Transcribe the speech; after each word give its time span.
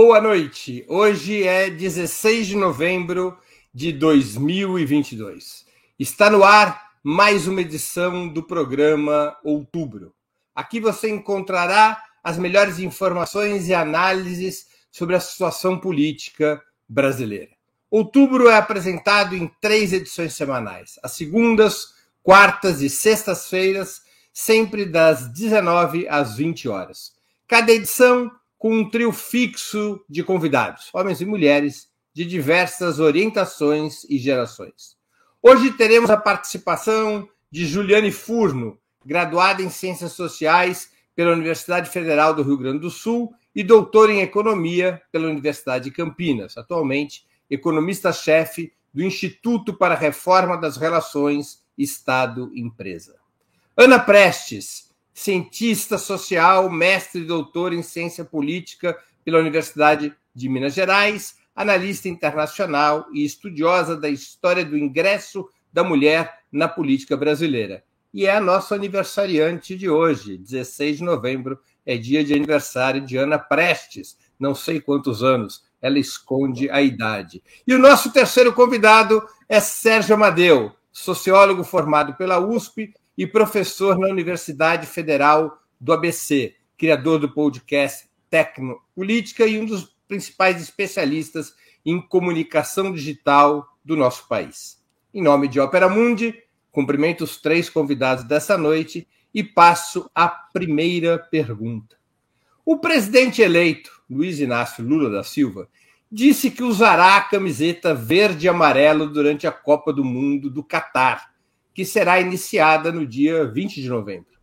Boa 0.00 0.20
noite. 0.20 0.84
Hoje 0.86 1.42
é 1.42 1.68
16 1.68 2.46
de 2.46 2.56
novembro 2.56 3.36
de 3.74 3.90
2022. 3.92 5.66
Está 5.98 6.30
no 6.30 6.44
ar 6.44 6.92
mais 7.02 7.48
uma 7.48 7.62
edição 7.62 8.28
do 8.28 8.40
programa 8.40 9.36
Outubro. 9.42 10.14
Aqui 10.54 10.78
você 10.78 11.10
encontrará 11.10 12.00
as 12.22 12.38
melhores 12.38 12.78
informações 12.78 13.66
e 13.66 13.74
análises 13.74 14.68
sobre 14.88 15.16
a 15.16 15.20
situação 15.20 15.76
política 15.76 16.62
brasileira. 16.88 17.50
Outubro 17.90 18.48
é 18.48 18.56
apresentado 18.56 19.34
em 19.34 19.50
três 19.60 19.92
edições 19.92 20.32
semanais: 20.32 20.96
às 21.02 21.10
segundas, 21.10 21.94
quartas 22.22 22.82
e 22.82 22.88
sextas-feiras, 22.88 24.02
sempre 24.32 24.86
das 24.86 25.26
19 25.32 26.06
às 26.06 26.36
20 26.36 26.68
horas. 26.68 27.18
Cada 27.48 27.72
edição 27.72 28.30
com 28.58 28.74
um 28.74 28.90
trio 28.90 29.12
fixo 29.12 30.04
de 30.08 30.24
convidados, 30.24 30.90
homens 30.92 31.20
e 31.20 31.24
mulheres 31.24 31.88
de 32.12 32.24
diversas 32.24 32.98
orientações 32.98 34.02
e 34.10 34.18
gerações. 34.18 34.96
Hoje 35.40 35.70
teremos 35.70 36.10
a 36.10 36.16
participação 36.16 37.28
de 37.50 37.64
Juliane 37.64 38.10
Furno, 38.10 38.76
graduada 39.06 39.62
em 39.62 39.70
Ciências 39.70 40.12
Sociais 40.12 40.90
pela 41.14 41.32
Universidade 41.32 41.88
Federal 41.88 42.34
do 42.34 42.42
Rio 42.42 42.58
Grande 42.58 42.80
do 42.80 42.90
Sul 42.90 43.32
e 43.54 43.62
doutora 43.62 44.12
em 44.12 44.20
Economia 44.20 45.00
pela 45.12 45.28
Universidade 45.28 45.84
de 45.84 45.90
Campinas, 45.92 46.56
atualmente 46.56 47.24
economista-chefe 47.48 48.72
do 48.92 49.02
Instituto 49.02 49.72
para 49.72 49.94
a 49.94 49.98
Reforma 49.98 50.56
das 50.56 50.76
Relações 50.76 51.62
Estado-Empresa. 51.76 53.16
Ana 53.76 54.00
Prestes, 54.00 54.87
cientista 55.18 55.98
social, 55.98 56.70
mestre 56.70 57.22
e 57.22 57.24
doutor 57.24 57.72
em 57.72 57.82
ciência 57.82 58.24
política 58.24 58.96
pela 59.24 59.40
Universidade 59.40 60.14
de 60.32 60.48
Minas 60.48 60.74
Gerais, 60.74 61.38
analista 61.56 62.08
internacional 62.08 63.04
e 63.12 63.24
estudiosa 63.24 63.96
da 63.96 64.08
história 64.08 64.64
do 64.64 64.78
ingresso 64.78 65.48
da 65.72 65.82
mulher 65.82 66.38
na 66.52 66.68
política 66.68 67.16
brasileira. 67.16 67.82
E 68.14 68.26
é 68.26 68.36
a 68.36 68.40
nossa 68.40 68.76
aniversariante 68.76 69.76
de 69.76 69.90
hoje, 69.90 70.38
16 70.38 70.98
de 70.98 71.04
novembro, 71.04 71.58
é 71.84 71.96
dia 71.96 72.22
de 72.22 72.32
aniversário 72.32 73.00
de 73.00 73.16
Ana 73.16 73.40
Prestes, 73.40 74.16
não 74.38 74.54
sei 74.54 74.80
quantos 74.80 75.24
anos, 75.24 75.64
ela 75.82 75.98
esconde 75.98 76.70
a 76.70 76.80
idade. 76.80 77.42
E 77.66 77.74
o 77.74 77.78
nosso 77.78 78.12
terceiro 78.12 78.52
convidado 78.52 79.20
é 79.48 79.58
Sérgio 79.58 80.14
Amadeu, 80.14 80.72
sociólogo 80.92 81.64
formado 81.64 82.14
pela 82.14 82.38
USP 82.38 82.94
e 83.18 83.26
professor 83.26 83.98
na 83.98 84.06
Universidade 84.06 84.86
Federal 84.86 85.60
do 85.80 85.92
ABC, 85.92 86.54
criador 86.76 87.18
do 87.18 87.28
podcast 87.28 88.08
Tecno 88.30 88.80
Política 88.94 89.44
e 89.44 89.58
um 89.58 89.66
dos 89.66 89.92
principais 90.06 90.62
especialistas 90.62 91.52
em 91.84 92.00
comunicação 92.00 92.92
digital 92.92 93.66
do 93.84 93.96
nosso 93.96 94.28
país. 94.28 94.80
Em 95.12 95.20
nome 95.20 95.48
de 95.48 95.58
Opera 95.58 95.88
Mundi, 95.88 96.32
cumprimento 96.70 97.24
os 97.24 97.38
três 97.38 97.68
convidados 97.68 98.22
dessa 98.22 98.56
noite 98.56 99.08
e 99.34 99.42
passo 99.42 100.08
à 100.14 100.28
primeira 100.28 101.18
pergunta. 101.18 101.96
O 102.64 102.78
presidente 102.78 103.42
eleito, 103.42 103.90
Luiz 104.08 104.38
Inácio 104.38 104.84
Lula 104.84 105.10
da 105.10 105.24
Silva, 105.24 105.68
disse 106.10 106.52
que 106.52 106.62
usará 106.62 107.16
a 107.16 107.22
camiseta 107.22 107.92
verde 107.92 108.46
e 108.46 108.48
amarelo 108.48 109.08
durante 109.08 109.44
a 109.44 109.50
Copa 109.50 109.92
do 109.92 110.04
Mundo 110.04 110.48
do 110.48 110.62
Catar 110.62 111.36
que 111.78 111.84
será 111.84 112.20
iniciada 112.20 112.90
no 112.90 113.06
dia 113.06 113.46
20 113.46 113.80
de 113.80 113.88
novembro. 113.88 114.36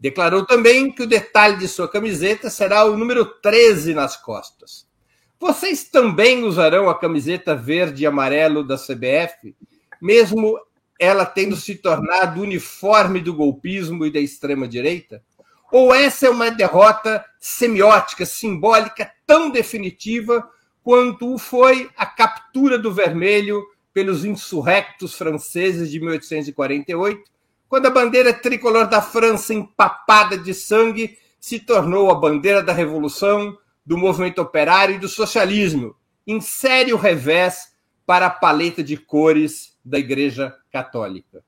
Declarou 0.00 0.44
também 0.44 0.90
que 0.90 1.04
o 1.04 1.06
detalhe 1.06 1.56
de 1.56 1.68
sua 1.68 1.88
camiseta 1.88 2.50
será 2.50 2.84
o 2.84 2.96
número 2.96 3.24
13 3.24 3.94
nas 3.94 4.16
costas. 4.16 4.84
Vocês 5.38 5.84
também 5.84 6.42
usarão 6.42 6.90
a 6.90 6.98
camiseta 6.98 7.54
verde 7.54 8.02
e 8.02 8.06
amarelo 8.06 8.64
da 8.64 8.76
CBF, 8.76 9.54
mesmo 10.00 10.58
ela 10.98 11.24
tendo 11.24 11.54
se 11.54 11.76
tornado 11.76 12.40
uniforme 12.40 13.20
do 13.20 13.32
golpismo 13.32 14.04
e 14.04 14.10
da 14.10 14.18
extrema-direita? 14.18 15.22
Ou 15.70 15.94
essa 15.94 16.26
é 16.26 16.30
uma 16.30 16.50
derrota 16.50 17.24
semiótica, 17.38 18.26
simbólica, 18.26 19.08
tão 19.24 19.52
definitiva 19.52 20.50
quanto 20.82 21.38
foi 21.38 21.88
a 21.96 22.06
captura 22.06 22.76
do 22.76 22.92
vermelho 22.92 23.62
pelos 23.92 24.24
insurrectos 24.24 25.14
franceses 25.14 25.90
de 25.90 26.00
1848, 26.00 27.22
quando 27.68 27.86
a 27.86 27.90
bandeira 27.90 28.32
tricolor 28.32 28.88
da 28.88 29.00
França, 29.00 29.54
empapada 29.54 30.36
de 30.36 30.52
sangue, 30.52 31.18
se 31.40 31.58
tornou 31.58 32.10
a 32.10 32.14
bandeira 32.14 32.62
da 32.62 32.72
revolução, 32.72 33.56
do 33.84 33.98
movimento 33.98 34.40
operário 34.40 34.94
e 34.94 34.98
do 34.98 35.08
socialismo, 35.08 35.96
em 36.26 36.40
sério 36.40 36.96
revés 36.96 37.72
para 38.06 38.26
a 38.26 38.30
paleta 38.30 38.82
de 38.82 38.96
cores 38.96 39.76
da 39.84 39.98
Igreja 39.98 40.54
Católica. 40.70 41.42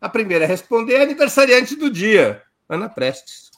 A 0.00 0.08
primeira 0.08 0.44
a 0.44 0.48
responder 0.48 0.94
é 0.94 1.00
a 1.00 1.02
aniversariante 1.02 1.74
do 1.74 1.90
dia, 1.90 2.42
Ana 2.68 2.88
Prestes. 2.88 3.50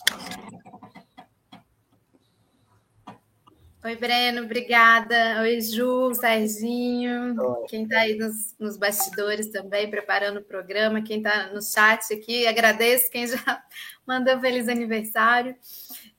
Oi, 3.83 3.97
Breno, 3.97 4.43
obrigada. 4.43 5.41
Oi, 5.41 5.59
Ju, 5.63 6.13
Serginho, 6.13 7.35
Oi. 7.41 7.67
quem 7.67 7.85
está 7.85 8.01
aí 8.01 8.15
nos, 8.15 8.55
nos, 8.59 8.77
bastidores 8.77 9.51
também, 9.51 9.89
preparando 9.89 10.39
o 10.39 10.45
programa, 10.45 11.01
quem 11.01 11.17
está 11.17 11.47
no 11.47 11.63
chat 11.63 12.13
aqui, 12.13 12.47
agradeço 12.47 13.11
quem 13.11 13.27
já 13.27 13.39
mandou 14.07 14.39
feliz 14.39 14.69
aniversário. 14.69 15.57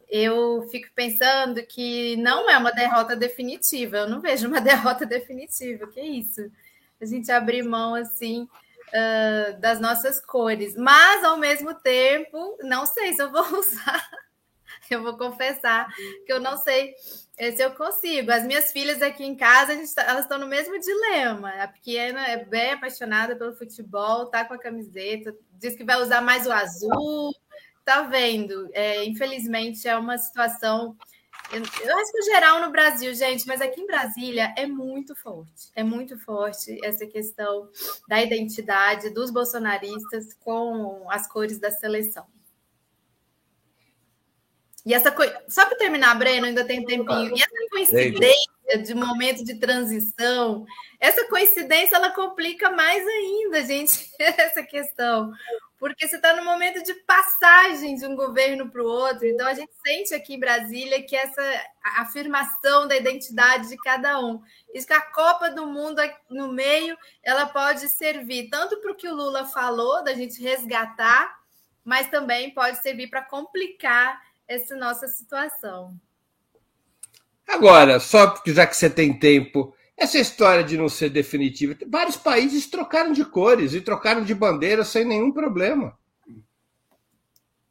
Eu 0.09 0.67
fico 0.71 0.89
pensando 0.95 1.61
que 1.67 2.17
não 2.17 2.49
é 2.49 2.57
uma 2.57 2.71
derrota 2.71 3.15
definitiva, 3.15 3.97
eu 3.97 4.09
não 4.09 4.19
vejo 4.19 4.47
uma 4.47 4.59
derrota 4.61 5.05
definitiva, 5.05 5.85
que 5.85 6.01
isso? 6.01 6.41
A 6.99 7.05
gente 7.05 7.31
abrir 7.31 7.61
mão 7.61 7.93
assim 7.93 8.47
uh, 8.87 9.59
das 9.59 9.79
nossas 9.79 10.19
cores, 10.19 10.75
mas 10.75 11.23
ao 11.23 11.37
mesmo 11.37 11.75
tempo, 11.75 12.57
não 12.63 12.87
sei 12.87 13.13
se 13.13 13.21
eu 13.21 13.31
vou 13.31 13.45
usar, 13.59 14.09
eu 14.95 15.03
vou 15.03 15.17
confessar 15.17 15.87
que 16.25 16.31
eu 16.31 16.39
não 16.39 16.57
sei 16.57 16.93
esse 17.37 17.63
eu 17.63 17.71
consigo. 17.71 18.31
As 18.31 18.45
minhas 18.45 18.71
filhas 18.71 19.01
aqui 19.01 19.23
em 19.23 19.35
casa, 19.35 19.73
tá, 19.95 20.03
elas 20.03 20.25
estão 20.25 20.37
no 20.37 20.47
mesmo 20.47 20.79
dilema. 20.79 21.49
A 21.49 21.67
pequena 21.67 22.27
é 22.27 22.45
bem 22.45 22.73
apaixonada 22.73 23.35
pelo 23.35 23.55
futebol, 23.55 24.27
tá 24.27 24.45
com 24.45 24.53
a 24.53 24.59
camiseta, 24.59 25.35
diz 25.53 25.75
que 25.75 25.83
vai 25.83 25.99
usar 25.99 26.21
mais 26.21 26.45
o 26.45 26.51
azul. 26.51 27.33
Tá 27.83 28.03
vendo? 28.03 28.69
É, 28.73 29.03
infelizmente 29.05 29.87
é 29.87 29.97
uma 29.97 30.19
situação. 30.19 30.95
Eu, 31.51 31.61
eu 31.61 31.97
acho 31.97 32.11
que 32.11 32.21
geral 32.21 32.61
no 32.61 32.71
Brasil, 32.71 33.11
gente, 33.15 33.47
mas 33.47 33.59
aqui 33.59 33.81
em 33.81 33.87
Brasília 33.87 34.53
é 34.55 34.67
muito 34.67 35.15
forte. 35.15 35.71
É 35.75 35.83
muito 35.83 36.19
forte 36.19 36.79
essa 36.85 37.07
questão 37.07 37.67
da 38.07 38.21
identidade 38.21 39.09
dos 39.09 39.31
bolsonaristas 39.31 40.31
com 40.35 41.09
as 41.09 41.27
cores 41.27 41.59
da 41.59 41.71
seleção. 41.71 42.25
E 44.85 44.93
essa 44.93 45.11
coisa. 45.11 45.37
Só 45.47 45.65
para 45.65 45.77
terminar, 45.77 46.15
Breno, 46.15 46.47
ainda 46.47 46.65
tem 46.65 46.79
um 46.79 46.85
tempinho. 46.85 47.35
E 47.35 47.41
essa 47.41 47.69
coincidência 47.69 48.51
de 48.83 48.95
momento 48.95 49.43
de 49.43 49.55
transição, 49.55 50.65
essa 50.99 51.27
coincidência 51.27 51.95
ela 51.95 52.11
complica 52.11 52.69
mais 52.69 53.05
ainda, 53.05 53.63
gente, 53.63 54.09
essa 54.19 54.63
questão. 54.63 55.31
Porque 55.77 56.07
você 56.07 56.15
está 56.15 56.35
no 56.35 56.45
momento 56.45 56.83
de 56.83 56.93
passagem 56.93 57.95
de 57.95 58.05
um 58.05 58.15
governo 58.15 58.69
para 58.69 58.83
o 58.83 58.87
outro. 58.87 59.25
Então, 59.25 59.47
a 59.47 59.53
gente 59.53 59.71
sente 59.85 60.13
aqui 60.13 60.35
em 60.35 60.39
Brasília 60.39 61.01
que 61.03 61.15
essa 61.15 61.41
afirmação 61.97 62.87
da 62.87 62.95
identidade 62.95 63.67
de 63.67 63.77
cada 63.77 64.19
um. 64.19 64.41
Isso 64.73 64.85
que 64.85 64.93
a 64.93 65.01
Copa 65.01 65.49
do 65.49 65.65
Mundo 65.65 65.99
no 66.29 66.51
meio, 66.51 66.95
ela 67.23 67.47
pode 67.47 67.87
servir 67.89 68.49
tanto 68.49 68.79
para 68.79 68.91
o 68.91 68.95
que 68.95 69.07
o 69.07 69.15
Lula 69.15 69.45
falou, 69.45 70.03
da 70.03 70.13
gente 70.13 70.41
resgatar, 70.41 71.35
mas 71.83 72.07
também 72.09 72.53
pode 72.53 72.79
servir 72.81 73.09
para 73.09 73.23
complicar 73.23 74.21
essa 74.51 74.75
nossa 74.75 75.07
situação. 75.07 75.95
Agora, 77.47 77.99
só 77.99 78.27
porque 78.27 78.53
já 78.53 78.67
que 78.67 78.75
você 78.75 78.89
tem 78.89 79.17
tempo, 79.17 79.73
essa 79.97 80.17
história 80.17 80.63
de 80.63 80.77
não 80.77 80.89
ser 80.89 81.09
definitiva, 81.09 81.77
vários 81.87 82.17
países 82.17 82.67
trocaram 82.67 83.13
de 83.13 83.23
cores 83.23 83.73
e 83.73 83.81
trocaram 83.81 84.23
de 84.23 84.33
bandeira 84.35 84.83
sem 84.83 85.05
nenhum 85.05 85.31
problema. 85.31 85.97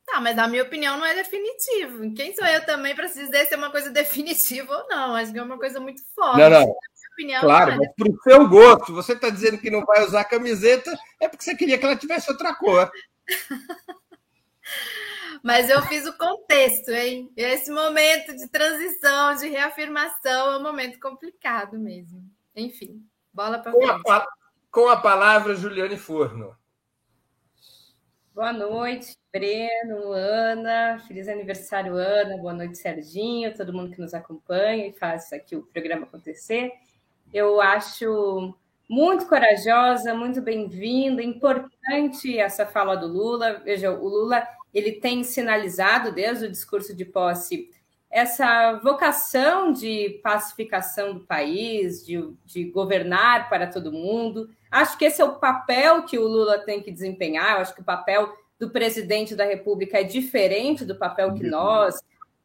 Tá, 0.07 0.21
mas 0.21 0.35
na 0.35 0.49
minha 0.49 0.63
opinião 0.63 0.99
não 0.99 1.07
é 1.07 1.15
definitivo. 1.15 2.13
Quem 2.15 2.35
sou 2.35 2.47
eu 2.47 2.65
também 2.65 2.97
para 2.97 3.07
dizer 3.07 3.47
se 3.47 3.55
é 3.55 3.57
uma 3.57 3.71
coisa 3.71 3.91
definitiva 3.93 4.73
ou 4.75 4.89
não? 4.89 5.15
Acho 5.15 5.33
que 5.33 5.39
é 5.39 5.43
uma 5.43 5.59
coisa 5.59 5.79
muito 5.79 6.03
forte. 6.15 6.39
Não, 6.39 6.51
não. 6.51 6.75
Opinião, 7.13 7.41
claro, 7.43 7.73
é 7.73 7.77
mas 7.77 7.89
para 7.95 8.09
o 8.09 8.23
seu 8.23 8.49
gosto, 8.49 8.95
você 8.95 9.13
está 9.13 9.29
dizendo 9.29 9.59
que 9.59 9.71
não 9.71 9.85
vai 9.85 10.03
usar 10.07 10.25
camiseta, 10.25 10.97
é 11.21 11.29
porque 11.29 11.45
você 11.45 11.55
queria 11.55 11.77
que 11.77 11.85
ela 11.85 11.97
tivesse 11.97 12.31
outra 12.31 12.55
cor. 12.55 12.91
Mas 15.43 15.71
eu 15.71 15.81
fiz 15.83 16.07
o 16.07 16.17
contexto, 16.17 16.91
hein? 16.91 17.33
Esse 17.37 17.71
momento 17.71 18.37
de 18.37 18.49
transição, 18.49 19.35
de 19.35 19.49
reafirmação, 19.49 20.53
é 20.53 20.59
um 20.59 20.63
momento 20.63 21.01
complicado 21.01 21.79
mesmo. 21.79 22.23
Enfim, 22.55 23.03
bola 23.33 23.59
para 23.59 23.73
frente. 23.73 24.27
Com 24.71 24.89
a 24.89 24.97
palavra, 24.97 25.57
Juliane 25.57 25.97
Forno. 25.97 26.57
Boa 28.35 28.53
noite. 28.53 29.21
Breno, 29.33 30.11
Ana, 30.13 30.99
feliz 31.07 31.29
aniversário, 31.29 31.95
Ana, 31.95 32.37
boa 32.37 32.53
noite, 32.53 32.79
Serginho, 32.79 33.57
todo 33.57 33.73
mundo 33.73 33.93
que 33.93 34.01
nos 34.01 34.13
acompanha 34.13 34.89
e 34.89 34.93
faz 34.93 35.33
aqui 35.33 35.55
o 35.55 35.63
programa 35.63 36.05
acontecer. 36.05 36.73
Eu 37.33 37.61
acho 37.61 38.53
muito 38.89 39.29
corajosa, 39.29 40.13
muito 40.15 40.43
bem-vinda, 40.43 41.23
importante 41.23 42.37
essa 42.37 42.67
fala 42.67 42.97
do 42.97 43.07
Lula. 43.07 43.61
Veja, 43.61 43.93
o 43.93 44.09
Lula 44.09 44.45
ele 44.73 44.93
tem 44.93 45.25
sinalizado 45.25 46.13
desde 46.13 46.47
o 46.47 46.51
discurso 46.51 46.95
de 46.95 47.05
posse 47.05 47.69
essa 48.11 48.73
vocação 48.83 49.73
de 49.73 50.21
pacificação 50.23 51.15
do 51.15 51.21
país, 51.21 52.05
de, 52.05 52.21
de, 52.45 52.65
governar 52.65 53.49
para 53.49 53.69
todo 53.69 53.93
mundo. 53.93 54.51
Acho 54.69 54.99
que 54.99 55.05
esse 55.05 55.23
é 55.23 55.25
o 55.25 55.39
papel 55.39 56.03
que 56.03 56.19
o 56.19 56.27
Lula 56.27 56.59
tem 56.59 56.83
que 56.83 56.91
desempenhar. 56.91 57.55
Eu 57.55 57.61
acho 57.61 57.75
que 57.75 57.81
o 57.81 57.85
papel 57.85 58.35
do 58.59 58.69
presidente 58.71 59.37
da 59.37 59.45
República 59.45 60.01
é 60.01 60.03
diferente 60.03 60.85
do 60.85 60.97
papel 60.97 61.33
que 61.35 61.45
nós, 61.45 61.95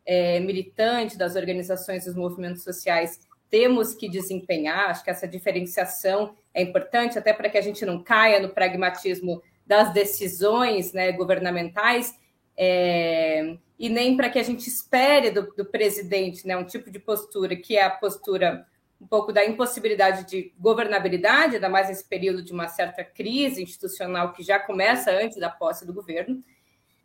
é, 0.05 0.39
militantes 0.39 1.17
das 1.17 1.35
organizações 1.35 2.05
dos 2.05 2.15
movimentos 2.15 2.63
sociais, 2.63 3.19
temos 3.49 3.95
que 3.95 4.07
desempenhar. 4.07 4.91
Acho 4.91 5.03
que 5.03 5.09
essa 5.09 5.27
diferenciação 5.27 6.35
é 6.53 6.61
importante, 6.61 7.17
até 7.17 7.33
para 7.33 7.49
que 7.49 7.57
a 7.57 7.61
gente 7.61 7.83
não 7.85 8.03
caia 8.03 8.39
no 8.39 8.49
pragmatismo 8.49 9.41
das 9.65 9.93
decisões 9.93 10.93
né, 10.93 11.11
governamentais, 11.11 12.13
é, 12.57 13.57
e 13.77 13.89
nem 13.89 14.15
para 14.15 14.29
que 14.29 14.39
a 14.39 14.43
gente 14.43 14.67
espere 14.67 15.31
do, 15.31 15.53
do 15.53 15.65
presidente 15.65 16.47
né, 16.47 16.55
um 16.55 16.63
tipo 16.63 16.89
de 16.89 16.99
postura 16.99 17.55
que 17.55 17.75
é 17.75 17.83
a 17.83 17.89
postura 17.89 18.65
um 18.99 19.07
pouco 19.07 19.33
da 19.33 19.45
impossibilidade 19.45 20.25
de 20.25 20.53
governabilidade, 20.57 21.55
ainda 21.55 21.67
mais 21.67 21.89
nesse 21.89 22.07
período 22.07 22.41
de 22.41 22.53
uma 22.53 22.67
certa 22.67 23.03
crise 23.03 23.61
institucional 23.61 24.31
que 24.31 24.41
já 24.41 24.57
começa 24.57 25.11
antes 25.11 25.37
da 25.37 25.49
posse 25.49 25.85
do 25.85 25.93
governo. 25.93 26.41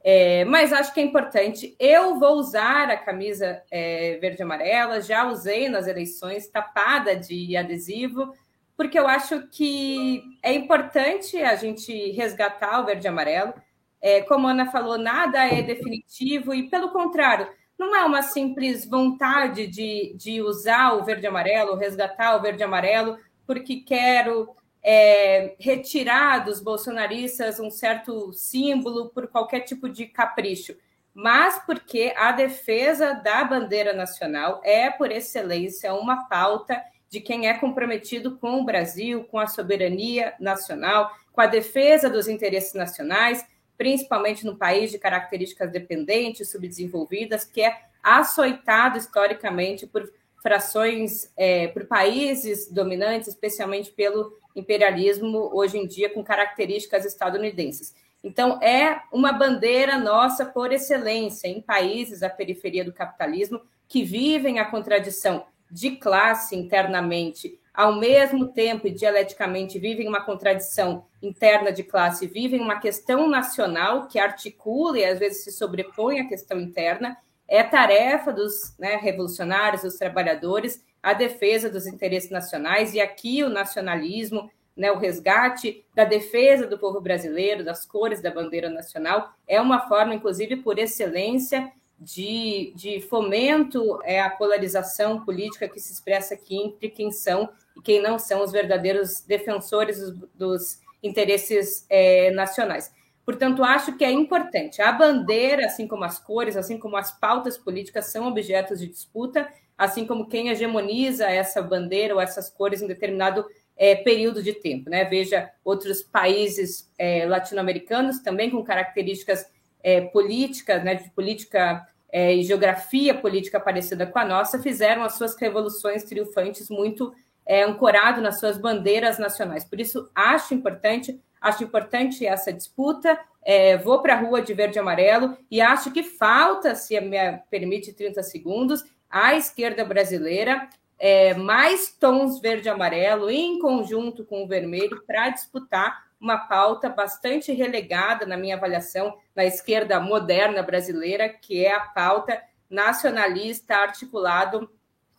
É, 0.03 0.45
mas 0.47 0.73
acho 0.73 0.95
que 0.95 1.01
é 1.01 1.03
importante. 1.03 1.77
Eu 1.79 2.19
vou 2.19 2.37
usar 2.37 2.89
a 2.91 2.97
camisa 2.97 3.62
é, 3.71 4.19
verde 4.19 4.41
e 4.41 4.43
amarela, 4.43 5.01
já 5.01 5.29
usei 5.29 5.69
nas 5.69 5.87
eleições, 5.87 6.49
tapada 6.49 7.15
de 7.15 7.57
adesivo, 7.57 8.33
porque 8.81 8.99
eu 8.99 9.06
acho 9.06 9.47
que 9.49 10.23
é 10.43 10.55
importante 10.55 11.37
a 11.37 11.55
gente 11.55 12.12
resgatar 12.12 12.81
o 12.81 12.87
verde 12.87 13.06
e 13.06 13.09
amarelo. 13.09 13.53
É, 14.00 14.23
como 14.23 14.49
a 14.49 14.53
Ana 14.53 14.73
falou, 14.73 14.97
nada 14.97 15.44
é 15.44 15.61
definitivo, 15.61 16.55
e 16.55 16.71
pelo 16.71 16.88
contrário, 16.88 17.47
não 17.79 17.94
é 17.94 18.03
uma 18.06 18.23
simples 18.23 18.88
vontade 18.88 19.67
de, 19.67 20.15
de 20.17 20.41
usar 20.41 20.94
o 20.94 21.05
verde 21.05 21.25
e 21.25 21.29
amarelo, 21.29 21.77
resgatar 21.77 22.35
o 22.35 22.41
verde 22.41 22.62
e 22.62 22.65
amarelo, 22.65 23.19
porque 23.47 23.82
quero 23.82 24.49
é, 24.83 25.56
retirar 25.61 26.38
dos 26.38 26.59
bolsonaristas 26.59 27.61
um 27.61 27.71
certo 27.71 28.33
símbolo 28.33 29.11
por 29.11 29.29
qualquer 29.29 29.61
tipo 29.61 29.91
de 29.91 30.06
capricho, 30.06 30.75
mas 31.12 31.59
porque 31.67 32.15
a 32.17 32.33
defesa 32.33 33.12
da 33.12 33.44
bandeira 33.44 33.93
nacional 33.93 34.59
é, 34.65 34.88
por 34.88 35.12
excelência, 35.12 35.93
uma 35.93 36.26
pauta 36.31 36.83
de 37.11 37.21
quem 37.21 37.49
é 37.49 37.55
comprometido 37.55 38.39
com 38.39 38.61
o 38.61 38.65
Brasil, 38.65 39.25
com 39.25 39.39
a 39.39 39.47
soberania 39.47 40.33
nacional, 40.41 41.11
com 41.33 41.41
a 41.41 41.47
defesa 41.47 42.09
dos 42.09 42.29
interesses 42.29 42.73
nacionais 42.73 43.45
principalmente 43.81 44.45
no 44.45 44.59
país 44.59 44.91
de 44.91 44.99
características 44.99 45.73
dependentes, 45.73 46.51
subdesenvolvidas, 46.51 47.47
que 47.47 47.62
é 47.62 47.81
açoitado 48.03 48.99
historicamente 48.99 49.87
por 49.87 50.12
frações, 50.43 51.33
é, 51.35 51.67
por 51.69 51.87
países 51.87 52.71
dominantes, 52.71 53.29
especialmente 53.29 53.91
pelo 53.91 54.37
imperialismo, 54.55 55.49
hoje 55.55 55.79
em 55.79 55.87
dia 55.87 56.11
com 56.11 56.23
características 56.23 57.07
estadunidenses. 57.07 57.95
Então, 58.23 58.62
é 58.62 59.01
uma 59.11 59.33
bandeira 59.33 59.99
nossa 59.99 60.45
por 60.45 60.71
excelência 60.71 61.49
em 61.49 61.62
países 61.62 62.21
da 62.21 62.29
periferia 62.29 62.85
do 62.85 62.93
capitalismo 62.93 63.62
que 63.89 64.05
vivem 64.05 64.59
a 64.59 64.67
contradição 64.67 65.47
de 65.70 65.93
classe 65.93 66.56
internamente 66.56 67.58
ao 67.72 67.99
mesmo 67.99 68.49
tempo 68.49 68.87
e 68.87 68.90
dialeticamente 68.90 69.78
vivem 69.78 70.08
uma 70.08 70.22
contradição 70.22 71.06
interna 71.22 71.72
de 71.72 71.82
classe, 71.82 72.26
vivem 72.26 72.61
uma 72.61 72.78
questão 72.78 73.28
nacional 73.28 74.06
que 74.06 74.19
articula 74.19 74.99
e 74.99 75.05
às 75.05 75.19
vezes 75.19 75.44
se 75.44 75.52
sobrepõe 75.52 76.20
à 76.20 76.28
questão 76.28 76.61
interna, 76.61 77.17
é 77.49 77.62
tarefa 77.62 78.32
dos 78.32 78.76
né, 78.78 78.96
revolucionários, 78.96 79.82
dos 79.82 79.96
trabalhadores, 79.96 80.84
a 81.02 81.14
defesa 81.14 81.70
dos 81.70 81.87
interesses 81.87 82.31
nacionais, 82.31 82.93
e 82.94 83.00
aqui 83.00 83.43
o 83.43 83.49
nacionalismo, 83.49 84.50
né, 84.76 84.93
o 84.93 84.99
resgate 84.99 85.84
da 85.94 86.05
defesa 86.05 86.66
do 86.66 86.78
povo 86.78 87.00
brasileiro, 87.00 87.64
das 87.64 87.87
cores 87.87 88.20
da 88.20 88.31
bandeira 88.31 88.69
nacional, 88.69 89.32
é 89.49 89.61
uma 89.61 89.88
forma, 89.88 90.14
inclusive, 90.14 90.56
por 90.56 90.78
excelência, 90.78 91.73
de, 92.00 92.73
de 92.75 93.00
fomento 93.02 94.00
é, 94.05 94.20
à 94.20 94.31
polarização 94.31 95.23
política 95.23 95.69
que 95.69 95.79
se 95.79 95.93
expressa 95.93 96.35
aqui 96.35 96.56
entre 96.56 96.88
quem 96.88 97.12
são 97.12 97.50
e 97.76 97.82
quem 97.82 98.00
não 98.00 98.19
são 98.19 98.43
os 98.43 98.50
verdadeiros 98.50 99.20
defensores 99.20 100.00
dos, 100.00 100.29
dos 100.35 100.81
interesses 101.02 101.85
é, 101.91 102.31
nacionais. 102.31 102.91
Portanto, 103.25 103.62
acho 103.62 103.97
que 103.97 104.05
é 104.05 104.11
importante. 104.11 104.81
A 104.81 104.91
bandeira, 104.91 105.67
assim 105.67 105.87
como 105.87 106.05
as 106.05 106.19
cores, 106.19 106.56
assim 106.56 106.79
como 106.79 106.97
as 106.97 107.12
pautas 107.12 107.58
políticas, 107.58 108.06
são 108.06 108.26
objetos 108.26 108.81
de 108.81 108.88
disputa, 108.88 109.47
assim 109.76 110.06
como 110.06 110.26
quem 110.26 110.49
hegemoniza 110.49 111.26
essa 111.26 111.62
bandeira 111.62 112.14
ou 112.14 112.20
essas 112.20 112.50
cores 112.50 112.80
em 112.83 112.87
determinado 112.87 113.45
é, 113.76 113.95
período 113.95 114.42
de 114.42 114.54
tempo. 114.54 114.88
Né? 114.90 115.04
Veja 115.04 115.50
outros 115.64 116.02
países 116.02 116.90
é, 116.99 117.26
latino-americanos 117.26 118.19
também 118.21 118.50
com 118.50 118.64
características 118.64 119.47
é, 119.82 120.00
políticas, 120.00 120.82
né, 120.84 120.94
de 120.94 121.10
política 121.10 121.87
é, 122.12 122.34
e 122.34 122.42
geografia 122.42 123.14
política 123.14 123.60
parecida 123.60 124.06
com 124.06 124.18
a 124.18 124.25
nossa, 124.25 124.60
fizeram 124.60 125.02
as 125.02 125.14
suas 125.14 125.37
revoluções 125.37 126.04
triunfantes 126.04 126.68
muito 126.68 127.14
é, 127.46 127.62
ancorado 127.62 128.20
nas 128.20 128.38
suas 128.38 128.58
bandeiras 128.58 129.18
nacionais. 129.18 129.64
Por 129.64 129.80
isso, 129.80 130.10
acho 130.14 130.54
importante, 130.54 131.20
acho 131.40 131.64
importante 131.64 132.26
essa 132.26 132.52
disputa. 132.52 133.18
É, 133.42 133.78
vou 133.78 134.02
para 134.02 134.14
a 134.14 134.20
rua 134.20 134.42
de 134.42 134.52
verde 134.52 134.76
e 134.76 134.80
amarelo 134.80 135.37
e 135.50 135.60
acho 135.60 135.90
que 135.90 136.02
falta, 136.02 136.75
se 136.75 137.00
me 137.00 137.16
permite 137.50 137.92
30 137.92 138.22
segundos, 138.22 138.84
a 139.08 139.34
esquerda 139.34 139.84
brasileira 139.84 140.68
é, 140.99 141.32
mais 141.32 141.96
tons 141.99 142.38
verde 142.40 142.68
e 142.68 142.70
amarelo 142.70 143.30
em 143.30 143.58
conjunto 143.58 144.25
com 144.25 144.44
o 144.44 144.46
vermelho 144.46 145.02
para 145.06 145.30
disputar 145.30 146.10
uma 146.21 146.37
pauta 146.37 146.89
bastante 146.89 147.50
relegada, 147.53 148.27
na 148.27 148.37
minha 148.37 148.57
avaliação, 148.57 149.17
na 149.35 149.45
esquerda 149.45 149.99
moderna 149.99 150.62
brasileira, 150.62 151.29
que 151.29 151.65
é 151.65 151.73
a 151.73 151.81
pauta 151.81 152.43
nacionalista 152.69 153.77
articulado 153.77 154.71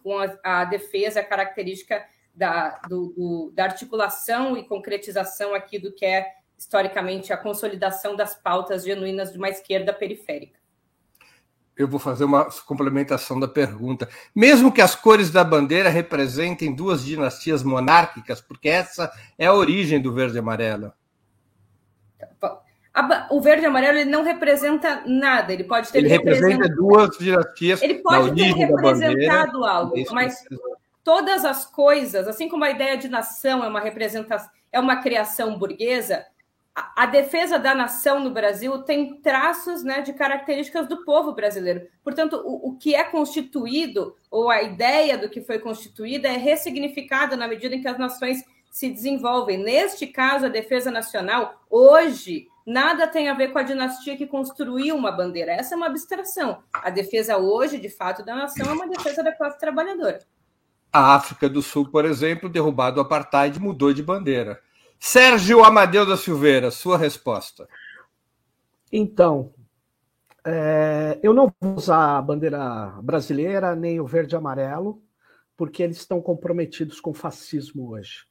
com 0.04 0.18
a, 0.20 0.62
a 0.62 0.66
defesa 0.66 1.24
característica 1.24 2.06
da, 2.34 2.80
do, 2.88 3.08
do, 3.08 3.52
da 3.54 3.66
articulação 3.66 4.56
e 4.56 4.64
concretização 4.64 5.54
aqui 5.54 5.80
do 5.80 5.92
que 5.92 6.06
é 6.06 6.34
historicamente 6.58 7.34
a 7.34 7.38
consolidação 7.38 8.16
das 8.16 8.36
pautas 8.36 8.84
genuínas 8.84 9.32
de 9.32 9.38
uma 9.40 9.50
esquerda 9.50 9.92
periférica. 9.92 10.61
Eu 11.82 11.88
vou 11.88 12.00
fazer 12.00 12.24
uma 12.24 12.46
complementação 12.66 13.40
da 13.40 13.48
pergunta. 13.48 14.08
Mesmo 14.36 14.72
que 14.72 14.82
as 14.82 14.94
cores 14.94 15.32
da 15.32 15.44
bandeira 15.44 15.90
representem 15.90 16.74
duas 16.74 17.04
dinastias 17.04 17.64
monárquicas, 17.64 18.40
porque 18.40 18.70
essa 18.70 19.12
é 19.38 19.48
a 19.48 19.54
origem 19.54 20.00
do 20.00 20.14
verde 20.14 20.36
e 20.36 20.40
amarelo. 20.40 20.94
o 23.32 23.42
verde 23.42 23.64
e 23.64 23.66
amarelo 23.66 23.98
ele 23.98 24.10
não 24.10 24.24
representa 24.24 25.04
nada, 25.08 25.52
ele 25.52 25.64
pode 25.64 25.92
ter 25.92 26.00
ele 26.00 26.10
representa 26.10 26.70
duas 26.70 27.18
dinastias. 27.18 27.82
Ele 27.82 27.96
pode 27.96 28.36
ter 28.36 28.54
representado 28.54 29.66
algo, 29.66 29.96
mas 30.12 30.44
todas 31.04 31.44
as 31.44 31.66
coisas, 31.66 32.28
assim 32.28 32.48
como 32.48 32.64
a 32.64 32.70
ideia 32.70 32.98
de 32.98 33.08
nação 33.08 33.64
é 33.64 33.68
uma 33.68 33.80
representação, 33.80 34.50
é 34.72 34.80
uma 34.80 35.02
criação 35.02 35.58
burguesa, 35.58 36.26
a, 36.74 37.06
defesa 37.06 37.60
da 37.60 37.76
nação 37.76 38.20
no 38.20 38.32
Brasil 38.32 38.82
tem 38.84 39.20
traços 39.22 39.84
né, 39.84 40.02
de 40.02 40.14
características 40.14 40.88
do 40.88 41.04
povo 41.04 41.34
brasileiro. 41.34 41.88
Portanto, 42.04 42.42
o, 42.46 42.70
o 42.70 42.78
que 42.78 42.96
é 42.96 43.04
constituído, 43.04 44.16
ou 44.30 44.50
a 44.50 44.62
ideia 44.62 45.18
do 45.18 45.30
que 45.30 45.42
foi 45.42 45.60
constituída, 45.60 46.30
é 46.30 46.38
ressignificada 46.38 47.36
na 47.36 47.48
medida 47.48 47.76
em 47.76 47.82
que 47.82 47.88
as 47.88 47.98
nações 47.98 48.44
se 48.72 48.90
desenvolvem. 48.90 49.58
Neste 49.58 50.08
caso, 50.08 50.46
a 50.46 50.50
defesa 50.50 50.90
nacional, 50.90 51.62
hoje, 51.70 52.48
nada 52.66 53.06
tem 53.06 53.28
a 53.28 53.34
ver 53.34 53.52
com 53.52 53.60
a 53.60 53.64
dinastia 53.64 54.16
que 54.16 54.26
construiu 54.26 54.96
uma 54.96 55.12
bandeira. 55.12 55.52
Essa 55.52 55.76
é 55.76 55.78
uma 55.78 55.88
abstração. 55.88 56.64
A 56.72 56.90
defesa 56.90 57.38
hoje, 57.38 57.78
de 57.78 57.90
fato, 57.90 58.24
da 58.24 58.34
nação 58.34 58.66
é 58.66 58.74
uma 58.74 58.88
defesa 58.88 59.22
da 59.22 59.34
classe 59.34 59.60
trabalhadora. 59.60 60.20
A 60.94 61.16
África 61.16 61.50
do 61.50 61.62
Sul, 61.62 61.90
por 61.90 62.06
exemplo, 62.06 62.50
derrubado 62.50 63.00
o 63.00 63.02
apartheid, 63.02 63.60
mudou 63.60 63.94
de 63.94 64.02
bandeira. 64.02 64.62
Sérgio 65.04 65.64
Amadeu 65.64 66.06
da 66.06 66.16
Silveira, 66.16 66.70
sua 66.70 66.96
resposta. 66.96 67.68
Então, 68.94 69.52
é, 70.46 71.20
eu 71.24 71.34
não 71.34 71.52
vou 71.60 71.74
usar 71.74 72.20
a 72.20 72.22
bandeira 72.22 73.00
brasileira 73.02 73.76
nem 73.76 74.00
o 74.00 74.06
verde 74.06 74.36
e 74.36 74.38
amarelo, 74.38 75.02
porque 75.58 75.82
eles 75.82 75.98
estão 75.98 76.22
comprometidos 76.22 77.02
com 77.02 77.10
o 77.10 77.16
fascismo 77.16 77.90
hoje. 77.90 78.26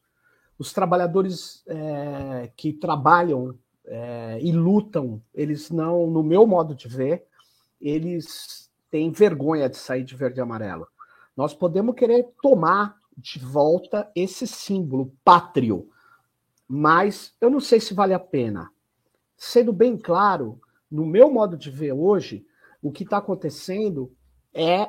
Os 0.56 0.72
trabalhadores 0.72 1.64
é, 1.66 2.52
que 2.56 2.72
trabalham 2.72 3.58
é, 3.84 4.38
e 4.40 4.52
lutam, 4.52 5.20
eles 5.34 5.72
não, 5.72 6.06
no 6.06 6.22
meu 6.22 6.46
modo 6.46 6.72
de 6.72 6.86
ver, 6.86 7.26
eles 7.80 8.70
têm 8.88 9.10
vergonha 9.10 9.68
de 9.68 9.76
sair 9.76 10.04
de 10.04 10.14
verde 10.14 10.38
e 10.38 10.40
amarelo. 10.40 10.86
Nós 11.36 11.52
podemos 11.52 11.96
querer 11.96 12.28
tomar 12.40 12.96
de 13.18 13.40
volta 13.40 14.08
esse 14.14 14.46
símbolo 14.46 15.12
pátrio, 15.24 15.90
mas 16.72 17.34
eu 17.40 17.50
não 17.50 17.58
sei 17.58 17.80
se 17.80 17.92
vale 17.92 18.14
a 18.14 18.18
pena. 18.20 18.70
Sendo 19.36 19.72
bem 19.72 19.98
claro, 19.98 20.60
no 20.88 21.04
meu 21.04 21.28
modo 21.28 21.56
de 21.56 21.68
ver 21.68 21.92
hoje, 21.92 22.46
o 22.80 22.92
que 22.92 23.02
está 23.02 23.16
acontecendo 23.16 24.14
é 24.54 24.88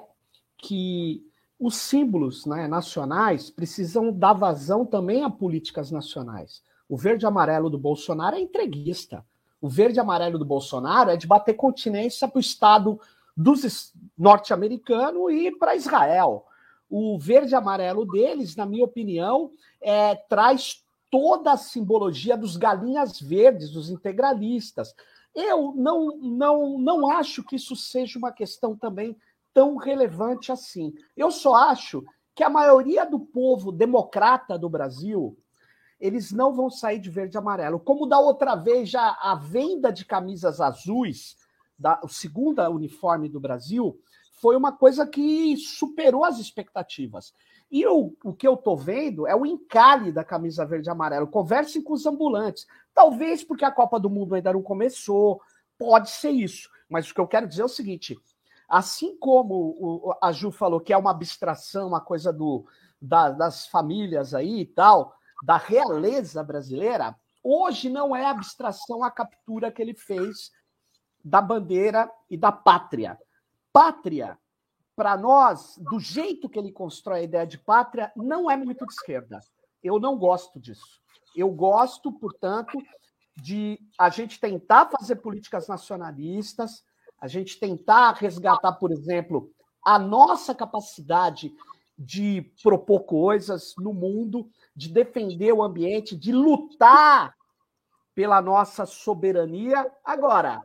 que 0.59 1.25
os 1.59 1.77
símbolos 1.77 2.45
né, 2.45 2.67
nacionais 2.67 3.49
precisam 3.49 4.13
dar 4.13 4.33
vazão 4.33 4.85
também 4.85 5.23
a 5.23 5.29
políticas 5.29 5.89
nacionais. 5.89 6.61
O 6.87 6.95
verde 6.95 7.25
e 7.25 7.27
amarelo 7.27 7.67
do 7.67 7.79
Bolsonaro 7.79 8.35
é 8.35 8.39
entreguista. 8.39 9.25
O 9.59 9.67
verde 9.67 9.97
e 9.97 9.99
amarelo 9.99 10.37
do 10.37 10.45
Bolsonaro 10.45 11.09
é 11.09 11.17
de 11.17 11.25
bater 11.25 11.55
continência 11.55 12.27
para 12.27 12.37
o 12.37 12.41
Estado 12.41 12.99
dos 13.35 13.91
norte-americano 14.15 15.31
e 15.31 15.51
para 15.57 15.75
Israel. 15.75 16.45
O 16.87 17.17
verde 17.17 17.53
e 17.53 17.55
amarelo 17.55 18.05
deles, 18.05 18.55
na 18.55 18.67
minha 18.67 18.85
opinião, 18.85 19.49
é, 19.81 20.13
traz 20.13 20.83
toda 21.11 21.51
a 21.51 21.57
simbologia 21.57 22.37
dos 22.37 22.55
galinhas 22.55 23.19
verdes, 23.19 23.69
dos 23.69 23.89
integralistas. 23.89 24.95
Eu 25.35 25.73
não, 25.75 26.17
não, 26.17 26.79
não 26.79 27.11
acho 27.11 27.43
que 27.43 27.57
isso 27.57 27.75
seja 27.75 28.17
uma 28.17 28.31
questão 28.31 28.75
também 28.75 29.15
tão 29.53 29.75
relevante 29.75 30.51
assim. 30.51 30.93
Eu 31.15 31.29
só 31.29 31.53
acho 31.53 32.03
que 32.33 32.43
a 32.43 32.49
maioria 32.49 33.05
do 33.05 33.19
povo 33.19 33.71
democrata 33.71 34.57
do 34.57 34.69
Brasil, 34.69 35.37
eles 35.99 36.31
não 36.31 36.53
vão 36.53 36.69
sair 36.69 36.99
de 36.99 37.09
verde 37.09 37.35
e 37.35 37.37
amarelo. 37.37 37.79
Como 37.79 38.07
da 38.07 38.17
outra 38.17 38.55
vez, 38.55 38.89
já 38.89 39.17
a 39.21 39.35
venda 39.35 39.91
de 39.91 40.05
camisas 40.05 40.61
azuis, 40.61 41.35
da, 41.77 41.99
o 42.03 42.07
segundo 42.07 42.61
uniforme 42.69 43.27
do 43.27 43.39
Brasil, 43.39 43.99
foi 44.33 44.55
uma 44.55 44.71
coisa 44.71 45.05
que 45.05 45.57
superou 45.57 46.23
as 46.23 46.39
expectativas. 46.39 47.33
E 47.71 47.87
o, 47.87 48.11
que 48.37 48.45
eu 48.45 48.55
estou 48.55 48.75
vendo 48.75 49.25
é 49.25 49.33
o 49.33 49.45
encalhe 49.45 50.11
da 50.11 50.25
camisa 50.25 50.65
verde 50.65 50.89
e 50.89 50.91
amarelo. 50.91 51.25
Conversem 51.25 51.81
com 51.81 51.93
os 51.93 52.05
ambulantes. 52.05 52.67
Talvez 52.93 53.45
porque 53.45 53.63
a 53.63 53.71
Copa 53.71 53.97
do 53.97 54.09
Mundo 54.09 54.35
ainda 54.35 54.51
não 54.51 54.61
começou, 54.61 55.41
pode 55.79 56.09
ser 56.09 56.31
isso. 56.31 56.69
Mas 56.89 57.09
o 57.09 57.13
que 57.13 57.21
eu 57.21 57.27
quero 57.27 57.47
dizer 57.47 57.61
é 57.61 57.65
o 57.65 57.69
seguinte: 57.69 58.19
assim 58.67 59.17
como 59.17 59.55
o, 59.79 60.13
a 60.21 60.33
Ju 60.33 60.51
falou 60.51 60.81
que 60.81 60.91
é 60.91 60.97
uma 60.97 61.11
abstração, 61.11 61.87
uma 61.87 62.01
coisa 62.01 62.33
do, 62.33 62.65
da, 63.01 63.29
das 63.29 63.65
famílias 63.67 64.33
aí 64.33 64.59
e 64.59 64.65
tal, 64.65 65.15
da 65.41 65.55
realeza 65.55 66.43
brasileira, 66.43 67.15
hoje 67.41 67.89
não 67.89 68.13
é 68.13 68.25
abstração 68.25 69.01
a 69.01 69.09
captura 69.09 69.71
que 69.71 69.81
ele 69.81 69.93
fez 69.93 70.51
da 71.23 71.41
bandeira 71.41 72.11
e 72.29 72.35
da 72.35 72.51
pátria. 72.51 73.17
Pátria 73.71 74.37
para 75.01 75.17
nós, 75.17 75.79
do 75.79 75.99
jeito 75.99 76.47
que 76.47 76.59
ele 76.59 76.71
constrói 76.71 77.21
a 77.21 77.23
ideia 77.23 77.47
de 77.47 77.57
pátria, 77.57 78.11
não 78.15 78.51
é 78.51 78.55
muito 78.55 78.85
de 78.85 78.93
esquerda. 78.93 79.39
Eu 79.83 79.99
não 79.99 80.15
gosto 80.15 80.59
disso. 80.59 81.01
Eu 81.35 81.49
gosto, 81.49 82.11
portanto, 82.11 82.77
de 83.35 83.79
a 83.97 84.09
gente 84.09 84.39
tentar 84.39 84.91
fazer 84.91 85.15
políticas 85.15 85.67
nacionalistas, 85.67 86.83
a 87.19 87.27
gente 87.27 87.59
tentar 87.59 88.11
resgatar, 88.11 88.73
por 88.73 88.91
exemplo, 88.91 89.51
a 89.83 89.97
nossa 89.97 90.53
capacidade 90.53 91.51
de 91.97 92.53
propor 92.61 92.99
coisas 92.99 93.73
no 93.79 93.95
mundo, 93.95 94.51
de 94.75 94.87
defender 94.87 95.51
o 95.51 95.63
ambiente, 95.63 96.15
de 96.15 96.31
lutar 96.31 97.35
pela 98.13 98.39
nossa 98.39 98.85
soberania. 98.85 99.91
Agora, 100.05 100.61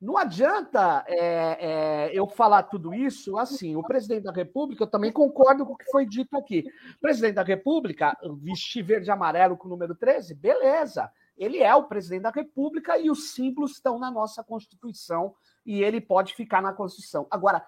não 0.00 0.18
adianta 0.18 1.04
é, 1.08 1.18
é, 1.18 2.10
eu 2.12 2.26
falar 2.28 2.64
tudo 2.64 2.92
isso 2.92 3.38
assim. 3.38 3.76
O 3.76 3.82
presidente 3.82 4.24
da 4.24 4.32
República, 4.32 4.82
eu 4.82 4.90
também 4.90 5.10
concordo 5.10 5.64
com 5.64 5.72
o 5.72 5.76
que 5.76 5.90
foi 5.90 6.04
dito 6.04 6.36
aqui. 6.36 6.64
O 6.96 7.00
presidente 7.00 7.34
da 7.34 7.42
República, 7.42 8.16
vestir 8.42 8.82
verde 8.82 9.08
e 9.08 9.10
amarelo 9.10 9.56
com 9.56 9.66
o 9.66 9.70
número 9.70 9.94
13, 9.94 10.34
beleza. 10.34 11.10
Ele 11.36 11.62
é 11.62 11.74
o 11.74 11.84
presidente 11.84 12.22
da 12.22 12.30
República 12.30 12.98
e 12.98 13.10
os 13.10 13.32
símbolos 13.32 13.72
estão 13.72 13.98
na 13.98 14.10
nossa 14.10 14.44
Constituição 14.44 15.34
e 15.64 15.82
ele 15.82 16.00
pode 16.00 16.34
ficar 16.34 16.60
na 16.60 16.74
Constituição. 16.74 17.26
Agora, 17.30 17.66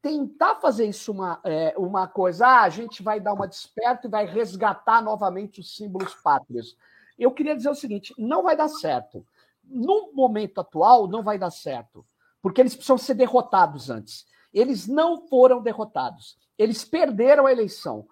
tentar 0.00 0.56
fazer 0.56 0.86
isso 0.86 1.12
uma, 1.12 1.40
é, 1.44 1.74
uma 1.76 2.06
coisa, 2.06 2.46
ah, 2.46 2.62
a 2.62 2.68
gente 2.68 3.02
vai 3.02 3.20
dar 3.20 3.34
uma 3.34 3.48
desperta 3.48 4.06
e 4.06 4.10
vai 4.10 4.26
resgatar 4.26 5.02
novamente 5.02 5.60
os 5.60 5.76
símbolos 5.76 6.14
pátrios. 6.14 6.76
Eu 7.18 7.30
queria 7.30 7.56
dizer 7.56 7.70
o 7.70 7.74
seguinte: 7.74 8.14
não 8.18 8.42
vai 8.42 8.56
dar 8.56 8.68
certo 8.68 9.24
no 9.66 10.12
momento 10.12 10.60
atual, 10.60 11.08
não 11.08 11.22
vai 11.22 11.38
dar 11.38 11.50
certo, 11.50 12.04
porque 12.42 12.60
eles 12.60 12.74
precisam 12.74 12.98
ser 12.98 13.14
derrotados 13.14 13.90
antes. 13.90 14.26
Eles 14.52 14.86
não 14.86 15.26
foram 15.26 15.62
derrotados. 15.62 16.38
Eles 16.56 16.84
perderam 16.84 17.46
a 17.46 17.52
eleição. 17.52 18.06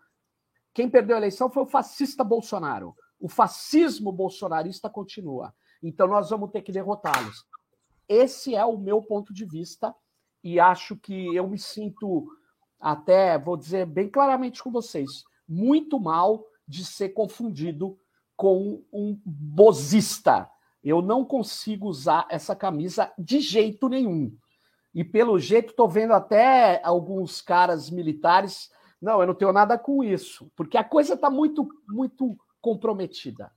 Quem 0.74 0.88
perdeu 0.88 1.16
a 1.16 1.18
eleição 1.18 1.50
foi 1.50 1.62
o 1.62 1.66
fascista 1.66 2.24
Bolsonaro. 2.24 2.96
O 3.20 3.28
fascismo 3.28 4.10
bolsonarista 4.10 4.90
continua. 4.90 5.54
Então 5.82 6.08
nós 6.08 6.30
vamos 6.30 6.50
ter 6.50 6.62
que 6.62 6.72
derrotá-los. 6.72 7.46
Esse 8.08 8.54
é 8.54 8.64
o 8.64 8.76
meu 8.76 9.00
ponto 9.00 9.32
de 9.32 9.44
vista 9.44 9.94
e 10.42 10.58
acho 10.58 10.96
que 10.96 11.34
eu 11.34 11.46
me 11.46 11.58
sinto 11.58 12.26
até, 12.80 13.38
vou 13.38 13.56
dizer 13.56 13.86
bem 13.86 14.08
claramente 14.08 14.62
com 14.62 14.72
vocês, 14.72 15.22
muito 15.48 16.00
mal 16.00 16.44
de 16.66 16.84
ser 16.84 17.10
confundido 17.10 17.96
com 18.36 18.82
um 18.92 19.20
bozista 19.24 20.50
eu 20.82 21.00
não 21.00 21.24
consigo 21.24 21.86
usar 21.88 22.26
essa 22.28 22.56
camisa 22.56 23.12
de 23.18 23.40
jeito 23.40 23.88
nenhum. 23.88 24.34
E 24.94 25.04
pelo 25.04 25.38
jeito, 25.38 25.70
estou 25.70 25.88
vendo 25.88 26.12
até 26.12 26.80
alguns 26.84 27.40
caras 27.40 27.88
militares. 27.88 28.70
Não, 29.00 29.20
eu 29.20 29.26
não 29.26 29.34
tenho 29.34 29.52
nada 29.52 29.78
com 29.78 30.04
isso, 30.04 30.50
porque 30.54 30.76
a 30.76 30.84
coisa 30.84 31.14
está 31.14 31.30
muito, 31.30 31.68
muito 31.88 32.36
comprometida. 32.60 33.50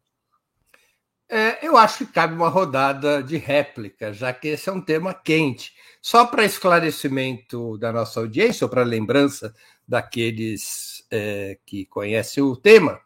É, 1.27 1.65
eu 1.65 1.75
acho 1.75 2.05
que 2.05 2.13
cabe 2.13 2.35
uma 2.35 2.49
rodada 2.49 3.21
de 3.23 3.37
réplica, 3.37 4.13
já 4.13 4.31
que 4.31 4.49
esse 4.49 4.69
é 4.69 4.71
um 4.71 4.81
tema 4.81 5.13
quente. 5.13 5.73
Só 5.99 6.25
para 6.25 6.45
esclarecimento 6.45 7.77
da 7.79 7.91
nossa 7.91 8.19
audiência, 8.19 8.65
ou 8.65 8.69
para 8.69 8.83
lembrança 8.83 9.53
daqueles 9.87 11.03
é, 11.09 11.57
que 11.65 11.85
conhecem 11.87 12.43
o 12.43 12.55
tema, 12.55 13.01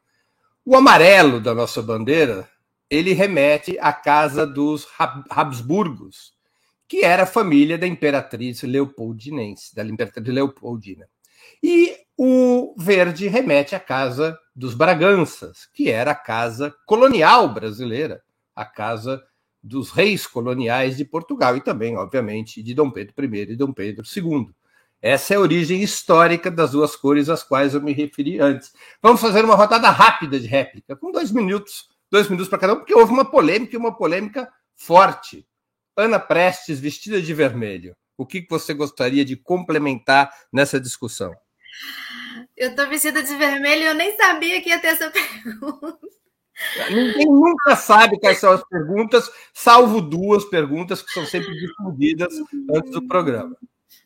o 0.65 0.75
amarelo 0.75 1.39
da 1.39 1.55
nossa 1.55 1.81
bandeira 1.81 2.47
ele 2.89 3.13
remete 3.13 3.77
à 3.79 3.93
casa 3.93 4.47
dos 4.47 4.87
Habsburgos, 5.29 6.33
que 6.87 7.05
era 7.05 7.23
a 7.23 7.27
família 7.27 7.77
da 7.77 7.85
imperatriz 7.85 8.63
Leopoldinense, 8.63 9.75
da 9.75 9.83
imperatriz 9.83 10.27
Leopoldina. 10.27 11.07
E 11.61 11.95
o 12.17 12.73
verde 12.77 13.27
remete 13.27 13.75
à 13.75 13.79
casa 13.79 14.37
dos 14.55 14.73
Braganças, 14.73 15.69
que 15.73 15.89
era 15.89 16.11
a 16.11 16.15
casa 16.15 16.73
colonial 16.85 17.47
brasileira, 17.53 18.21
a 18.55 18.65
casa 18.65 19.23
dos 19.61 19.91
reis 19.91 20.25
coloniais 20.25 20.97
de 20.97 21.05
Portugal 21.05 21.55
e 21.55 21.61
também, 21.61 21.95
obviamente, 21.95 22.63
de 22.63 22.73
Dom 22.73 22.89
Pedro 22.89 23.13
I 23.23 23.51
e 23.51 23.55
Dom 23.55 23.71
Pedro 23.71 24.03
II. 24.03 24.49
Essa 25.01 25.33
é 25.33 25.37
a 25.37 25.39
origem 25.39 25.81
histórica 25.81 26.49
das 26.49 26.71
duas 26.71 26.95
cores 26.95 27.29
às 27.29 27.43
quais 27.43 27.73
eu 27.73 27.81
me 27.81 27.93
referi 27.93 28.39
antes. 28.39 28.73
Vamos 29.01 29.21
fazer 29.21 29.45
uma 29.45 29.55
rodada 29.55 29.89
rápida 29.89 30.39
de 30.39 30.47
réplica, 30.47 30.95
com 30.95 31.11
dois 31.11 31.31
minutos 31.31 31.87
dois 32.11 32.27
minutos 32.27 32.49
para 32.49 32.59
cada 32.59 32.73
um, 32.73 32.77
porque 32.77 32.93
houve 32.93 33.11
uma 33.11 33.29
polêmica 33.29 33.75
e 33.75 33.77
uma 33.77 33.95
polêmica 33.95 34.51
forte. 34.75 35.47
Ana 35.95 36.19
Prestes, 36.19 36.79
vestida 36.79 37.21
de 37.21 37.33
vermelho. 37.33 37.95
O 38.17 38.25
que 38.25 38.45
você 38.49 38.73
gostaria 38.73 39.23
de 39.23 39.35
complementar 39.35 40.31
nessa 40.51 40.79
discussão? 40.79 41.33
Eu 42.55 42.69
estou 42.69 42.87
vestida 42.87 43.23
de 43.23 43.35
vermelho 43.35 43.83
e 43.83 43.85
eu 43.85 43.95
nem 43.95 44.15
sabia 44.17 44.61
que 44.61 44.69
ia 44.69 44.79
ter 44.79 44.87
essa 44.87 45.09
pergunta. 45.11 45.99
Ninguém 46.89 47.25
nunca 47.25 47.75
sabe 47.75 48.19
quais 48.19 48.37
são 48.37 48.51
as 48.51 48.63
perguntas, 48.67 49.31
salvo 49.53 50.01
duas 50.01 50.43
perguntas 50.45 51.01
que 51.01 51.11
são 51.11 51.25
sempre 51.25 51.53
difundidas 51.53 52.33
antes 52.73 52.91
do 52.91 53.07
programa. 53.07 53.55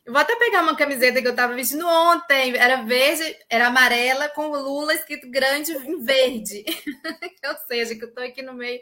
Eu 0.05 0.11
vou 0.11 0.21
até 0.21 0.35
pegar 0.35 0.61
uma 0.61 0.75
camiseta 0.75 1.21
que 1.21 1.27
eu 1.27 1.31
estava 1.31 1.53
vestindo 1.53 1.87
ontem. 1.87 2.55
Era 2.57 2.83
verde, 2.83 3.37
era 3.49 3.67
amarela, 3.67 4.29
com 4.29 4.49
o 4.49 4.61
Lula 4.61 4.93
escrito 4.93 5.29
grande 5.29 5.71
em 5.71 6.03
verde. 6.03 6.63
Ou 7.47 7.57
seja, 7.67 7.95
que 7.95 8.03
eu 8.03 8.09
estou 8.09 8.23
aqui 8.23 8.41
no 8.41 8.53
meio 8.53 8.81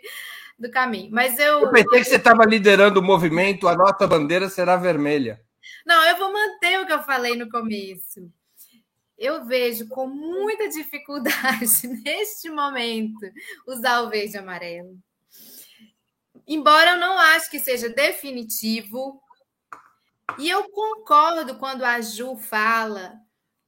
do 0.57 0.69
caminho. 0.71 1.09
Mas 1.11 1.37
eu. 1.37 1.61
Eu 1.61 1.71
pensei 1.71 1.99
que 1.99 2.05
você 2.05 2.15
estava 2.15 2.45
liderando 2.45 2.99
o 2.99 3.03
movimento, 3.03 3.67
a 3.67 3.75
nossa 3.75 4.07
bandeira 4.07 4.49
será 4.49 4.77
vermelha. 4.77 5.41
Não, 5.85 6.03
eu 6.05 6.17
vou 6.17 6.31
manter 6.31 6.79
o 6.79 6.85
que 6.85 6.93
eu 6.93 7.03
falei 7.03 7.35
no 7.35 7.49
começo. 7.49 8.31
Eu 9.17 9.45
vejo 9.45 9.87
com 9.87 10.07
muita 10.07 10.67
dificuldade, 10.69 11.87
neste 12.03 12.49
momento, 12.49 13.31
usar 13.67 14.01
o 14.01 14.09
verde 14.09 14.35
e 14.35 14.39
amarelo. 14.39 14.97
Embora 16.47 16.91
eu 16.91 16.97
não 16.97 17.17
acho 17.19 17.49
que 17.49 17.59
seja 17.59 17.87
definitivo, 17.87 19.21
e 20.39 20.49
eu 20.49 20.69
concordo 20.69 21.57
quando 21.57 21.83
a 21.83 22.01
Ju 22.01 22.35
fala 22.37 23.19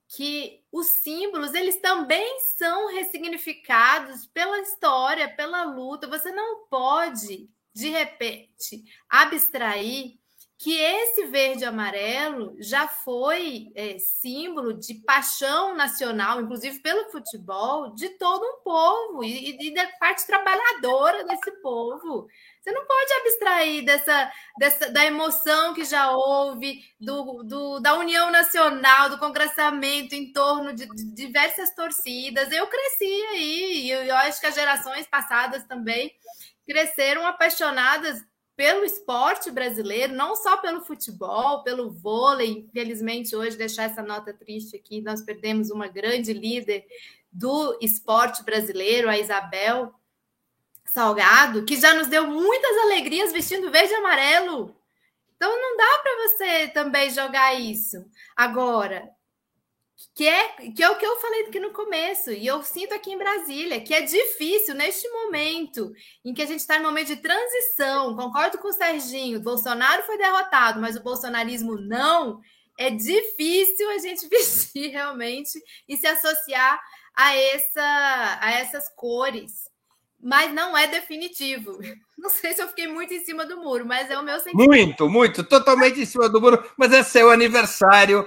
que 0.07 0.63
os 0.71 0.87
símbolos 1.03 1.53
eles 1.53 1.81
também 1.81 2.39
são 2.41 2.93
ressignificados 2.93 4.27
pela 4.27 4.59
história, 4.59 5.35
pela 5.35 5.63
luta. 5.63 6.07
Você 6.07 6.31
não 6.31 6.67
pode 6.67 7.49
de 7.73 7.89
repente, 7.89 8.83
abstrair 9.09 10.19
que 10.63 10.79
esse 10.79 11.25
verde 11.25 11.65
amarelo 11.65 12.55
já 12.57 12.87
foi 12.87 13.69
é, 13.75 13.99
símbolo 13.99 14.73
de 14.73 14.93
paixão 14.93 15.75
nacional, 15.75 16.39
inclusive 16.39 16.79
pelo 16.79 17.11
futebol, 17.11 17.93
de 17.93 18.07
todo 18.11 18.41
um 18.45 18.63
povo 18.63 19.25
e, 19.25 19.57
e 19.59 19.73
da 19.73 19.85
parte 19.99 20.25
trabalhadora 20.25 21.25
desse 21.25 21.51
povo. 21.61 22.29
Você 22.61 22.71
não 22.71 22.85
pode 22.87 23.13
abstrair 23.13 23.83
dessa, 23.83 24.31
dessa 24.57 24.89
da 24.89 25.05
emoção 25.05 25.73
que 25.73 25.83
já 25.83 26.11
houve, 26.11 26.79
do, 26.97 27.43
do, 27.43 27.81
da 27.81 27.95
união 27.95 28.31
nacional, 28.31 29.09
do 29.09 29.19
congressamento 29.19 30.15
em 30.15 30.31
torno 30.31 30.73
de, 30.73 30.87
de 30.87 31.13
diversas 31.13 31.75
torcidas. 31.75 32.49
Eu 32.53 32.67
cresci 32.67 33.25
aí, 33.31 33.81
e 33.81 33.91
eu, 33.91 34.03
eu 34.03 34.15
acho 34.15 34.39
que 34.39 34.47
as 34.47 34.55
gerações 34.55 35.05
passadas 35.07 35.65
também 35.65 36.09
cresceram 36.65 37.27
apaixonadas 37.27 38.23
pelo 38.55 38.83
esporte 38.83 39.49
brasileiro, 39.49 40.13
não 40.13 40.35
só 40.35 40.57
pelo 40.57 40.81
futebol, 40.81 41.63
pelo 41.63 41.91
vôlei. 41.91 42.67
Infelizmente, 42.69 43.35
hoje, 43.35 43.57
deixar 43.57 43.83
essa 43.83 44.01
nota 44.03 44.33
triste 44.33 44.75
aqui, 44.75 45.01
nós 45.01 45.21
perdemos 45.21 45.71
uma 45.71 45.87
grande 45.87 46.33
líder 46.33 46.85
do 47.31 47.77
esporte 47.81 48.43
brasileiro, 48.43 49.09
a 49.09 49.17
Isabel 49.17 49.93
Salgado, 50.85 51.65
que 51.65 51.75
já 51.75 51.95
nos 51.95 52.07
deu 52.07 52.27
muitas 52.27 52.77
alegrias 52.77 53.33
vestindo 53.33 53.71
verde 53.71 53.91
e 53.91 53.95
amarelo. 53.95 54.75
Então, 55.35 55.49
não 55.59 55.75
dá 55.75 55.99
para 56.03 56.27
você 56.27 56.67
também 56.67 57.09
jogar 57.09 57.59
isso. 57.59 58.05
Agora, 58.35 59.09
que 60.15 60.27
é, 60.27 60.71
que 60.71 60.83
é 60.83 60.89
o 60.89 60.97
que 60.97 61.05
eu 61.05 61.19
falei 61.19 61.43
aqui 61.43 61.59
no 61.59 61.71
começo, 61.71 62.31
e 62.31 62.45
eu 62.45 62.61
sinto 62.63 62.93
aqui 62.93 63.11
em 63.11 63.17
Brasília, 63.17 63.81
que 63.81 63.93
é 63.93 64.01
difícil 64.01 64.75
neste 64.75 65.09
momento 65.09 65.91
em 66.23 66.33
que 66.33 66.41
a 66.41 66.45
gente 66.45 66.59
está 66.59 66.77
em 66.77 66.81
momento 66.81 67.07
de 67.07 67.17
transição. 67.17 68.15
Concordo 68.15 68.57
com 68.57 68.67
o 68.67 68.73
Serginho, 68.73 69.41
Bolsonaro 69.41 70.03
foi 70.03 70.17
derrotado, 70.17 70.79
mas 70.79 70.95
o 70.95 71.03
bolsonarismo 71.03 71.75
não. 71.75 72.41
É 72.77 72.89
difícil 72.89 73.89
a 73.91 73.97
gente 73.99 74.27
vestir 74.29 74.89
realmente 74.89 75.61
e 75.87 75.95
se 75.95 76.07
associar 76.07 76.79
a, 77.15 77.35
essa, 77.35 78.39
a 78.41 78.51
essas 78.51 78.89
cores 78.95 79.72
mas 80.23 80.53
não 80.53 80.75
é 80.75 80.87
definitivo. 80.87 81.77
Não 82.17 82.29
sei 82.29 82.53
se 82.53 82.61
eu 82.61 82.69
fiquei 82.69 82.87
muito 82.87 83.13
em 83.13 83.19
cima 83.19 83.45
do 83.45 83.57
muro, 83.57 83.85
mas 83.85 84.09
é 84.09 84.17
o 84.17 84.23
meu 84.23 84.39
sentimento. 84.39 84.69
Muito, 84.69 85.09
muito, 85.09 85.43
totalmente 85.43 85.99
em 85.99 86.05
cima 86.05 86.29
do 86.29 86.39
muro, 86.39 86.63
mas 86.77 86.93
é 86.93 87.03
seu 87.03 87.29
aniversário, 87.29 88.25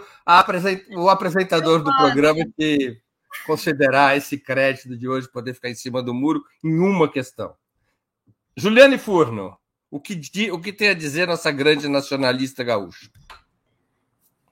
o 0.98 1.08
apresentador 1.08 1.82
do 1.82 1.90
programa 1.96 2.44
que 2.58 3.00
considerar 3.46 4.14
esse 4.14 4.36
crédito 4.36 4.98
de 4.98 5.08
hoje 5.08 5.32
poder 5.32 5.54
ficar 5.54 5.70
em 5.70 5.74
cima 5.74 6.02
do 6.02 6.12
muro 6.12 6.44
em 6.62 6.78
uma 6.78 7.10
questão. 7.10 7.54
Juliane 8.54 8.98
Furno, 8.98 9.56
o 9.90 9.98
que, 9.98 10.20
o 10.50 10.60
que 10.60 10.74
tem 10.74 10.90
a 10.90 10.94
dizer 10.94 11.26
nossa 11.26 11.50
grande 11.50 11.88
nacionalista 11.88 12.62
gaúcha? 12.62 13.10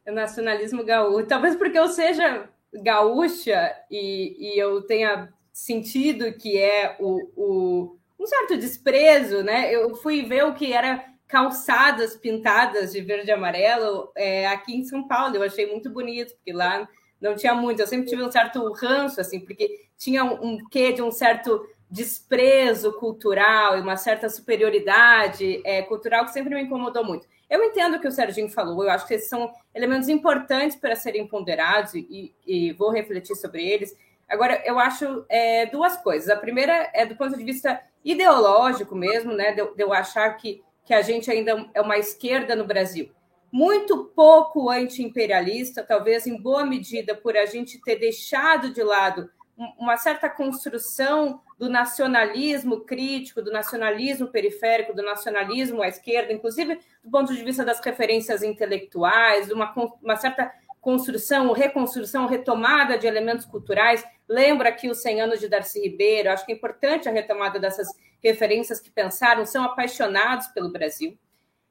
O 0.06 0.12
nacionalismo 0.12 0.82
gaúcho, 0.82 1.26
talvez 1.26 1.54
porque 1.54 1.78
eu 1.78 1.88
seja 1.88 2.48
gaúcha 2.72 3.76
e, 3.90 4.54
e 4.54 4.58
eu 4.58 4.80
tenha 4.80 5.30
sentido 5.54 6.32
que 6.32 6.58
é 6.58 6.96
o, 6.98 7.30
o, 7.36 7.98
um 8.18 8.26
certo 8.26 8.58
desprezo, 8.58 9.44
né? 9.44 9.72
Eu 9.72 9.94
fui 9.94 10.22
ver 10.22 10.44
o 10.44 10.54
que 10.54 10.72
era 10.72 11.04
calçadas 11.28 12.16
pintadas 12.16 12.92
de 12.92 13.00
verde 13.00 13.30
e 13.30 13.32
amarelo 13.32 14.10
é, 14.16 14.48
aqui 14.48 14.74
em 14.74 14.84
São 14.84 15.06
Paulo. 15.06 15.36
Eu 15.36 15.44
achei 15.44 15.70
muito 15.70 15.88
bonito, 15.88 16.34
porque 16.34 16.52
lá 16.52 16.88
não 17.20 17.36
tinha 17.36 17.54
muito. 17.54 17.80
Eu 17.80 17.86
sempre 17.86 18.08
tive 18.08 18.24
um 18.24 18.32
certo 18.32 18.70
ranço, 18.72 19.20
assim, 19.20 19.38
porque 19.38 19.88
tinha 19.96 20.24
um, 20.24 20.54
um 20.54 20.58
quê 20.68 20.92
de 20.92 21.00
um 21.00 21.12
certo 21.12 21.64
desprezo 21.88 22.92
cultural 22.94 23.78
e 23.78 23.80
uma 23.80 23.96
certa 23.96 24.28
superioridade 24.28 25.62
é, 25.64 25.82
cultural 25.82 26.24
que 26.24 26.32
sempre 26.32 26.52
me 26.52 26.62
incomodou 26.62 27.04
muito. 27.04 27.28
Eu 27.48 27.62
entendo 27.62 27.96
o 27.96 28.00
que 28.00 28.08
o 28.08 28.12
Serginho 28.12 28.48
falou, 28.48 28.82
eu 28.82 28.90
acho 28.90 29.06
que 29.06 29.14
esses 29.14 29.28
são 29.28 29.52
elementos 29.72 30.08
importantes 30.08 30.76
para 30.76 30.96
serem 30.96 31.28
ponderados 31.28 31.94
e, 31.94 32.34
e 32.44 32.72
vou 32.72 32.90
refletir 32.90 33.36
sobre 33.36 33.64
eles. 33.64 33.96
Agora, 34.28 34.62
eu 34.64 34.78
acho 34.78 35.24
é, 35.28 35.66
duas 35.66 35.96
coisas. 35.96 36.28
A 36.28 36.36
primeira 36.36 36.90
é 36.92 37.04
do 37.04 37.16
ponto 37.16 37.36
de 37.36 37.44
vista 37.44 37.80
ideológico 38.04 38.94
mesmo, 38.94 39.32
né? 39.32 39.52
De, 39.52 39.64
de 39.74 39.82
eu 39.82 39.92
achar 39.92 40.30
que, 40.36 40.62
que 40.84 40.94
a 40.94 41.02
gente 41.02 41.30
ainda 41.30 41.68
é 41.74 41.80
uma 41.80 41.98
esquerda 41.98 42.56
no 42.56 42.64
Brasil. 42.64 43.10
Muito 43.52 44.06
pouco 44.16 44.68
anti-imperialista, 44.68 45.84
talvez 45.84 46.26
em 46.26 46.40
boa 46.40 46.64
medida 46.64 47.14
por 47.14 47.36
a 47.36 47.46
gente 47.46 47.80
ter 47.80 47.96
deixado 47.96 48.72
de 48.72 48.82
lado 48.82 49.30
uma 49.78 49.96
certa 49.96 50.28
construção 50.28 51.40
do 51.58 51.68
nacionalismo 51.68 52.80
crítico, 52.80 53.40
do 53.40 53.52
nacionalismo 53.52 54.26
periférico, 54.26 54.92
do 54.92 55.02
nacionalismo 55.02 55.82
à 55.82 55.88
esquerda, 55.88 56.32
inclusive 56.32 56.80
do 57.02 57.10
ponto 57.10 57.32
de 57.32 57.44
vista 57.44 57.64
das 57.64 57.78
referências 57.80 58.42
intelectuais, 58.42 59.50
uma, 59.50 59.72
uma 60.02 60.16
certa 60.16 60.52
construção, 60.84 61.50
reconstrução, 61.52 62.26
retomada 62.26 62.98
de 62.98 63.06
elementos 63.06 63.46
culturais. 63.46 64.04
Lembra 64.28 64.68
aqui 64.68 64.90
os 64.90 65.00
100 65.00 65.22
anos 65.22 65.40
de 65.40 65.48
Darcy 65.48 65.80
Ribeiro, 65.80 66.30
acho 66.30 66.44
que 66.44 66.52
é 66.52 66.54
importante 66.54 67.08
a 67.08 67.12
retomada 67.12 67.58
dessas 67.58 67.88
referências 68.22 68.80
que 68.80 68.90
pensaram, 68.90 69.46
são 69.46 69.64
apaixonados 69.64 70.46
pelo 70.48 70.70
Brasil. 70.70 71.18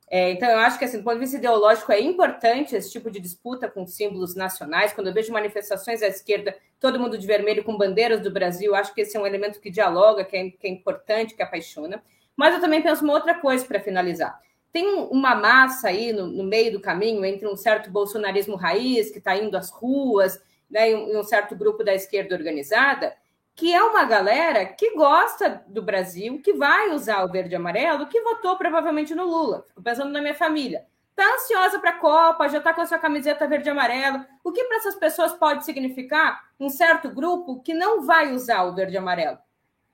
É, 0.09 0.31
então, 0.31 0.49
eu 0.49 0.57
acho 0.57 0.79
que, 0.79 0.85
assim, 0.85 0.97
do 0.97 1.03
ponto 1.03 1.13
de 1.13 1.19
vista 1.21 1.37
ideológico, 1.37 1.91
é 1.91 2.01
importante 2.01 2.75
esse 2.75 2.91
tipo 2.91 3.09
de 3.11 3.19
disputa 3.19 3.69
com 3.69 3.85
símbolos 3.85 4.35
nacionais. 4.35 4.93
Quando 4.93 5.07
eu 5.07 5.13
vejo 5.13 5.31
manifestações 5.31 6.01
à 6.01 6.07
esquerda, 6.07 6.55
todo 6.79 6.99
mundo 6.99 7.17
de 7.17 7.25
vermelho 7.25 7.63
com 7.63 7.77
bandeiras 7.77 8.19
do 8.19 8.31
Brasil, 8.31 8.75
acho 8.75 8.93
que 8.95 9.01
esse 9.01 9.15
é 9.15 9.19
um 9.19 9.27
elemento 9.27 9.59
que 9.59 9.69
dialoga, 9.69 10.25
que 10.25 10.35
é, 10.35 10.49
que 10.49 10.67
é 10.67 10.69
importante, 10.69 11.35
que 11.35 11.41
apaixona. 11.41 12.03
Mas 12.35 12.55
eu 12.55 12.61
também 12.61 12.81
penso 12.81 13.03
uma 13.03 13.13
outra 13.13 13.35
coisa 13.35 13.63
para 13.65 13.79
finalizar 13.79 14.39
tem 14.73 14.87
uma 15.11 15.35
massa 15.35 15.89
aí 15.89 16.11
no, 16.11 16.25
no, 16.25 16.43
meio 16.43 16.71
do 16.71 16.81
caminho 16.81 17.23
entre 17.23 17.47
um 17.47 17.55
certo 17.55 17.91
bolsonarismo 17.91 18.55
raiz 18.55 19.11
que 19.11 19.19
está 19.19 19.37
indo 19.37 19.55
às 19.55 19.69
ruas, 19.69 20.41
né, 20.69 20.89
e 20.89 20.95
um, 20.95 21.09
e 21.09 21.17
um 21.17 21.23
certo 21.23 21.55
grupo 21.55 21.83
da 21.83 21.93
esquerda 21.93 22.35
organizada, 22.35 23.15
que 23.55 23.71
é 23.71 23.83
uma 23.83 24.03
galera 24.03 24.65
que 24.65 24.95
gosta 24.95 25.63
do 25.67 25.83
Brasil, 25.83 26.41
que 26.41 26.53
vai 26.53 26.89
usar 26.89 27.23
o 27.23 27.31
verde 27.31 27.53
e 27.53 27.55
amarelo, 27.55 28.07
que 28.07 28.19
votou 28.21 28.57
provavelmente 28.57 29.13
no 29.13 29.25
Lula. 29.25 29.63
Fico 29.67 29.83
pensando 29.83 30.11
na 30.11 30.19
minha 30.19 30.33
família. 30.33 30.87
Está 31.11 31.35
ansiosa 31.35 31.77
para 31.77 31.91
a 31.91 31.99
Copa, 31.99 32.49
já 32.49 32.57
está 32.57 32.73
com 32.73 32.81
a 32.81 32.87
sua 32.87 32.97
camiseta 32.97 33.47
verde 33.47 33.69
e 33.69 33.71
amarelo. 33.71 34.25
O 34.43 34.51
que 34.51 34.63
para 34.63 34.77
essas 34.77 34.95
pessoas 34.95 35.33
pode 35.33 35.63
significar 35.63 36.45
um 36.59 36.69
certo 36.69 37.11
grupo 37.11 37.61
que 37.61 37.75
não 37.75 38.03
vai 38.03 38.33
usar 38.33 38.63
o 38.63 38.73
verde 38.73 38.95
e 38.95 38.97
amarelo? 38.97 39.37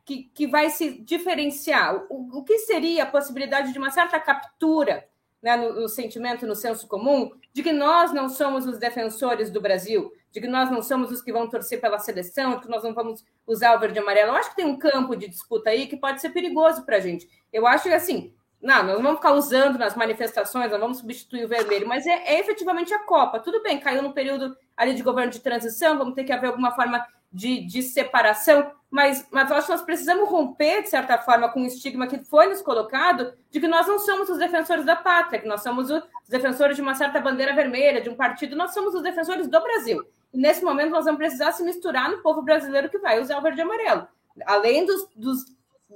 Que, 0.10 0.24
que 0.34 0.48
vai 0.48 0.72
se 0.72 1.00
diferenciar? 1.04 2.04
O, 2.10 2.40
o 2.40 2.44
que 2.44 2.58
seria 2.58 3.04
a 3.04 3.06
possibilidade 3.06 3.72
de 3.72 3.78
uma 3.78 3.92
certa 3.92 4.20
captura 4.20 5.08
né, 5.40 5.56
no, 5.56 5.82
no, 5.82 5.88
sentimento, 5.88 6.48
no 6.48 6.56
senso 6.56 6.88
comum, 6.88 7.32
de 7.54 7.62
que 7.62 7.72
nós 7.72 8.12
não 8.12 8.28
somos 8.28 8.66
os 8.66 8.80
defensores 8.80 9.52
do 9.52 9.62
Brasil, 9.62 10.12
de 10.32 10.42
que 10.42 10.48
nós 10.48 10.72
não 10.72 10.82
somos 10.82 11.12
os 11.12 11.22
que 11.22 11.32
vão 11.32 11.48
torcer 11.48 11.80
pela 11.80 12.00
seleção, 12.00 12.56
de 12.56 12.62
que 12.62 12.70
nós 12.70 12.84
não 12.84 12.94
vamos 12.94 13.24
usar 13.46 13.76
o 13.76 13.80
verde 13.80 14.00
e 14.00 14.02
amarelo. 14.02 14.32
Eu 14.32 14.36
acho 14.36 14.50
que 14.50 14.56
tem 14.56 14.66
um 14.66 14.80
campo 14.80 15.16
de 15.16 15.28
disputa 15.28 15.70
aí 15.70 15.86
que 15.86 15.96
pode 15.96 16.20
ser 16.22 16.32
perigoso 16.32 16.84
para 16.84 16.98
a 16.98 17.00
gente. 17.00 17.30
Eu 17.54 17.68
acho 17.68 17.84
que, 17.84 17.94
assim, 17.94 18.34
não, 18.60 18.84
nós 18.84 19.02
vamos 19.02 19.18
ficar 19.18 19.34
usando 19.34 19.78
nas 19.78 19.96
manifestações, 19.96 20.72
nós 20.72 20.82
vamos 20.82 20.98
substituir 20.98 21.46
o 21.46 21.48
vermelho, 21.48 21.88
mas 21.88 22.08
é, 22.08 22.34
é 22.34 22.40
efetivamente 22.40 22.94
a 22.96 23.00
Copa. 23.00 23.40
Tudo 23.40 23.62
bem, 23.62 23.80
caiu 23.80 24.02
no 24.02 24.14
período 24.14 24.58
ali 24.76 24.96
de 24.96 25.04
governo 25.04 25.32
de 25.32 25.40
transição, 25.40 26.00
vamos 26.00 26.16
ter 26.16 26.24
que 26.24 26.34
haver 26.34 26.48
alguma 26.48 26.72
forma 26.72 27.06
de, 27.32 27.64
de 27.66 27.84
separação, 27.84 28.72
mas, 28.92 29.28
mas 29.32 29.50
eu 29.50 29.56
acho 29.56 29.68
que 29.68 29.74
nós 29.74 29.82
precisamos 29.84 30.28
romper, 30.28 30.82
de 30.82 30.90
certa 30.90 31.18
forma, 31.20 31.50
com 31.50 31.62
o 31.62 31.66
estigma 31.66 32.08
que 32.08 32.24
foi 32.26 32.48
nos 32.48 32.62
colocado 32.62 33.34
de 33.52 33.60
que 33.60 33.68
nós 33.68 33.88
não 33.88 34.00
somos 34.00 34.30
os 34.30 34.40
defensores 34.40 34.84
da 34.84 34.96
pátria, 34.96 35.40
que 35.40 35.48
nós 35.48 35.62
somos 35.62 35.92
os 35.92 36.02
defensores 36.28 36.76
de 36.76 36.82
uma 36.82 36.96
certa 36.96 37.20
bandeira 37.20 37.54
vermelha, 37.54 38.02
de 38.02 38.10
um 38.10 38.16
partido, 38.16 38.56
nós 38.56 38.74
somos 38.74 38.96
os 38.96 39.04
defensores 39.04 39.48
do 39.48 39.62
Brasil. 39.62 40.04
E 40.34 40.38
nesse 40.38 40.64
momento 40.64 40.90
nós 40.90 41.06
vamos 41.06 41.20
precisar 41.20 41.52
se 41.52 41.64
misturar 41.64 42.10
no 42.10 42.24
povo 42.24 42.42
brasileiro 42.42 42.90
que 42.90 42.98
vai 42.98 43.22
usar 43.22 43.38
o 43.38 43.42
verde 43.42 43.60
e 43.60 43.62
amarelo. 43.62 44.08
Além 44.46 44.86
dos, 44.86 45.08
dos 45.16 45.46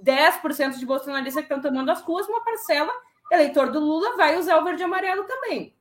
10% 0.03 0.77
de 0.77 0.85
bolsonaristas 0.85 1.45
que 1.45 1.53
estão 1.53 1.61
tomando 1.61 1.89
as 1.89 2.01
ruas, 2.01 2.27
uma 2.27 2.43
parcela 2.43 2.91
eleitor 3.31 3.71
do 3.71 3.79
Lula 3.79 4.15
vai 4.15 4.37
usar 4.37 4.57
o 4.57 4.63
verde 4.63 4.83
e 4.83 4.85
amarelo 4.85 5.23
também. 5.23 5.73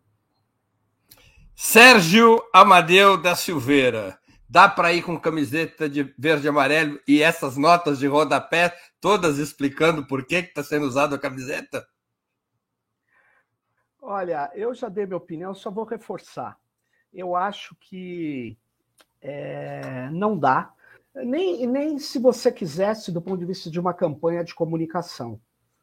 Sérgio 1.54 2.42
Amadeu 2.52 3.16
da 3.16 3.36
Silveira. 3.36 4.18
Dá 4.52 4.68
para 4.68 4.92
ir 4.92 5.02
com 5.02 5.18
camiseta 5.18 5.88
de 5.88 6.02
verde 6.18 6.44
e 6.44 6.48
amarelo 6.50 7.00
e 7.08 7.22
essas 7.22 7.56
notas 7.56 7.98
de 7.98 8.06
rodapé 8.06 8.76
todas 9.00 9.38
explicando 9.38 10.06
por 10.06 10.26
que 10.26 10.34
está 10.34 10.62
sendo 10.62 10.84
usada 10.84 11.16
a 11.16 11.18
camiseta? 11.18 11.82
Olha, 13.98 14.50
eu 14.54 14.74
já 14.74 14.90
dei 14.90 15.06
minha 15.06 15.16
opinião, 15.16 15.54
só 15.54 15.70
vou 15.70 15.84
reforçar. 15.84 16.58
Eu 17.10 17.34
acho 17.34 17.74
que 17.80 18.58
é, 19.22 20.10
não 20.10 20.36
dá, 20.36 20.70
nem, 21.14 21.66
nem 21.66 21.98
se 21.98 22.18
você 22.18 22.52
quisesse, 22.52 23.10
do 23.10 23.22
ponto 23.22 23.38
de 23.38 23.46
vista 23.46 23.70
de 23.70 23.80
uma 23.80 23.94
campanha 23.94 24.44
de 24.44 24.54
comunicação. 24.54 25.40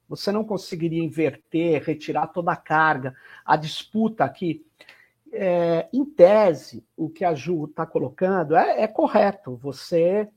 Você 0.08 0.32
não 0.32 0.46
conseguiria 0.46 1.04
inverter, 1.04 1.84
retirar 1.84 2.28
toda 2.28 2.52
a 2.52 2.56
carga, 2.56 3.16
a 3.44 3.56
disputa 3.56 4.24
aqui 4.24 4.64
é, 5.32 5.88
em 5.94 6.06
tese, 6.06 6.86
o 6.96 7.10
que 7.10 7.24
a 7.24 7.34
Ju 7.34 7.66
está 7.66 7.86
colocando 7.86 8.56
é, 8.56 8.82
é, 8.82 8.88
correto. 8.88 9.56
Você, 9.58 10.30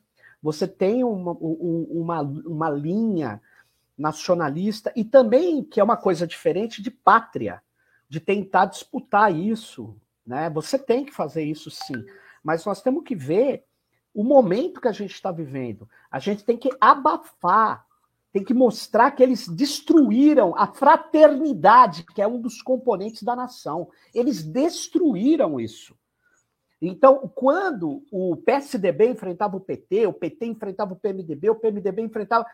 você 0.42 0.66
tem 0.66 1.05
uma, 1.05 1.33
uma, 1.33 2.20
uma 2.20 2.70
linha 2.70 3.40
nacionalista 3.96 4.92
e 4.96 5.05
também, 5.05 5.62
que 5.62 5.81
é 5.81 5.85
uma 5.85 5.96
coisa 5.96 6.26
diferente, 6.26 6.83
de 6.83 6.90
pátria, 6.90 7.62
de 8.09 8.20
tentar 8.20 8.66
disputar 8.66 9.35
isso. 9.35 9.96
Né? 10.26 10.50
Você 10.50 10.78
tem 10.78 11.05
que 11.05 11.12
fazer 11.12 11.44
isso 11.44 11.70
sim, 11.70 12.05
mas 12.42 12.64
nós 12.64 12.83
temos 12.83 13.05
que 13.05 13.14
ver 13.14 13.64
o 14.14 14.22
momento 14.22 14.81
que 14.81 14.88
a 14.88 14.92
gente 14.92 15.14
está 15.14 15.33
vivendo. 15.33 15.88
A 16.11 16.18
gente 16.18 16.44
tem 16.44 16.57
que 16.57 16.70
abafar, 16.81 17.87
tem 18.33 18.42
que 18.42 18.55
mostrar 18.55 19.11
que 19.11 19.23
eles 19.23 19.47
destruíram 19.47 20.57
a 20.57 20.66
fraternidade, 20.66 22.05
que 22.05 22.23
é 22.23 22.27
um 22.27 22.40
dos 22.40 22.62
componentes 22.62 23.23
da 23.23 23.37
nação. 23.37 23.90
Eles 24.14 24.42
destruíram 24.42 25.61
isso. 25.61 25.95
Então, 26.81 27.31
quando 27.35 28.03
o 28.11 28.35
PSDB 28.37 29.11
enfrentava 29.11 29.57
o 29.57 29.61
PT, 29.61 30.07
o 30.07 30.12
PT 30.12 30.47
enfrentava 30.47 30.95
o 30.95 30.97
PMDB, 30.97 31.51
o 31.51 31.55
PMDB 31.55 32.03
enfrentava. 32.03 32.47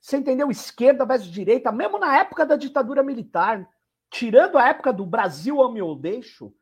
Você 0.00 0.16
entendeu? 0.16 0.50
Esquerda 0.50 1.04
versus 1.04 1.28
direita, 1.28 1.72
mesmo 1.72 1.98
na 1.98 2.16
época 2.16 2.46
da 2.46 2.56
ditadura 2.56 3.02
militar, 3.02 3.68
tirando 4.08 4.56
a 4.56 4.68
época 4.68 4.92
do 4.92 5.04
Brasil 5.04 5.60
ame 5.60 5.82
ou 5.82 5.96
deixo, 5.96 6.54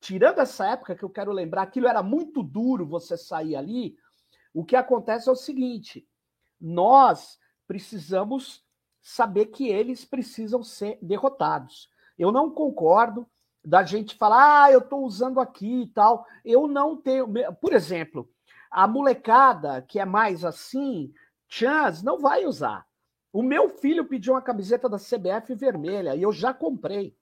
tirando 0.00 0.38
essa 0.38 0.66
época 0.68 0.96
que 0.96 1.04
eu 1.04 1.10
quero 1.10 1.30
lembrar, 1.30 1.62
aquilo 1.62 1.86
era 1.86 2.02
muito 2.02 2.42
duro 2.42 2.86
você 2.86 3.16
sair 3.16 3.54
ali. 3.54 3.94
O 4.54 4.64
que 4.64 4.74
acontece 4.74 5.28
é 5.28 5.32
o 5.32 5.36
seguinte: 5.36 6.08
nós 6.58 7.38
precisamos 7.66 8.64
saber 9.00 9.46
que 9.46 9.68
eles 9.68 10.04
precisam 10.04 10.62
ser 10.62 10.98
derrotados. 11.02 11.90
Eu 12.18 12.32
não 12.32 12.50
concordo 12.50 13.26
da 13.64 13.82
gente 13.82 14.14
falar, 14.14 14.64
ah, 14.64 14.72
eu 14.72 14.80
estou 14.80 15.04
usando 15.04 15.40
aqui 15.40 15.82
e 15.82 15.86
tal. 15.88 16.26
Eu 16.44 16.66
não 16.66 16.96
tenho. 16.96 17.26
Por 17.60 17.72
exemplo, 17.72 18.28
a 18.70 18.86
molecada 18.86 19.82
que 19.82 19.98
é 19.98 20.04
mais 20.04 20.44
assim, 20.44 21.12
chance, 21.48 22.04
não 22.04 22.18
vai 22.18 22.44
usar. 22.46 22.86
O 23.32 23.42
meu 23.42 23.68
filho 23.68 24.04
pediu 24.04 24.34
uma 24.34 24.42
camiseta 24.42 24.88
da 24.88 24.96
CBF 24.96 25.54
vermelha 25.54 26.14
e 26.14 26.22
eu 26.22 26.32
já 26.32 26.54
comprei. 26.54 27.16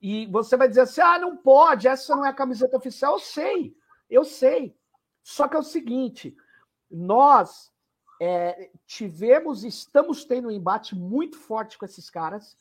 E 0.00 0.26
você 0.26 0.56
vai 0.56 0.68
dizer 0.68 0.82
assim: 0.82 1.00
ah, 1.00 1.18
não 1.18 1.36
pode, 1.36 1.88
essa 1.88 2.14
não 2.14 2.24
é 2.24 2.28
a 2.28 2.34
camiseta 2.34 2.76
oficial. 2.76 3.14
Eu 3.14 3.18
sei, 3.18 3.76
eu 4.08 4.24
sei. 4.24 4.76
Só 5.22 5.48
que 5.48 5.56
é 5.56 5.58
o 5.58 5.62
seguinte: 5.62 6.36
nós 6.90 7.72
é, 8.20 8.70
tivemos, 8.86 9.64
estamos 9.64 10.24
tendo 10.24 10.48
um 10.48 10.50
embate 10.50 10.94
muito 10.94 11.36
forte 11.38 11.76
com 11.76 11.84
esses 11.84 12.08
caras 12.08 12.56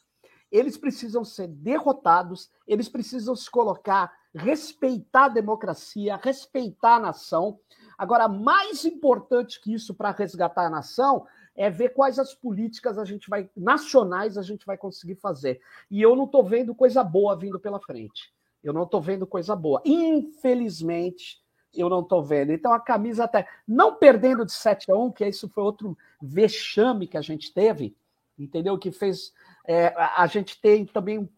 eles 0.53 0.77
precisam 0.77 1.25
ser 1.25 1.47
derrotados, 1.47 2.47
eles 2.67 2.87
precisam 2.87 3.35
se 3.35 3.49
colocar, 3.49 4.13
respeitar 4.35 5.25
a 5.25 5.29
democracia, 5.29 6.19
respeitar 6.21 6.97
a 6.97 6.99
nação. 6.99 7.59
Agora, 7.97 8.27
mais 8.27 8.85
importante 8.85 9.59
que 9.59 9.73
isso 9.73 9.95
para 9.95 10.11
resgatar 10.11 10.67
a 10.67 10.69
nação 10.69 11.25
é 11.55 11.71
ver 11.71 11.89
quais 11.89 12.19
as 12.19 12.35
políticas 12.35 12.99
a 12.99 13.05
gente 13.05 13.31
vai 13.31 13.49
nacionais 13.57 14.37
a 14.37 14.43
gente 14.43 14.63
vai 14.63 14.77
conseguir 14.77 15.15
fazer. 15.15 15.59
E 15.89 15.99
eu 15.99 16.15
não 16.15 16.25
estou 16.25 16.43
vendo 16.43 16.75
coisa 16.75 17.03
boa 17.03 17.35
vindo 17.35 17.59
pela 17.59 17.79
frente. 17.79 18.31
Eu 18.63 18.73
não 18.73 18.83
estou 18.83 19.01
vendo 19.01 19.25
coisa 19.25 19.55
boa. 19.55 19.81
Infelizmente, 19.83 21.42
eu 21.75 21.89
não 21.89 22.01
estou 22.01 22.23
vendo. 22.23 22.51
Então 22.51 22.73
a 22.73 22.79
camisa 22.79 23.23
até 23.25 23.47
não 23.67 23.95
perdendo 23.95 24.45
de 24.45 24.51
7 24.51 24.91
a 24.91 24.95
1, 24.95 25.11
que 25.11 25.27
isso 25.27 25.49
foi 25.49 25.63
outro 25.63 25.97
vexame 26.21 27.07
que 27.07 27.17
a 27.17 27.21
gente 27.21 27.53
teve, 27.53 27.95
entendeu? 28.37 28.77
Que 28.77 28.91
fez 28.91 29.33
é, 29.65 29.93
a 29.97 30.27
gente 30.27 30.59
tem 30.59 30.85
também. 30.85 31.29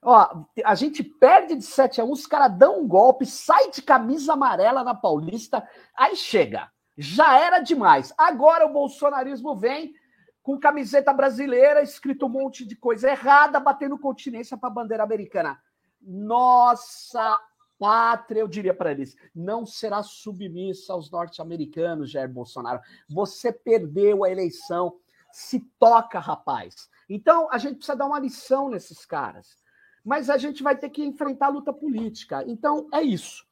Ó, 0.00 0.44
a 0.64 0.74
gente 0.74 1.02
perde 1.02 1.56
de 1.56 1.64
7 1.64 2.00
a 2.00 2.04
1, 2.04 2.10
os 2.10 2.26
caras 2.26 2.56
dão 2.56 2.80
um 2.80 2.88
golpe, 2.88 3.26
sai 3.26 3.70
de 3.70 3.82
camisa 3.82 4.32
amarela 4.32 4.82
na 4.82 4.94
Paulista, 4.94 5.68
aí 5.94 6.16
chega. 6.16 6.70
Já 6.96 7.38
era 7.38 7.60
demais. 7.60 8.12
Agora 8.16 8.66
o 8.66 8.72
bolsonarismo 8.72 9.54
vem 9.56 9.94
com 10.42 10.58
camiseta 10.58 11.12
brasileira, 11.12 11.82
escrito 11.82 12.26
um 12.26 12.30
monte 12.30 12.64
de 12.64 12.74
coisa 12.74 13.10
errada, 13.10 13.60
batendo 13.60 13.98
continência 13.98 14.56
para 14.56 14.68
a 14.68 14.72
bandeira 14.72 15.02
americana. 15.02 15.60
Nossa 16.00 17.38
pátria, 17.80 18.40
eu 18.40 18.46
diria 18.46 18.74
para 18.74 18.92
eles, 18.92 19.16
não 19.34 19.64
será 19.64 20.02
submissa 20.02 20.92
aos 20.92 21.10
norte-americanos, 21.10 22.10
Jair 22.10 22.28
Bolsonaro. 22.28 22.80
Você 23.08 23.50
perdeu 23.50 24.22
a 24.22 24.30
eleição. 24.30 24.94
Se 25.32 25.60
toca, 25.78 26.18
rapaz. 26.18 26.90
Então, 27.08 27.48
a 27.50 27.56
gente 27.56 27.76
precisa 27.76 27.96
dar 27.96 28.06
uma 28.06 28.18
lição 28.18 28.68
nesses 28.68 29.06
caras. 29.06 29.56
Mas 30.04 30.28
a 30.28 30.36
gente 30.36 30.62
vai 30.62 30.76
ter 30.76 30.90
que 30.90 31.02
enfrentar 31.02 31.46
a 31.46 31.50
luta 31.50 31.72
política. 31.72 32.44
Então, 32.46 32.88
é 32.92 33.00
isso. 33.00 33.44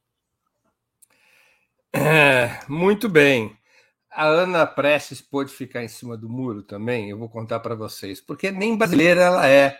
É, 1.92 2.60
muito 2.68 3.08
bem. 3.08 3.56
A 4.10 4.26
Ana 4.26 4.66
Prestes 4.66 5.20
pôde 5.20 5.52
ficar 5.52 5.82
em 5.82 5.88
cima 5.88 6.16
do 6.16 6.28
muro 6.28 6.62
também, 6.62 7.10
eu 7.10 7.18
vou 7.18 7.28
contar 7.28 7.60
para 7.60 7.74
vocês. 7.74 8.20
Porque 8.20 8.50
nem 8.50 8.76
brasileira 8.76 9.22
ela 9.22 9.48
é. 9.48 9.78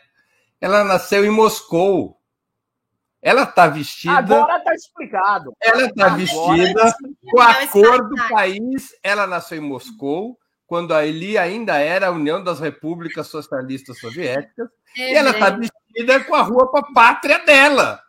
Ela 0.60 0.84
nasceu 0.84 1.24
em 1.24 1.30
Moscou. 1.30 2.17
Ela 3.20 3.42
está 3.42 3.66
vestida. 3.66 4.16
Agora 4.16 4.58
está 4.58 4.74
explicado. 4.74 5.52
Ela 5.60 5.86
está 5.86 6.08
vestida 6.10 6.94
com 7.30 7.40
a 7.40 7.66
cor 7.66 8.08
do 8.08 8.16
país. 8.28 8.94
Ela 9.02 9.26
nasceu 9.26 9.58
em 9.58 9.60
Moscou 9.60 10.38
quando 10.68 10.92
ali 10.94 11.38
ainda 11.38 11.78
era 11.78 12.08
a 12.08 12.10
União 12.10 12.44
das 12.44 12.60
Repúblicas 12.60 13.26
Socialistas 13.28 13.98
Soviéticas, 13.98 14.68
é, 14.98 15.12
e 15.12 15.14
ela 15.14 15.30
está 15.30 15.48
vestida 15.48 16.22
com 16.24 16.34
a 16.34 16.42
roupa 16.42 16.86
pátria 16.92 17.38
dela. 17.38 18.02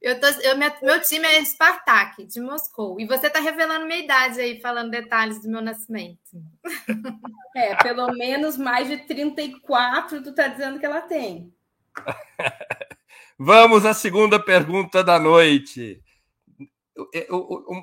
Eu 0.00 0.18
tô, 0.18 0.26
eu, 0.28 0.56
meu 0.56 1.00
time 1.02 1.26
é 1.26 1.44
Spartak, 1.44 2.24
de 2.24 2.40
Moscou. 2.40 2.98
E 3.00 3.04
você 3.04 3.26
está 3.26 3.40
revelando 3.40 3.84
minha 3.84 3.98
idade 3.98 4.40
aí, 4.40 4.60
falando 4.60 4.92
detalhes 4.92 5.42
do 5.42 5.50
meu 5.50 5.60
nascimento. 5.60 6.18
É, 7.52 7.74
pelo 7.82 8.12
menos 8.12 8.56
mais 8.56 8.86
de 8.86 8.98
34 8.98 10.22
tu 10.22 10.30
está 10.30 10.46
dizendo 10.46 10.78
que 10.78 10.86
ela 10.86 11.00
tem. 11.00 11.52
Vamos 13.42 13.86
à 13.86 13.94
segunda 13.94 14.38
pergunta 14.38 15.02
da 15.02 15.18
noite. 15.18 16.04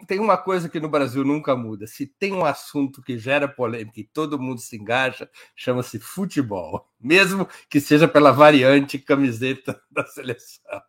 Tem 0.06 0.20
uma 0.20 0.38
coisa 0.38 0.70
que 0.70 0.80
no 0.80 0.88
Brasil 0.88 1.26
nunca 1.26 1.56
muda. 1.56 1.88
Se 1.88 2.06
tem 2.06 2.32
um 2.32 2.46
assunto 2.46 3.02
que 3.02 3.18
gera 3.18 3.48
polêmica 3.48 4.00
e 4.00 4.04
todo 4.04 4.38
mundo 4.38 4.62
se 4.62 4.78
engaja, 4.78 5.28
chama-se 5.56 5.98
futebol, 5.98 6.88
mesmo 7.00 7.50
que 7.72 7.82
seja 7.82 8.08
pela 8.08 8.32
variante 8.32 9.00
camiseta 9.00 9.82
da 9.90 10.06
seleção. 10.06 10.80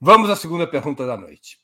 Vamos 0.00 0.30
à 0.30 0.34
segunda 0.34 0.66
pergunta 0.66 1.06
da 1.06 1.16
noite. 1.16 1.60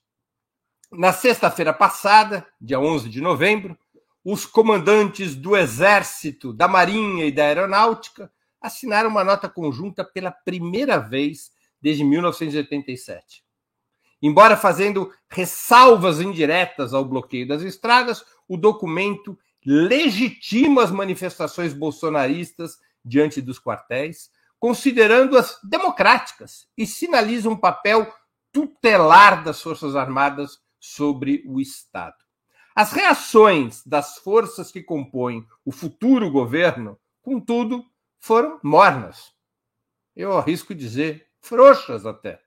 Na 0.92 1.12
sexta-feira 1.12 1.72
passada, 1.72 2.46
dia 2.60 2.78
11 2.78 3.08
de 3.08 3.20
novembro, 3.20 3.76
os 4.24 4.46
comandantes 4.46 5.34
do 5.34 5.56
Exército, 5.56 6.52
da 6.52 6.68
Marinha 6.68 7.24
e 7.24 7.32
da 7.32 7.42
Aeronáutica 7.42 8.30
assinaram 8.60 9.10
uma 9.10 9.24
nota 9.24 9.48
conjunta 9.48 10.04
pela 10.04 10.30
primeira 10.30 10.98
vez 10.98 11.55
desde 11.80 12.04
1987 12.04 13.46
Embora 14.22 14.56
fazendo 14.56 15.12
ressalvas 15.28 16.20
indiretas 16.20 16.94
ao 16.94 17.04
bloqueio 17.04 17.46
das 17.46 17.62
estradas, 17.62 18.24
o 18.48 18.56
documento 18.56 19.38
legitima 19.64 20.82
as 20.82 20.90
manifestações 20.90 21.74
bolsonaristas 21.74 22.78
diante 23.04 23.40
dos 23.40 23.60
quartéis, 23.60 24.30
considerando-as 24.58 25.58
democráticas 25.62 26.66
e 26.76 26.86
sinaliza 26.86 27.48
um 27.48 27.56
papel 27.56 28.12
tutelar 28.50 29.44
das 29.44 29.60
Forças 29.60 29.94
Armadas 29.94 30.58
sobre 30.80 31.42
o 31.46 31.60
Estado. 31.60 32.16
As 32.74 32.92
reações 32.92 33.82
das 33.84 34.18
forças 34.18 34.70
que 34.70 34.82
compõem 34.82 35.46
o 35.64 35.72
futuro 35.72 36.30
governo, 36.30 36.98
contudo, 37.22 37.84
foram 38.18 38.58
mornas. 38.62 39.32
Eu 40.14 40.36
arrisco 40.36 40.74
dizer 40.74 41.25
frouxas 41.46 42.04
até. 42.04 42.40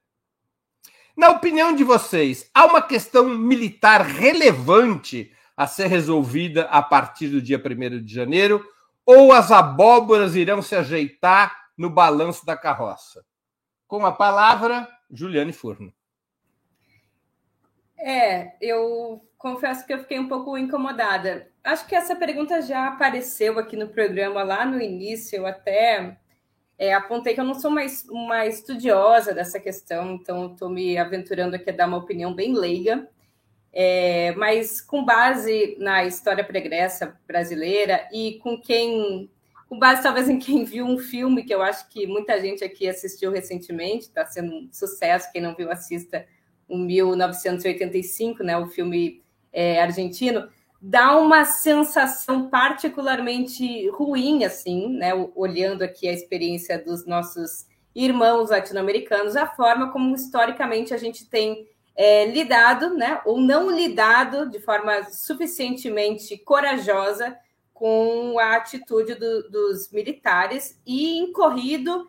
Na 1.16 1.30
opinião 1.32 1.76
de 1.76 1.84
vocês, 1.84 2.50
há 2.54 2.66
uma 2.66 2.82
questão 2.82 3.28
militar 3.28 4.02
relevante 4.02 5.34
a 5.56 5.68
ser 5.68 5.88
resolvida 5.88 6.64
a 6.64 6.82
partir 6.82 7.28
do 7.28 7.42
dia 7.42 7.58
1 7.58 8.04
de 8.04 8.14
janeiro? 8.14 8.66
Ou 9.06 9.34
as 9.34 9.52
abóboras 9.52 10.36
irão 10.36 10.62
se 10.62 10.76
ajeitar 10.76 11.54
no 11.78 11.90
balanço 11.90 12.46
da 12.46 12.56
carroça? 12.56 13.26
Com 13.86 14.06
a 14.06 14.12
palavra, 14.12 14.88
Juliane 15.12 15.52
Furno. 15.52 15.94
É, 17.98 18.56
eu 18.62 19.22
confesso 19.38 19.86
que 19.86 19.94
eu 19.94 20.00
fiquei 20.00 20.18
um 20.20 20.30
pouco 20.30 20.58
incomodada. 20.58 21.52
Acho 21.64 21.86
que 21.86 21.96
essa 21.96 22.16
pergunta 22.16 22.62
já 22.62 22.88
apareceu 22.88 23.60
aqui 23.60 23.76
no 23.76 23.90
programa 23.90 24.42
lá 24.44 24.66
no 24.66 24.82
início, 24.82 25.36
eu 25.36 25.46
até 25.46 26.18
é, 26.80 26.94
apontei 26.94 27.34
que 27.34 27.42
eu 27.42 27.46
não 27.46 27.60
sou 27.60 27.70
mais 27.70 28.08
uma 28.10 28.46
estudiosa 28.46 29.34
dessa 29.34 29.60
questão, 29.60 30.14
então 30.14 30.54
estou 30.54 30.70
me 30.70 30.98
aventurando 30.98 31.58
aqui 31.58 31.70
a 31.70 31.74
dar 31.74 31.88
uma 31.88 31.98
opinião 31.98 32.34
bem 32.34 32.54
leiga, 32.54 33.06
é, 33.74 34.32
mas 34.38 34.80
com 34.80 35.04
base 35.04 35.76
na 35.78 36.06
história 36.06 36.42
pregressa 36.42 37.20
brasileira 37.28 38.08
e 38.14 38.40
com 38.42 38.58
quem, 38.58 39.30
com 39.68 39.78
base 39.78 40.02
talvez 40.02 40.30
em 40.30 40.40
quem 40.40 40.64
viu 40.64 40.86
um 40.86 40.98
filme 40.98 41.44
que 41.44 41.54
eu 41.54 41.62
acho 41.62 41.90
que 41.90 42.08
muita 42.08 42.40
gente 42.40 42.64
aqui 42.64 42.88
assistiu 42.88 43.30
recentemente, 43.30 44.06
está 44.06 44.26
sendo 44.26 44.54
um 44.54 44.70
sucesso, 44.72 45.30
quem 45.34 45.42
não 45.42 45.54
viu 45.54 45.70
assista 45.70 46.26
o 46.66 46.78
1985, 46.78 48.42
né, 48.42 48.58
o 48.58 48.68
filme 48.68 49.22
é, 49.52 49.82
argentino, 49.82 50.48
dá 50.82 51.18
uma 51.18 51.46
sensação 51.46 52.50
particularmente 52.50 53.90
ruim, 53.90 54.44
assim, 54.44 54.90
né? 54.90 55.12
Olhando 55.36 55.82
aqui 55.82 56.08
a 56.08 56.14
experiência 56.14 56.78
dos 56.84 57.06
nossos 57.06 57.68
irmãos 57.94 58.50
latino-americanos, 58.50 59.36
a 59.36 59.48
forma 59.48 59.92
como 59.92 60.16
historicamente 60.16 60.94
a 60.94 60.98
gente 60.98 61.30
tem 61.30 61.68
é, 61.96 62.26
lidado, 62.26 62.96
né? 62.96 63.22
Ou 63.26 63.40
não 63.40 63.70
lidado 63.70 64.50
de 64.50 64.60
forma 64.60 65.04
suficientemente 65.12 66.38
corajosa 66.38 67.38
com 67.74 68.38
a 68.40 68.56
atitude 68.56 69.16
do, 69.16 69.50
dos 69.50 69.92
militares 69.92 70.80
e 70.86 71.18
incorrido 71.18 72.08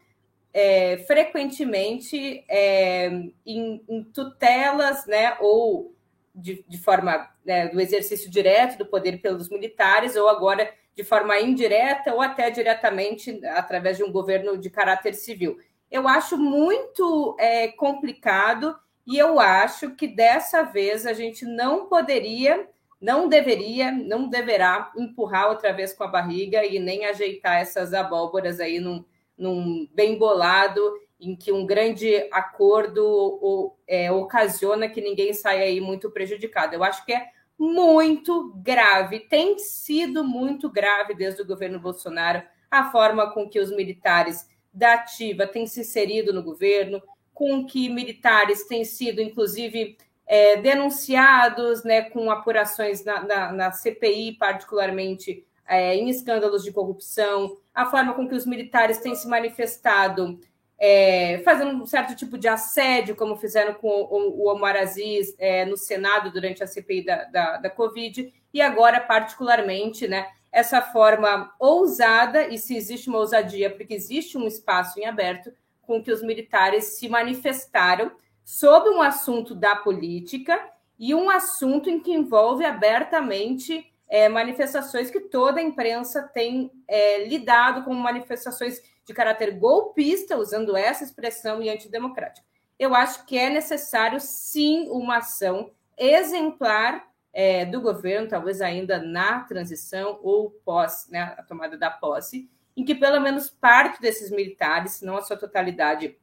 é, 0.52 0.98
frequentemente 1.06 2.44
é, 2.48 3.09
em, 3.46 3.83
em, 3.88 4.04
tutelas, 4.12 5.06
né? 5.06 5.37
Ou 5.40 5.94
de, 6.40 6.64
de 6.66 6.79
forma 6.79 7.29
né, 7.44 7.68
do 7.68 7.81
exercício 7.81 8.31
direto 8.31 8.79
do 8.79 8.87
poder 8.87 9.20
pelos 9.20 9.48
militares, 9.48 10.16
ou 10.16 10.29
agora 10.29 10.72
de 10.94 11.05
forma 11.05 11.38
indireta, 11.38 12.14
ou 12.14 12.20
até 12.20 12.50
diretamente 12.50 13.40
através 13.46 13.96
de 13.96 14.05
um 14.05 14.12
governo 14.12 14.59
de 14.59 14.70
caráter 14.70 15.14
civil. 15.14 15.59
Eu 15.90 16.07
acho 16.07 16.37
muito 16.37 17.37
é, 17.38 17.68
complicado 17.68 18.76
e 19.07 19.18
eu 19.18 19.40
acho 19.40 19.94
que 19.96 20.07
dessa 20.07 20.62
vez 20.62 21.07
a 21.07 21.12
gente 21.12 21.44
não 21.44 21.87
poderia, 21.87 22.68
não 23.00 23.29
deveria, 23.29 23.90
não 23.90 24.29
deverá 24.29 24.92
empurrar 24.96 25.48
outra 25.48 25.72
vez 25.72 25.92
com 25.92 26.05
a 26.05 26.09
barriga 26.09 26.64
e 26.64 26.79
nem 26.79 27.07
ajeitar 27.07 27.61
essas 27.61 27.92
abóboras 27.92 28.61
aí 28.61 28.79
num, 28.79 29.05
num 29.37 29.88
bem 29.92 30.16
bolado 30.16 30.81
em 31.20 31.37
que 31.37 31.52
um 31.52 31.66
grande 31.66 32.28
acordo 32.33 33.76
é, 33.87 34.11
ocasiona 34.11 34.88
que 34.88 35.00
ninguém 35.00 35.35
saia 35.35 35.64
aí 35.64 35.80
muito 35.80 36.11
prejudicado. 36.11 36.74
Eu 36.74 36.83
acho 36.83 37.04
que 37.04 37.12
é 37.12 37.28
muito 37.59 38.54
grave, 38.56 39.20
tem 39.20 39.59
sido 39.59 40.24
muito 40.24 40.70
grave 40.70 41.14
desde 41.14 41.42
o 41.42 41.46
governo 41.46 41.78
Bolsonaro 41.78 42.42
a 42.70 42.90
forma 42.90 43.30
com 43.33 43.48
que 43.48 43.61
os 43.61 43.70
militares 43.70 44.48
da 44.72 44.94
ativa 44.94 45.46
têm 45.46 45.66
se 45.66 45.80
inserido 45.80 46.33
no 46.33 46.42
governo, 46.42 47.02
com 47.35 47.66
que 47.66 47.88
militares 47.88 48.66
têm 48.66 48.85
sido, 48.85 49.20
inclusive, 49.20 49.98
é, 50.26 50.56
denunciados 50.56 51.83
né, 51.83 52.02
com 52.02 52.30
apurações 52.30 53.04
na, 53.04 53.22
na, 53.24 53.52
na 53.52 53.72
CPI, 53.72 54.37
particularmente 54.38 55.44
é, 55.66 55.94
em 55.96 56.09
escândalos 56.09 56.62
de 56.62 56.72
corrupção, 56.72 57.56
a 57.74 57.87
forma 57.87 58.14
com 58.14 58.28
que 58.28 58.35
os 58.35 58.46
militares 58.46 58.98
têm 58.98 59.14
se 59.14 59.28
manifestado 59.28 60.38
é, 60.80 61.42
fazendo 61.44 61.74
um 61.74 61.84
certo 61.84 62.16
tipo 62.16 62.38
de 62.38 62.48
assédio, 62.48 63.14
como 63.14 63.36
fizeram 63.36 63.74
com 63.74 63.88
o, 63.88 64.44
o 64.44 64.48
Omar 64.50 64.76
Aziz 64.76 65.34
é, 65.38 65.66
no 65.66 65.76
Senado 65.76 66.32
durante 66.32 66.64
a 66.64 66.66
CPI 66.66 67.04
da, 67.04 67.24
da, 67.24 67.56
da, 67.58 67.70
Covid, 67.70 68.32
e 68.52 68.62
agora, 68.62 68.98
particularmente, 68.98 70.08
né, 70.08 70.26
essa 70.50 70.80
forma 70.80 71.54
ousada, 71.60 72.48
e 72.48 72.56
se 72.56 72.74
existe 72.74 73.10
uma 73.10 73.18
ousadia, 73.18 73.68
porque 73.68 73.92
existe 73.92 74.38
um 74.38 74.46
espaço 74.46 74.98
em 74.98 75.04
aberto, 75.04 75.52
com 75.82 76.02
que 76.02 76.10
os 76.10 76.22
militares 76.22 76.98
se 76.98 77.08
manifestaram 77.10 78.10
sobre 78.42 78.88
um 78.88 79.02
assunto 79.02 79.54
da 79.54 79.76
política 79.76 80.58
e 80.98 81.14
um 81.14 81.28
assunto 81.28 81.90
em 81.90 82.00
que 82.00 82.12
envolve 82.12 82.64
abertamente 82.64 83.86
é, 84.08 84.28
manifestações 84.28 85.10
que 85.10 85.20
toda 85.20 85.60
a 85.60 85.62
imprensa 85.62 86.22
tem 86.22 86.70
é, 86.88 87.26
lidado 87.26 87.84
como 87.84 88.00
manifestações 88.00 88.80
de 89.04 89.14
caráter 89.14 89.58
golpista, 89.58 90.36
usando 90.36 90.76
essa 90.76 91.04
expressão, 91.04 91.62
e 91.62 91.68
antidemocrática. 91.68 92.46
Eu 92.78 92.94
acho 92.94 93.26
que 93.26 93.36
é 93.36 93.50
necessário, 93.50 94.18
sim, 94.20 94.88
uma 94.88 95.18
ação 95.18 95.70
exemplar 95.98 97.10
é, 97.32 97.64
do 97.64 97.80
governo, 97.80 98.28
talvez 98.28 98.60
ainda 98.60 98.98
na 98.98 99.40
transição 99.40 100.18
ou 100.22 100.50
pós 100.64 101.06
né, 101.10 101.34
a 101.36 101.42
tomada 101.42 101.76
da 101.76 101.90
posse, 101.90 102.50
em 102.76 102.84
que 102.84 102.94
pelo 102.94 103.20
menos 103.20 103.50
parte 103.50 104.00
desses 104.00 104.30
militares, 104.30 105.02
não 105.02 105.16
a 105.16 105.22
sua 105.22 105.36
totalidade, 105.36 106.16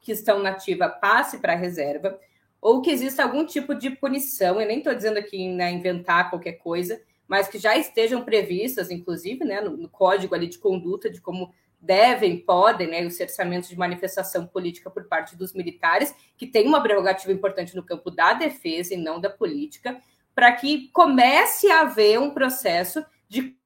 que 0.00 0.12
estão 0.12 0.40
nativa, 0.40 0.88
passe 0.88 1.38
para 1.38 1.52
a 1.52 1.56
reserva, 1.56 2.18
ou 2.60 2.82
que 2.82 2.90
exista 2.90 3.22
algum 3.22 3.46
tipo 3.46 3.74
de 3.74 3.90
punição, 3.90 4.60
eu 4.60 4.66
nem 4.66 4.78
estou 4.78 4.94
dizendo 4.94 5.18
aqui 5.18 5.48
né, 5.48 5.70
inventar 5.70 6.28
qualquer 6.28 6.54
coisa, 6.54 7.00
mas 7.26 7.48
que 7.48 7.58
já 7.58 7.76
estejam 7.76 8.22
previstas, 8.24 8.90
inclusive, 8.90 9.44
né, 9.44 9.60
no, 9.60 9.76
no 9.76 9.88
código 9.88 10.34
ali 10.34 10.46
de 10.46 10.58
conduta 10.58 11.08
de 11.08 11.20
como 11.20 11.54
devem, 11.82 12.38
podem, 12.38 12.86
né, 12.86 13.04
os 13.04 13.16
cerceamentos 13.16 13.68
de 13.68 13.76
manifestação 13.76 14.46
política 14.46 14.88
por 14.88 15.08
parte 15.08 15.36
dos 15.36 15.52
militares, 15.52 16.14
que 16.36 16.46
tem 16.46 16.68
uma 16.68 16.80
prerrogativa 16.80 17.32
importante 17.32 17.74
no 17.74 17.82
campo 17.82 18.08
da 18.08 18.32
defesa 18.32 18.94
e 18.94 18.96
não 18.96 19.20
da 19.20 19.28
política, 19.28 20.00
para 20.32 20.52
que 20.52 20.88
comece 20.92 21.68
a 21.70 21.80
haver 21.80 22.20
um 22.20 22.30
processo 22.30 23.04
de 23.28 23.58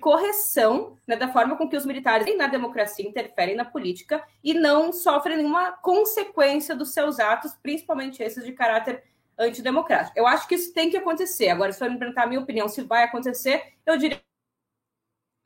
correção 0.00 0.96
né, 1.04 1.16
da 1.16 1.32
forma 1.32 1.56
com 1.56 1.68
que 1.68 1.76
os 1.76 1.84
militares 1.84 2.38
na 2.38 2.46
democracia 2.46 3.06
interferem 3.06 3.56
na 3.56 3.64
política 3.64 4.24
e 4.42 4.54
não 4.54 4.92
sofrem 4.92 5.38
nenhuma 5.38 5.72
consequência 5.72 6.76
dos 6.76 6.92
seus 6.92 7.18
atos, 7.18 7.52
principalmente 7.60 8.22
esses 8.22 8.44
de 8.44 8.52
caráter 8.52 9.02
antidemocrático. 9.36 10.16
Eu 10.16 10.26
acho 10.26 10.46
que 10.46 10.54
isso 10.54 10.72
tem 10.72 10.88
que 10.88 10.96
acontecer. 10.96 11.48
Agora, 11.48 11.72
se 11.72 11.78
for 11.80 11.90
me 11.90 11.98
perguntar 11.98 12.22
a 12.22 12.26
minha 12.26 12.40
opinião 12.40 12.68
se 12.68 12.82
vai 12.82 13.02
acontecer, 13.02 13.74
eu 13.84 13.96
diria 13.96 14.20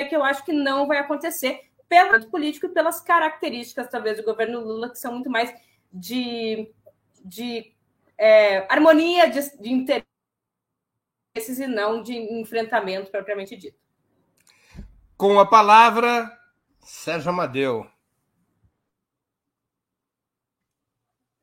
que 0.05 0.17
eu 0.17 0.25
acho 0.25 0.45
que 0.45 0.53
não 0.53 0.87
vai 0.87 0.99
acontecer 0.99 1.71
pelo 1.89 2.27
político 2.31 2.67
e 2.67 2.71
pelas 2.71 3.01
características, 3.01 3.89
talvez, 3.89 4.17
do 4.17 4.25
governo 4.25 4.61
Lula, 4.61 4.91
que 4.91 4.99
são 4.99 5.13
muito 5.13 5.29
mais 5.29 5.53
de, 5.93 6.73
de 7.25 7.75
é, 8.17 8.67
harmonia 8.73 9.29
de, 9.29 9.41
de 9.59 9.71
interesses 9.71 10.09
e 11.59 11.67
não 11.67 12.03
de 12.03 12.15
enfrentamento 12.15 13.11
propriamente 13.11 13.57
dito. 13.57 13.79
Com 15.17 15.39
a 15.39 15.47
palavra, 15.47 16.31
Sérgio 16.81 17.31
Amadeu. 17.31 17.87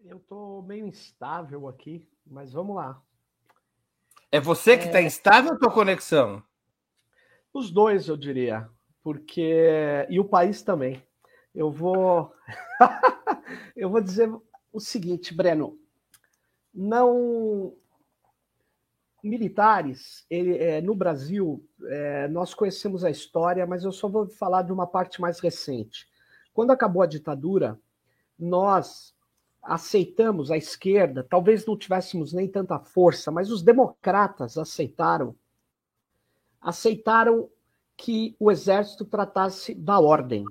Eu 0.03 0.17
estou 0.17 0.63
meio 0.63 0.87
instável 0.87 1.67
aqui, 1.67 2.07
mas 2.25 2.51
vamos 2.51 2.75
lá. 2.75 2.99
É 4.31 4.39
você 4.39 4.77
que 4.77 4.85
está 4.85 4.99
é... 4.99 5.03
instável 5.03 5.51
ou 5.53 5.59
tua 5.59 5.71
conexão? 5.71 6.43
Os 7.59 7.69
dois, 7.69 8.07
eu 8.07 8.15
diria. 8.15 8.69
Porque. 9.03 10.07
E 10.09 10.17
o 10.17 10.23
país 10.23 10.61
também. 10.61 11.03
Eu 11.53 11.69
vou. 11.69 12.33
eu 13.75 13.89
vou 13.89 13.99
dizer 13.99 14.31
o 14.71 14.79
seguinte, 14.79 15.33
Breno. 15.33 15.77
Não. 16.73 17.75
Militares, 19.21 20.25
ele, 20.29 20.57
é, 20.57 20.79
no 20.79 20.95
Brasil, 20.95 21.61
é, 21.87 22.29
nós 22.29 22.53
conhecemos 22.53 23.03
a 23.03 23.09
história, 23.09 23.67
mas 23.67 23.83
eu 23.83 23.91
só 23.91 24.07
vou 24.07 24.29
falar 24.29 24.61
de 24.61 24.71
uma 24.71 24.87
parte 24.87 25.19
mais 25.19 25.41
recente. 25.41 26.07
Quando 26.53 26.71
acabou 26.71 27.01
a 27.01 27.05
ditadura, 27.05 27.77
nós 28.39 29.13
aceitamos 29.61 30.49
a 30.49 30.55
esquerda, 30.55 31.27
talvez 31.29 31.65
não 31.65 31.77
tivéssemos 31.77 32.31
nem 32.31 32.47
tanta 32.47 32.79
força, 32.79 33.29
mas 33.29 33.51
os 33.51 33.61
democratas 33.61 34.57
aceitaram 34.57 35.35
aceitaram 36.61 37.49
que 37.95 38.35
o 38.39 38.51
exército 38.51 39.05
tratasse 39.05 39.73
da 39.73 39.99
ordem. 39.99 40.45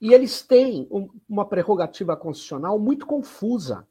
E 0.00 0.12
eles 0.12 0.42
têm 0.42 0.88
uma 1.28 1.46
prerrogativa 1.46 2.16
constitucional 2.16 2.78
muito 2.78 3.06
confusa. 3.06 3.86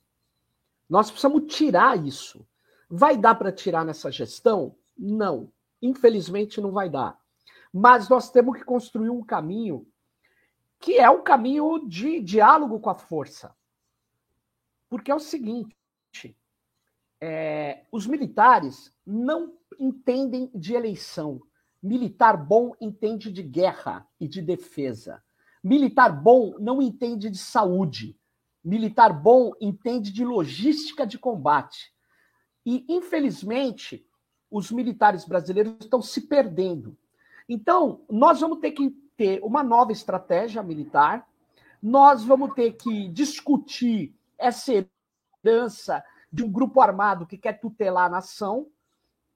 Nós 0.90 1.10
precisamos 1.10 1.54
tirar 1.54 2.06
isso. 2.06 2.46
Vai 2.90 3.16
dar 3.18 3.36
para 3.36 3.52
tirar 3.52 3.86
nessa 3.86 4.12
gestão? 4.12 4.76
Não. 4.98 5.52
Infelizmente 5.82 6.60
não 6.60 6.72
vai 6.72 6.90
dar. 6.90 7.20
Mas 7.74 8.10
nós 8.10 8.30
temos 8.30 8.58
que 8.58 8.66
construir 8.66 9.10
um 9.10 9.24
caminho 9.24 9.88
que 10.82 10.98
é 10.98 11.10
um 11.10 11.24
caminho 11.24 11.88
de 11.88 12.20
diálogo 12.20 12.80
com 12.80 12.90
a 12.90 12.96
força. 12.96 13.56
Porque 14.90 15.12
é 15.12 15.16
o 15.16 15.20
seguinte: 15.20 16.36
é, 17.22 17.84
os 17.92 18.08
militares 18.08 18.92
não 19.06 19.54
entendem 19.80 20.50
de 20.56 20.74
eleição. 20.74 21.40
Militar 21.82 22.36
bom 22.36 22.74
entende 22.82 23.32
de 23.32 23.44
guerra 23.44 24.08
e 24.20 24.28
de 24.28 24.42
defesa. 24.42 25.24
Militar 25.64 26.10
bom 26.10 26.56
não 26.60 26.82
entende 26.82 27.30
de 27.30 27.38
saúde. 27.38 28.18
Militar 28.64 29.14
bom 29.14 29.52
entende 29.62 30.12
de 30.12 30.26
logística 30.26 31.06
de 31.06 31.20
combate. 31.20 31.94
E, 32.66 32.86
infelizmente, 32.90 34.06
os 34.50 34.72
militares 34.72 35.26
brasileiros 35.26 35.76
estão 35.80 36.02
se 36.02 36.22
perdendo. 36.22 36.98
Então, 37.48 38.02
nós 38.10 38.42
vamos 38.42 38.60
ter 38.60 38.72
que 38.72 38.90
ter 39.16 39.40
uma 39.44 39.64
nova 39.64 39.92
estratégia 39.92 40.64
militar, 40.64 41.28
nós 41.82 42.24
vamos 42.24 42.54
ter 42.54 42.74
que 42.74 43.08
discutir 43.10 44.16
essa 44.38 44.86
herança 45.44 46.04
de 46.32 46.44
um 46.44 46.52
grupo 46.52 46.80
armado 46.82 47.26
que 47.26 47.38
quer 47.38 47.60
tutelar 47.60 48.06
a 48.06 48.10
nação, 48.10 48.68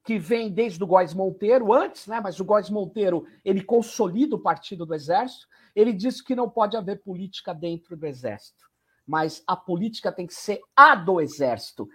que 0.04 0.20
vem 0.20 0.52
desde 0.52 0.84
o 0.84 0.88
Góes 0.88 1.14
Monteiro, 1.14 1.74
antes, 1.74 2.08
né? 2.08 2.22
Mas 2.22 2.40
o 2.40 2.46
Góes 2.46 2.70
Monteiro 2.70 3.26
ele 3.44 3.64
consolida 3.64 4.36
o 4.36 4.42
partido 4.42 4.86
do 4.86 4.94
Exército. 4.94 5.48
Ele 5.76 5.92
diz 5.92 6.22
que 6.22 6.36
não 6.36 6.50
pode 6.50 6.78
haver 6.78 7.02
política 7.02 7.54
dentro 7.54 7.98
do 7.98 8.06
Exército, 8.06 8.66
mas 9.06 9.44
a 9.48 9.56
política 9.56 10.12
tem 10.12 10.28
que 10.28 10.34
ser 10.34 10.62
a 10.76 10.96
do 10.96 11.20
Exército. 11.20 11.90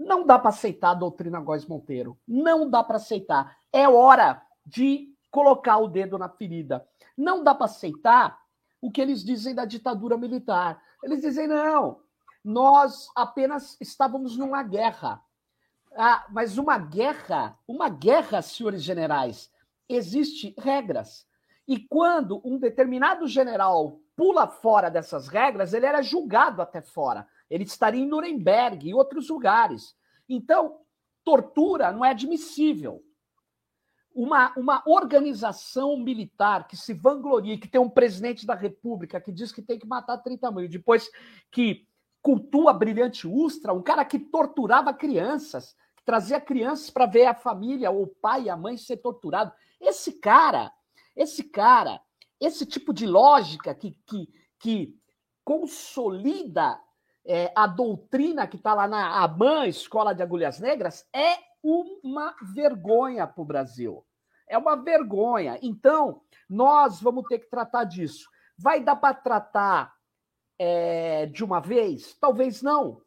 Não 0.00 0.26
dá 0.26 0.38
para 0.38 0.48
aceitar 0.48 0.90
a 0.90 0.94
doutrina 0.94 1.38
Góes 1.38 1.66
Monteiro. 1.66 2.18
Não 2.26 2.68
dá 2.68 2.82
para 2.82 2.96
aceitar. 2.96 3.56
É 3.72 3.88
hora 3.88 4.42
de 4.64 5.14
colocar 5.30 5.78
o 5.78 5.88
dedo 5.88 6.18
na 6.18 6.28
ferida. 6.28 6.84
Não 7.16 7.44
dá 7.44 7.54
para 7.54 7.66
aceitar 7.66 8.38
o 8.80 8.90
que 8.90 9.00
eles 9.00 9.22
dizem 9.22 9.54
da 9.54 9.64
ditadura 9.64 10.16
militar. 10.16 10.80
Eles 11.02 11.20
dizem, 11.20 11.46
não, 11.46 12.00
nós 12.44 13.08
apenas 13.16 13.76
estávamos 13.80 14.36
numa 14.36 14.62
guerra. 14.62 15.24
Ah, 15.96 16.26
mas 16.28 16.58
uma 16.58 16.76
guerra, 16.76 17.58
uma 17.66 17.88
guerra, 17.88 18.42
senhores 18.42 18.82
generais, 18.82 19.50
existe 19.88 20.54
regras. 20.58 21.26
E 21.66 21.78
quando 21.78 22.42
um 22.44 22.58
determinado 22.58 23.26
general 23.26 24.00
pula 24.14 24.46
fora 24.46 24.90
dessas 24.90 25.28
regras, 25.28 25.72
ele 25.72 25.86
era 25.86 26.02
julgado 26.02 26.60
até 26.60 26.82
fora. 26.82 27.26
Ele 27.48 27.64
estaria 27.64 28.02
em 28.02 28.06
Nuremberg 28.06 28.88
e 28.88 28.94
outros 28.94 29.28
lugares. 29.28 29.96
Então, 30.28 30.80
tortura 31.24 31.90
não 31.90 32.04
é 32.04 32.10
admissível. 32.10 33.02
Uma, 34.14 34.52
uma 34.56 34.82
organização 34.86 35.96
militar 35.96 36.68
que 36.68 36.76
se 36.76 36.92
vangloria, 36.92 37.58
que 37.58 37.66
tem 37.66 37.80
um 37.80 37.90
presidente 37.90 38.46
da 38.46 38.54
República 38.54 39.20
que 39.20 39.32
diz 39.32 39.50
que 39.50 39.62
tem 39.62 39.78
que 39.78 39.86
matar 39.86 40.18
30 40.18 40.52
mil, 40.52 40.68
depois 40.68 41.10
que 41.50 41.88
cultua 42.24 42.72
brilhante 42.72 43.28
Ustra, 43.28 43.74
um 43.74 43.82
cara 43.82 44.02
que 44.02 44.18
torturava 44.18 44.94
crianças, 44.94 45.76
que 45.94 46.02
trazia 46.02 46.40
crianças 46.40 46.88
para 46.88 47.04
ver 47.04 47.26
a 47.26 47.34
família, 47.34 47.90
o 47.90 48.06
pai 48.06 48.44
e 48.44 48.50
a 48.50 48.56
mãe 48.56 48.78
ser 48.78 48.96
torturado. 48.96 49.52
Esse 49.78 50.10
cara, 50.10 50.72
esse 51.14 51.44
cara, 51.44 52.00
esse 52.40 52.64
tipo 52.64 52.94
de 52.94 53.06
lógica 53.06 53.74
que, 53.74 53.90
que, 54.06 54.26
que 54.58 54.98
consolida 55.44 56.80
é, 57.26 57.52
a 57.54 57.66
doutrina 57.66 58.46
que 58.46 58.56
está 58.56 58.72
lá 58.72 58.88
na 58.88 59.22
ABAN, 59.22 59.66
Escola 59.66 60.14
de 60.14 60.22
Agulhas 60.22 60.58
Negras, 60.58 61.06
é 61.12 61.36
uma 61.62 62.34
vergonha 62.54 63.26
para 63.26 63.42
o 63.42 63.44
Brasil. 63.44 64.02
É 64.48 64.56
uma 64.56 64.76
vergonha. 64.76 65.58
Então, 65.60 66.22
nós 66.48 67.02
vamos 67.02 67.24
ter 67.28 67.40
que 67.40 67.50
tratar 67.50 67.84
disso. 67.84 68.30
Vai 68.56 68.80
dar 68.80 68.96
para 68.96 69.12
tratar 69.12 69.93
é, 70.58 71.26
de 71.26 71.44
uma 71.44 71.60
vez? 71.60 72.14
Talvez 72.20 72.62
não. 72.62 73.00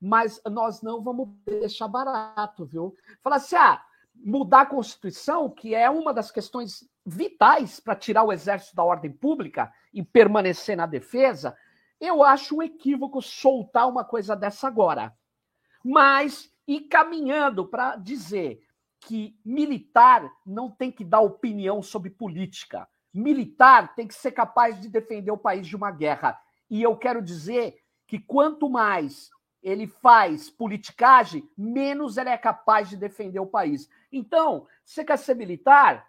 Mas 0.00 0.40
nós 0.46 0.80
não 0.82 1.02
vamos 1.02 1.28
deixar 1.44 1.88
barato, 1.88 2.64
viu? 2.64 2.94
Falar 3.22 3.36
assim, 3.36 3.56
ah, 3.56 3.82
mudar 4.14 4.62
a 4.62 4.66
Constituição, 4.66 5.50
que 5.50 5.74
é 5.74 5.88
uma 5.90 6.12
das 6.12 6.30
questões 6.30 6.88
vitais 7.04 7.80
para 7.80 7.96
tirar 7.96 8.24
o 8.24 8.32
exército 8.32 8.76
da 8.76 8.84
ordem 8.84 9.12
pública 9.12 9.72
e 9.92 10.02
permanecer 10.02 10.76
na 10.76 10.86
defesa, 10.86 11.56
eu 12.00 12.22
acho 12.22 12.56
um 12.56 12.62
equívoco 12.62 13.20
soltar 13.20 13.88
uma 13.88 14.04
coisa 14.04 14.34
dessa 14.34 14.66
agora. 14.66 15.14
Mas 15.84 16.50
ir 16.66 16.82
caminhando 16.82 17.66
para 17.66 17.96
dizer 17.96 18.62
que 19.00 19.38
militar 19.44 20.30
não 20.44 20.70
tem 20.70 20.90
que 20.92 21.04
dar 21.04 21.20
opinião 21.20 21.82
sobre 21.82 22.10
política. 22.10 22.88
Militar 23.12 23.94
tem 23.94 24.06
que 24.06 24.14
ser 24.14 24.32
capaz 24.32 24.80
de 24.80 24.88
defender 24.88 25.30
o 25.30 25.38
país 25.38 25.66
de 25.66 25.74
uma 25.74 25.90
guerra. 25.90 26.38
E 26.70 26.82
eu 26.82 26.96
quero 26.96 27.20
dizer 27.20 27.82
que 28.06 28.18
quanto 28.18 28.70
mais 28.70 29.30
ele 29.62 29.86
faz 29.86 30.48
politicagem, 30.48 31.46
menos 31.56 32.16
ele 32.16 32.30
é 32.30 32.38
capaz 32.38 32.88
de 32.88 32.96
defender 32.96 33.40
o 33.40 33.46
país. 33.46 33.90
Então, 34.10 34.66
você 34.84 35.04
quer 35.04 35.18
ser 35.18 35.34
militar? 35.34 36.08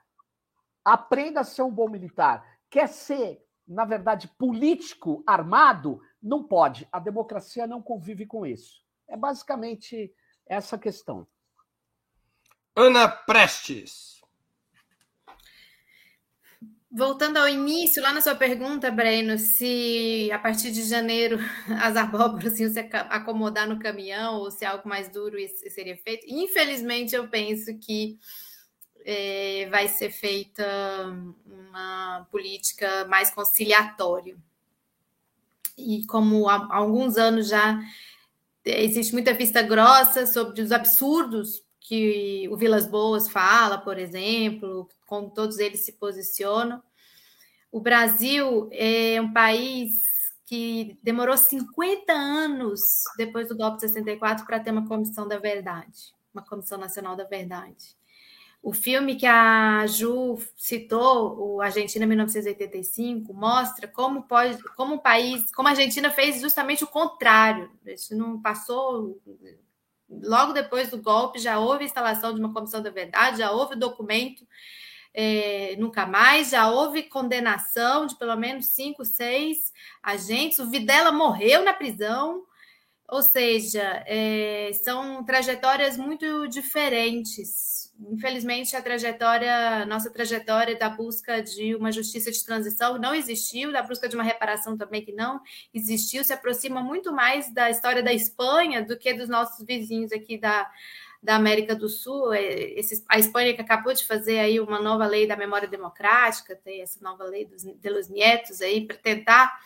Aprenda 0.86 1.42
a 1.42 1.44
ser 1.44 1.64
um 1.64 1.72
bom 1.72 1.90
militar. 1.90 2.46
Quer 2.70 2.88
ser 2.88 3.44
na 3.72 3.86
verdade, 3.86 4.28
político 4.28 5.24
armado, 5.26 6.02
não 6.22 6.44
pode. 6.44 6.88
A 6.92 7.00
democracia 7.00 7.66
não 7.66 7.82
convive 7.82 8.26
com 8.26 8.46
isso. 8.46 8.84
É 9.08 9.16
basicamente 9.16 10.14
essa 10.46 10.78
questão. 10.78 11.26
Ana 12.76 13.08
Prestes. 13.08 14.21
Voltando 16.94 17.38
ao 17.38 17.48
início, 17.48 18.04
lá 18.04 18.12
na 18.12 18.20
sua 18.20 18.36
pergunta, 18.36 18.92
Breno, 18.92 19.38
se 19.38 20.30
a 20.30 20.38
partir 20.38 20.72
de 20.72 20.84
janeiro 20.84 21.38
as 21.82 21.96
abóboras 21.96 22.60
iam 22.60 22.70
se 22.70 22.80
acomodar 22.80 23.66
no 23.66 23.80
caminhão 23.80 24.36
ou 24.36 24.52
se 24.52 24.66
algo 24.66 24.90
mais 24.90 25.08
duro 25.08 25.38
seria 25.70 25.96
feito, 25.96 26.26
infelizmente 26.28 27.16
eu 27.16 27.30
penso 27.30 27.78
que 27.80 28.20
é, 29.06 29.70
vai 29.72 29.88
ser 29.88 30.12
feita 30.12 30.66
uma 31.46 32.28
política 32.30 33.06
mais 33.06 33.32
conciliatória. 33.32 34.36
E 35.78 36.06
como 36.08 36.50
há, 36.50 36.68
alguns 36.76 37.16
anos 37.16 37.48
já 37.48 37.80
existe 38.66 39.14
muita 39.14 39.34
vista 39.34 39.62
grossa 39.62 40.28
sobre 40.28 40.62
os 40.62 40.74
absurdos 40.74 41.64
que 41.80 42.50
o 42.50 42.58
Vilas 42.58 42.86
Boas 42.86 43.30
fala, 43.30 43.78
por 43.78 43.98
exemplo, 43.98 44.90
como 45.12 45.30
todos 45.30 45.60
eles 45.60 45.82
se 45.82 45.92
posicionam. 45.92 46.82
O 47.70 47.82
Brasil 47.82 48.70
é 48.72 49.20
um 49.20 49.34
país 49.34 49.92
que 50.46 50.98
demorou 51.04 51.36
50 51.36 52.14
anos 52.14 52.80
depois 53.18 53.50
do 53.50 53.58
golpe 53.58 53.76
de 53.76 53.90
64 53.90 54.46
para 54.46 54.62
ter 54.62 54.72
uma 54.72 54.88
comissão 54.88 55.28
da 55.28 55.38
verdade, 55.38 56.16
uma 56.34 56.42
comissão 56.42 56.78
nacional 56.78 57.18
da 57.18 57.26
verdade. 57.26 57.98
O 58.64 58.72
filme 58.72 59.18
que 59.18 59.26
a 59.26 59.86
Ju 59.86 60.38
citou, 60.56 61.38
o 61.38 61.62
Argentina 61.62 62.06
1985, 62.06 63.34
mostra 63.34 63.90
como 63.90 64.24
pode, 64.24 64.64
como 64.78 64.96
o 64.96 65.02
país, 65.02 65.54
como 65.54 65.68
a 65.68 65.72
Argentina 65.72 66.10
fez 66.10 66.40
justamente 66.40 66.86
o 66.86 66.88
contrário. 66.88 67.70
Isso 67.86 68.16
não 68.16 68.42
passou 68.42 69.20
logo 70.10 70.54
depois 70.54 70.90
do 70.90 71.02
golpe, 71.02 71.38
já 71.38 71.60
houve 71.60 71.84
instalação 71.84 72.34
de 72.34 72.40
uma 72.40 72.54
comissão 72.54 72.82
da 72.82 72.90
verdade, 72.90 73.40
já 73.40 73.52
houve 73.52 73.76
documento 73.76 74.48
é, 75.14 75.76
nunca 75.78 76.06
mais, 76.06 76.52
já 76.52 76.70
houve 76.70 77.04
condenação 77.04 78.06
de 78.06 78.16
pelo 78.18 78.36
menos 78.36 78.68
cinco, 78.68 79.04
seis 79.06 79.72
agentes. 80.02 80.60
O 80.60 80.70
Videla 80.70 81.12
morreu 81.12 81.64
na 81.64 81.74
prisão. 81.74 82.44
Ou 83.08 83.22
seja, 83.22 84.04
é, 84.08 84.72
são 84.74 85.22
trajetórias 85.26 85.98
muito 85.98 86.48
diferentes 86.48 87.82
infelizmente, 88.10 88.76
a 88.76 88.82
trajetória, 88.82 89.86
nossa 89.86 90.10
trajetória 90.10 90.78
da 90.78 90.90
busca 90.90 91.42
de 91.42 91.76
uma 91.76 91.92
justiça 91.92 92.32
de 92.32 92.44
transição 92.44 92.98
não 92.98 93.14
existiu, 93.14 93.72
da 93.72 93.84
busca 93.84 94.08
de 94.10 94.16
uma 94.16 94.24
reparação 94.24 94.78
também 94.78 95.04
que 95.04 95.12
não 95.12 95.40
existiu, 95.74 96.24
se 96.24 96.34
aproxima 96.34 96.82
muito 96.82 97.14
mais 97.14 97.54
da 97.54 97.70
história 97.70 98.02
da 98.02 98.14
Espanha 98.14 98.84
do 98.84 98.98
que 98.98 99.14
dos 99.14 99.30
nossos 99.30 99.66
vizinhos 99.66 100.12
aqui 100.12 100.38
da, 100.38 100.70
da 101.22 101.36
América 101.36 101.76
do 101.76 101.88
Sul. 101.88 102.34
É, 102.34 102.76
a 103.08 103.20
Espanha 103.20 103.54
que 103.54 103.62
acabou 103.62 103.94
de 103.94 104.06
fazer 104.06 104.40
aí 104.40 104.60
uma 104.60 104.82
nova 104.82 105.06
lei 105.06 105.28
da 105.28 105.36
memória 105.36 105.68
democrática, 105.68 106.56
tem 106.56 106.82
essa 106.82 107.00
nova 107.02 107.24
lei 107.24 107.46
dos, 107.46 107.64
dos 107.64 108.10
nietos 108.10 108.62
aí 108.62 108.86
para 108.86 108.98
tentar 108.98 109.60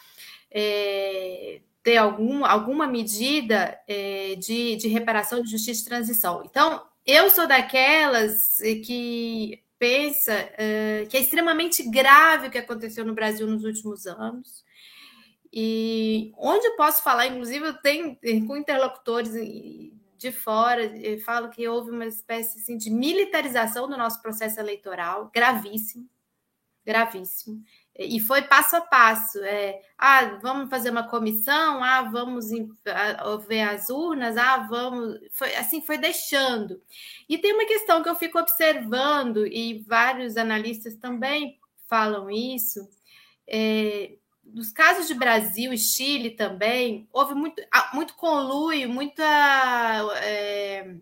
é, 0.52 1.62
ter 1.84 1.98
algum, 1.98 2.46
alguma 2.46 2.88
medida 2.88 3.80
é, 3.88 4.36
de, 4.36 4.76
de 4.76 4.88
reparação 4.88 5.42
de 5.42 5.50
justiça 5.52 5.82
de 5.82 5.90
transição. 5.90 6.44
Então, 6.46 6.86
eu 7.06 7.30
sou 7.30 7.48
daquelas 7.48 8.58
que 8.86 9.64
pensa 9.78 10.34
uh, 10.34 11.08
que 11.08 11.18
é 11.18 11.20
extremamente 11.20 11.84
grave 11.90 12.48
o 12.48 12.52
que 12.52 12.58
aconteceu 12.58 13.06
no 13.06 13.14
Brasil 13.14 13.46
nos 13.46 13.64
últimos 13.64 14.08
anos. 14.08 14.64
E 15.54 16.34
onde 16.38 16.66
eu 16.66 16.76
posso 16.76 17.04
falar, 17.04 17.28
inclusive, 17.28 17.66
eu 17.66 17.74
tenho 17.76 18.18
com 18.48 18.58
interlocutores 18.58 19.34
de 20.26 20.32
fora, 20.32 20.84
eu 20.84 21.20
falo 21.20 21.50
que 21.50 21.68
houve 21.68 21.92
uma 21.92 22.06
espécie 22.06 22.60
assim, 22.60 22.78
de 22.78 22.90
militarização 22.90 23.88
do 23.88 23.96
nosso 23.96 24.20
processo 24.22 24.60
eleitoral, 24.60 25.30
gravíssimo, 25.34 26.10
gravíssimo. 26.84 27.64
E 27.98 28.20
foi 28.20 28.42
passo 28.42 28.76
a 28.76 28.82
passo. 28.82 29.38
É, 29.44 29.80
ah, 29.98 30.40
vamos 30.42 30.70
fazer 30.70 30.90
uma 30.90 31.08
comissão, 31.08 31.84
ah, 31.84 32.02
vamos 32.02 32.48
ver 33.48 33.62
as 33.62 33.90
urnas, 33.90 34.36
ah, 34.36 34.68
vamos. 34.68 35.20
Foi, 35.32 35.56
assim, 35.56 35.82
foi 35.82 35.98
deixando. 35.98 36.82
E 37.30 37.38
tem 37.38 37.54
uma 37.54 37.66
questão 37.66 38.02
que 38.02 38.10
eu 38.10 38.16
fico 38.16 38.40
observando, 38.40 39.46
e 39.46 39.84
vários 39.88 40.38
analistas 40.38 40.96
também 40.96 41.60
falam 41.88 42.30
isso. 42.30 42.80
É, 43.48 44.18
nos 44.46 44.72
casos 44.72 45.08
de 45.08 45.14
Brasil 45.14 45.74
e 45.74 45.78
Chile 45.78 46.32
também, 46.32 47.08
houve 47.12 47.34
muito, 47.34 47.62
muito 47.94 48.14
conluio, 48.16 48.90
muita. 48.90 49.24
É, 50.24 50.96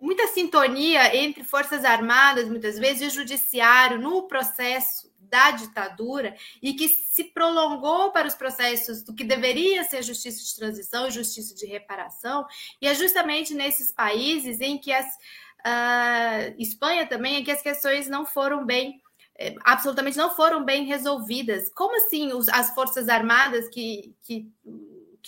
muita 0.00 0.28
sintonia 0.28 1.16
entre 1.16 1.42
Forças 1.42 1.84
Armadas, 1.84 2.48
muitas 2.48 2.78
vezes, 2.78 3.02
e 3.02 3.06
o 3.06 3.10
Judiciário 3.10 4.00
no 4.00 4.28
processo 4.28 5.08
da 5.18 5.50
ditadura 5.50 6.34
e 6.62 6.72
que 6.72 6.88
se 6.88 7.24
prolongou 7.24 8.10
para 8.12 8.26
os 8.26 8.34
processos 8.34 9.02
do 9.02 9.14
que 9.14 9.24
deveria 9.24 9.84
ser 9.84 10.02
justiça 10.02 10.42
de 10.42 10.56
transição 10.56 11.06
e 11.06 11.10
justiça 11.10 11.54
de 11.54 11.66
reparação, 11.66 12.46
e 12.80 12.86
é 12.86 12.94
justamente 12.94 13.54
nesses 13.54 13.92
países 13.92 14.60
em 14.60 14.78
que 14.78 14.92
as 14.92 15.06
uh, 15.06 16.54
Espanha 16.58 17.06
também, 17.06 17.40
em 17.40 17.44
que 17.44 17.50
as 17.50 17.62
questões 17.62 18.08
não 18.08 18.24
foram 18.24 18.64
bem 18.64 19.02
absolutamente 19.64 20.16
não 20.16 20.34
foram 20.34 20.64
bem 20.64 20.84
resolvidas. 20.84 21.68
Como 21.74 21.96
assim 21.96 22.32
os, 22.32 22.48
as 22.48 22.74
forças 22.74 23.08
armadas 23.08 23.68
que, 23.68 24.14
que 24.22 24.50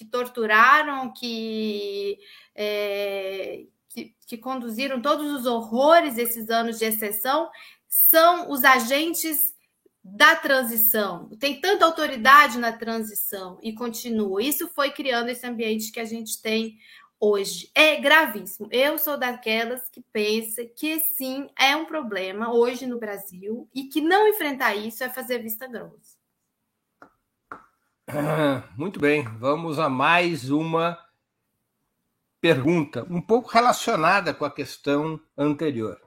que 0.01 0.05
torturaram, 0.07 1.13
que, 1.13 2.19
é, 2.55 3.65
que, 3.89 4.15
que 4.27 4.39
conduziram 4.39 5.03
todos 5.03 5.31
os 5.31 5.45
horrores 5.45 6.15
desses 6.15 6.49
anos 6.49 6.79
de 6.79 6.87
exceção, 6.87 7.51
são 7.87 8.51
os 8.51 8.65
agentes 8.65 9.55
da 10.03 10.35
transição. 10.35 11.29
Tem 11.39 11.61
tanta 11.61 11.85
autoridade 11.85 12.57
na 12.57 12.73
transição 12.73 13.59
e 13.63 13.75
continua. 13.75 14.43
Isso 14.43 14.69
foi 14.69 14.91
criando 14.91 15.29
esse 15.29 15.47
ambiente 15.47 15.93
que 15.93 16.01
a 16.01 16.05
gente 16.07 16.41
tem 16.41 16.79
hoje. 17.21 17.71
É 17.75 17.97
gravíssimo. 18.01 18.69
Eu 18.73 18.99
sou 18.99 19.19
daquelas 19.19 19.89
que 19.91 20.01
pensa 20.01 20.65
que 20.65 20.99
sim, 21.01 21.49
é 21.59 21.77
um 21.77 21.85
problema 21.85 22.53
hoje 22.53 22.87
no 22.87 22.99
Brasil 22.99 23.69
e 23.75 23.85
que 23.85 24.01
não 24.01 24.27
enfrentar 24.27 24.75
isso 24.75 25.05
é 25.05 25.11
fazer 25.11 25.39
vista 25.39 25.67
grossa. 25.67 26.19
Muito 28.77 28.99
bem, 28.99 29.23
vamos 29.39 29.79
a 29.79 29.89
mais 29.89 30.51
uma 30.51 30.99
pergunta, 32.41 33.07
um 33.11 33.21
pouco 33.21 33.51
relacionada 33.51 34.33
com 34.33 34.47
a 34.47 34.51
questão 34.51 35.21
anterior. 35.37 36.01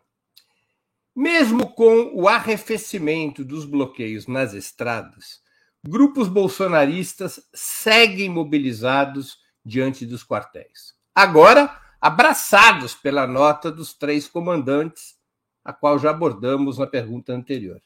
Mesmo 1.15 1.71
com 1.73 2.11
o 2.15 2.27
arrefecimento 2.27 3.45
dos 3.45 3.65
bloqueios 3.65 4.25
nas 4.25 4.53
estradas, 4.53 5.43
grupos 5.85 6.27
bolsonaristas 6.27 7.39
seguem 7.53 8.29
mobilizados 8.29 9.37
diante 9.63 10.07
dos 10.07 10.25
quartéis. 10.25 10.95
Agora, 11.15 11.79
abraçados 12.01 12.95
pela 12.95 13.27
nota 13.27 13.71
dos 13.71 13.93
três 13.93 14.27
comandantes, 14.27 15.15
a 15.63 15.71
qual 15.71 15.97
já 15.99 16.09
abordamos 16.09 16.77
na 16.77 16.87
pergunta 16.87 17.33
anterior. 17.33 17.81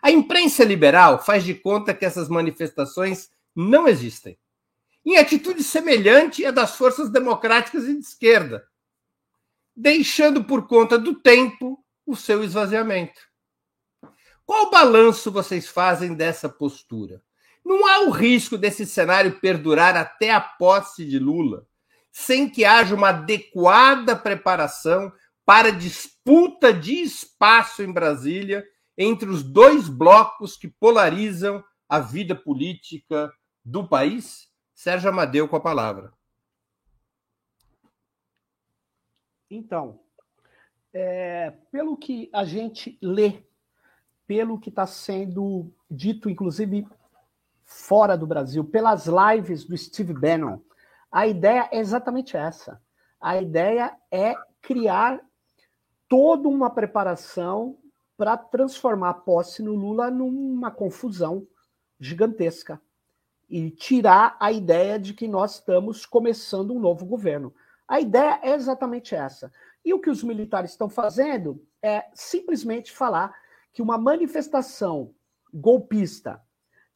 A 0.00 0.10
imprensa 0.10 0.64
liberal 0.64 1.22
faz 1.22 1.44
de 1.44 1.54
conta 1.54 1.92
que 1.92 2.04
essas 2.04 2.28
manifestações 2.28 3.30
não 3.54 3.86
existem. 3.86 4.38
Em 5.04 5.18
atitude 5.18 5.62
semelhante 5.62 6.44
à 6.44 6.50
das 6.50 6.76
forças 6.76 7.10
democráticas 7.10 7.84
e 7.84 7.94
de 7.94 8.00
esquerda, 8.00 8.66
deixando 9.76 10.44
por 10.44 10.66
conta 10.66 10.98
do 10.98 11.14
tempo 11.14 11.84
o 12.06 12.16
seu 12.16 12.42
esvaziamento. 12.44 13.20
Qual 14.46 14.70
balanço 14.70 15.30
vocês 15.30 15.68
fazem 15.68 16.14
dessa 16.14 16.48
postura? 16.48 17.22
Não 17.64 17.86
há 17.86 18.00
o 18.00 18.10
risco 18.10 18.56
desse 18.56 18.86
cenário 18.86 19.38
perdurar 19.40 19.96
até 19.96 20.30
a 20.32 20.40
posse 20.40 21.04
de 21.04 21.18
Lula, 21.18 21.66
sem 22.10 22.48
que 22.48 22.64
haja 22.64 22.94
uma 22.94 23.10
adequada 23.10 24.16
preparação 24.16 25.12
para 25.44 25.70
disputa 25.72 26.72
de 26.72 26.94
espaço 27.02 27.82
em 27.82 27.92
Brasília 27.92 28.64
entre 28.96 29.28
os 29.28 29.42
dois 29.42 29.88
blocos 29.88 30.56
que 30.56 30.68
polarizam 30.68 31.62
a 31.88 31.98
vida 31.98 32.34
política 32.34 33.32
do 33.64 33.86
país? 33.88 34.48
Sérgio 34.74 35.10
Amadeu 35.10 35.48
com 35.48 35.56
a 35.56 35.60
palavra. 35.60 36.12
Então, 39.50 40.00
é, 40.92 41.50
pelo 41.72 41.96
que 41.96 42.30
a 42.32 42.44
gente 42.44 42.96
lê, 43.02 43.42
pelo 44.26 44.58
que 44.58 44.68
está 44.68 44.86
sendo 44.86 45.72
dito, 45.90 46.30
inclusive 46.30 46.86
fora 47.64 48.16
do 48.16 48.26
Brasil, 48.26 48.64
pelas 48.64 49.06
lives 49.06 49.64
do 49.64 49.76
Steve 49.76 50.12
Bannon, 50.12 50.60
a 51.10 51.26
ideia 51.26 51.68
é 51.72 51.78
exatamente 51.78 52.36
essa. 52.36 52.80
A 53.20 53.40
ideia 53.40 53.96
é 54.10 54.34
criar 54.62 55.20
toda 56.08 56.48
uma 56.48 56.70
preparação 56.70 57.78
para 58.16 58.36
transformar 58.36 59.10
a 59.10 59.14
posse 59.14 59.62
no 59.62 59.74
Lula 59.74 60.10
numa 60.10 60.70
confusão 60.70 61.46
gigantesca 61.98 62.80
e 63.48 63.70
tirar 63.70 64.36
a 64.38 64.52
ideia 64.52 64.98
de 64.98 65.12
que 65.12 65.26
nós 65.26 65.54
estamos 65.54 66.06
começando 66.06 66.72
um 66.72 66.78
novo 66.78 67.04
governo. 67.04 67.52
A 67.88 68.00
ideia 68.00 68.38
é 68.42 68.54
exatamente 68.54 69.14
essa. 69.14 69.52
E 69.84 69.92
o 69.92 70.00
que 70.00 70.10
os 70.10 70.22
militares 70.22 70.70
estão 70.70 70.88
fazendo 70.88 71.60
é 71.82 72.04
simplesmente 72.14 72.92
falar 72.92 73.34
que 73.72 73.82
uma 73.82 73.98
manifestação 73.98 75.12
golpista, 75.52 76.40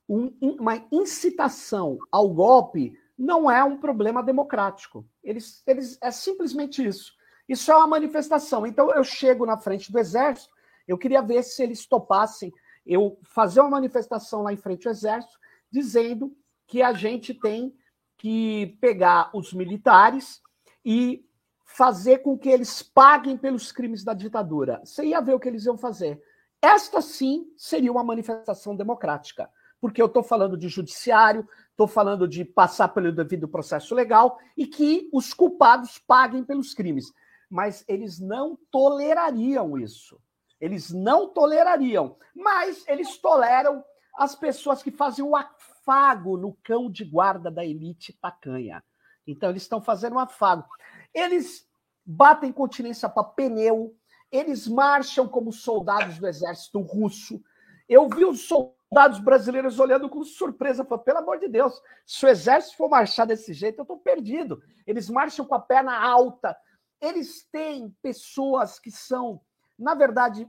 um, 0.09 0.33
uma 0.41 0.85
incitação 0.93 1.99
ao 2.13 2.29
golpe, 2.29 2.97
não 3.17 3.51
é 3.51 3.63
um 3.63 3.79
problema 3.79 4.23
democrático. 4.23 5.07
Eles, 5.23 5.63
eles 5.67 5.99
é 6.01 6.11
simplesmente 6.11 6.85
isso. 6.85 7.13
Isso 7.49 7.71
é 7.71 7.77
uma 7.77 7.87
manifestação. 7.87 8.67
Então 8.67 8.91
eu 8.93 9.05
chego 9.05 9.47
na 9.47 9.57
frente 9.57 9.93
do 9.93 9.99
exército, 9.99 10.53
eu 10.87 10.99
queria 10.99 11.23
ver 11.23 11.43
se 11.43 11.63
eles 11.63 11.87
topassem 11.87 12.53
eu 12.87 13.19
fazer 13.23 13.61
uma 13.61 13.71
manifestação 13.71 14.43
lá 14.43 14.53
em 14.53 14.57
frente 14.57 14.87
ao 14.87 14.93
exército, 14.93 15.39
dizendo 15.71 16.37
que 16.67 16.83
a 16.83 16.93
gente 16.93 17.33
tem 17.33 17.75
que 18.19 18.77
pegar 18.81 19.31
os 19.35 19.53
militares 19.53 20.41
e 20.85 21.25
fazer 21.65 22.19
com 22.19 22.39
que 22.39 22.49
eles 22.49 22.83
paguem 22.83 23.37
pelos 23.37 23.73
crimes 23.73 24.05
da 24.05 24.15
ditadura. 24.15 24.81
Você 24.85 25.07
ia 25.07 25.21
ver 25.21 25.35
o 25.35 25.41
que 25.41 25.49
eles 25.49 25.65
iam 25.65 25.77
fazer. 25.77 26.23
Esta 26.61 27.01
sim 27.03 27.53
seria 27.57 27.91
uma 27.91 28.05
manifestação 28.05 28.77
democrática, 28.77 29.51
porque 29.81 30.01
eu 30.01 30.07
estou 30.07 30.23
falando 30.23 30.57
de 30.57 30.69
judiciário, 30.69 31.47
estou 31.75 31.89
falando 31.89 32.27
de 32.29 32.45
passar 32.45 32.89
pelo 32.89 33.13
devido 33.13 33.49
processo 33.49 33.95
legal 33.95 34.39
e 34.57 34.67
que 34.67 35.09
os 35.13 35.35
culpados 35.35 35.99
paguem 35.99 36.45
pelos 36.45 36.73
crimes. 36.73 37.13
Mas 37.51 37.85
eles 37.89 38.21
não 38.21 38.57
tolerariam 38.71 39.77
isso. 39.77 40.21
Eles 40.61 40.91
não 40.91 41.29
tolerariam. 41.29 42.17
Mas 42.35 42.87
eles 42.87 43.19
toleram 43.19 43.85
as 44.17 44.37
pessoas 44.37 44.83
que 44.83 44.93
fazem 44.93 45.25
o 45.25 45.35
afago 45.35 46.37
no 46.37 46.57
cão 46.63 46.89
de 46.89 47.05
guarda 47.05 47.51
da 47.51 47.65
elite 47.65 48.13
tacanha. 48.13 48.83
Então, 49.27 49.51
eles 49.51 49.63
estão 49.63 49.83
fazendo 49.83 50.15
um 50.15 50.21
afago. 50.21 50.69
Eles 51.13 51.69
batem 52.07 52.53
continência 52.53 53.09
para 53.09 53.25
pneu, 53.25 53.97
eles 54.31 54.69
marcham 54.69 55.27
como 55.27 55.53
soldados 55.53 56.19
do 56.19 56.27
exército 56.27 56.81
russo. 56.81 57.43
Eu 57.89 58.09
vi 58.09 58.25
os 58.25 58.47
soldados 58.47 59.19
brasileiros 59.21 59.79
olhando 59.79 60.09
com 60.09 60.23
surpresa, 60.25 60.85
falando, 60.85 61.05
pelo 61.05 61.19
amor 61.19 61.39
de 61.39 61.49
Deus, 61.49 61.81
se 62.07 62.25
o 62.25 62.29
exército 62.29 62.77
for 62.77 62.89
marchar 62.89 63.27
desse 63.27 63.53
jeito, 63.53 63.79
eu 63.79 63.83
estou 63.83 63.99
perdido. 63.99 64.63
Eles 64.87 65.11
marcham 65.11 65.45
com 65.45 65.55
a 65.55 65.61
perna 65.61 65.99
alta. 65.99 66.57
Eles 67.01 67.47
têm 67.51 67.95
pessoas 68.03 68.79
que 68.79 68.91
são, 68.91 69.41
na 69.79 69.95
verdade, 69.95 70.49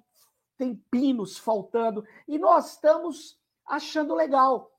tem 0.57 0.75
pinos 0.89 1.37
faltando, 1.37 2.05
e 2.27 2.37
nós 2.37 2.71
estamos 2.73 3.37
achando 3.65 4.13
legal 4.13 4.71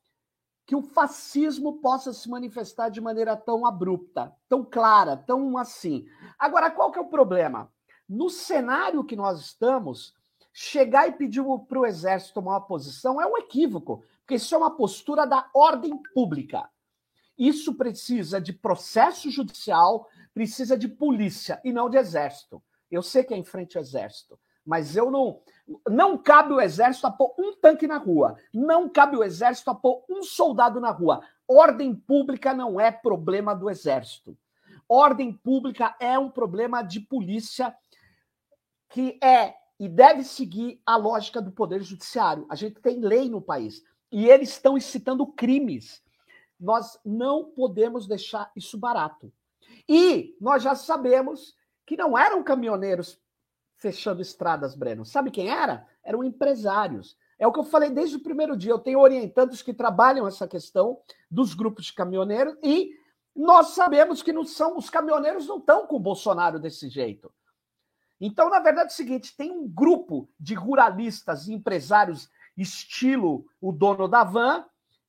que 0.65 0.75
o 0.75 0.83
fascismo 0.83 1.81
possa 1.81 2.13
se 2.13 2.29
manifestar 2.29 2.89
de 2.89 3.01
maneira 3.01 3.37
tão 3.37 3.65
abrupta, 3.65 4.35
tão 4.49 4.65
clara, 4.65 5.17
tão 5.17 5.57
assim. 5.57 6.07
Agora, 6.39 6.71
qual 6.71 6.91
que 6.91 6.99
é 6.99 7.03
o 7.03 7.09
problema? 7.09 7.73
No 8.09 8.29
cenário 8.29 9.05
que 9.05 9.15
nós 9.15 9.41
estamos, 9.41 10.15
chegar 10.59 11.07
e 11.07 11.13
pedir 11.13 11.45
para 11.69 11.79
o 11.79 11.85
exército 11.85 12.33
tomar 12.33 12.53
uma 12.53 12.61
posição 12.63 13.21
é 13.21 13.27
um 13.27 13.37
equívoco, 13.37 14.03
porque 14.21 14.37
isso 14.37 14.55
é 14.55 14.59
uma 14.59 14.75
postura 14.75 15.27
da 15.27 15.51
ordem 15.53 15.95
pública. 16.15 16.67
Isso 17.37 17.75
precisa 17.75 18.41
de 18.41 18.55
processo 18.55 19.31
judicial, 19.31 20.09
precisa 20.33 20.75
de 20.75 20.89
polícia 20.89 21.61
e 21.63 21.75
não 21.75 21.91
de 21.91 21.99
exército. 21.99 22.63
Eu 22.91 23.03
sei 23.03 23.23
que 23.23 23.35
é 23.35 23.37
em 23.37 23.45
frente 23.45 23.77
ao 23.77 23.83
exército, 23.83 24.41
mas 24.65 24.97
eu 24.97 25.11
não. 25.11 25.43
Não 25.87 26.17
cabe 26.17 26.55
o 26.55 26.61
exército 26.61 27.07
a 27.07 27.11
pôr 27.11 27.35
um 27.39 27.55
tanque 27.55 27.87
na 27.87 27.99
rua. 27.99 28.39
Não 28.55 28.89
cabe 28.89 29.17
o 29.17 29.25
exército 29.25 29.71
a 29.71 29.75
pôr 29.75 30.05
um 30.09 30.23
soldado 30.23 30.81
na 30.81 30.91
rua. 30.91 31.21
Ordem 31.47 31.95
pública 31.95 32.55
não 32.55 32.81
é 32.81 32.91
problema 32.91 33.55
do 33.55 33.69
exército. 33.69 34.39
Ordem 34.89 35.33
pública 35.33 35.95
é 36.01 36.19
um 36.19 36.31
problema 36.31 36.81
de 36.81 37.01
polícia 37.01 37.77
que 38.89 39.19
é 39.23 39.55
e 39.79 39.89
deve 39.89 40.25
seguir 40.25 40.81
a 40.85 40.97
lógica 40.97 41.41
do 41.41 41.53
poder 41.53 41.83
judiciário. 41.83 42.47
A 42.49 42.55
gente 42.55 42.81
tem 42.81 43.01
lei 43.01 43.29
no 43.29 43.41
país 43.41 43.83
e 44.11 44.29
eles 44.29 44.51
estão 44.51 44.77
incitando 44.77 45.27
crimes. 45.27 46.03
Nós 46.59 46.99
não 47.05 47.51
podemos 47.51 48.07
deixar 48.07 48.51
isso 48.57 48.79
barato. 48.79 49.33
E 49.89 50.35
nós 50.41 50.63
já 50.63 50.75
sabemos 50.75 51.55
que 51.85 51.97
não 51.97 52.17
eram 52.17 52.43
caminhoneiros 52.43 53.21
fechando 53.77 54.23
estradas, 54.23 54.75
Breno. 54.75 55.05
Sabe 55.05 55.31
quem 55.31 55.51
era? 55.51 55.87
Eram 56.03 56.25
empresários. 56.25 57.17
É 57.39 57.47
o 57.47 57.53
que 57.53 57.61
eu 57.61 57.65
falei 57.65 57.91
desde 57.91 58.17
o 58.17 58.23
primeiro 58.23 58.57
dia. 58.57 58.73
Eu 58.73 58.79
tenho 58.79 59.01
orientantes 59.01 59.61
que 59.61 59.75
trabalham 59.75 60.27
essa 60.27 60.49
questão 60.49 60.99
dos 61.31 61.53
grupos 61.53 61.87
de 61.87 61.93
caminhoneiros 61.93 62.57
e 62.63 62.91
nós 63.35 63.69
sabemos 63.69 64.23
que 64.23 64.33
não 64.33 64.45
são 64.45 64.79
os 64.79 64.89
caminhoneiros 64.89 65.47
não 65.47 65.59
estão 65.59 65.87
com 65.87 65.97
o 65.97 66.01
Bolsonaro 66.01 66.59
desse 66.59 66.89
jeito. 66.89 67.31
Então, 68.21 68.49
na 68.49 68.61
verdade, 68.61 68.91
é 68.91 68.93
o 68.93 68.97
seguinte: 68.97 69.37
tem 69.37 69.51
um 69.51 69.69
grupo 69.69 70.29
de 70.39 70.55
ruralistas 70.55 71.49
e 71.49 71.53
empresários, 71.53 72.29
estilo 72.57 73.47
o 73.61 73.73
dono 73.73 74.09
da 74.09 74.25
van, 74.25 74.65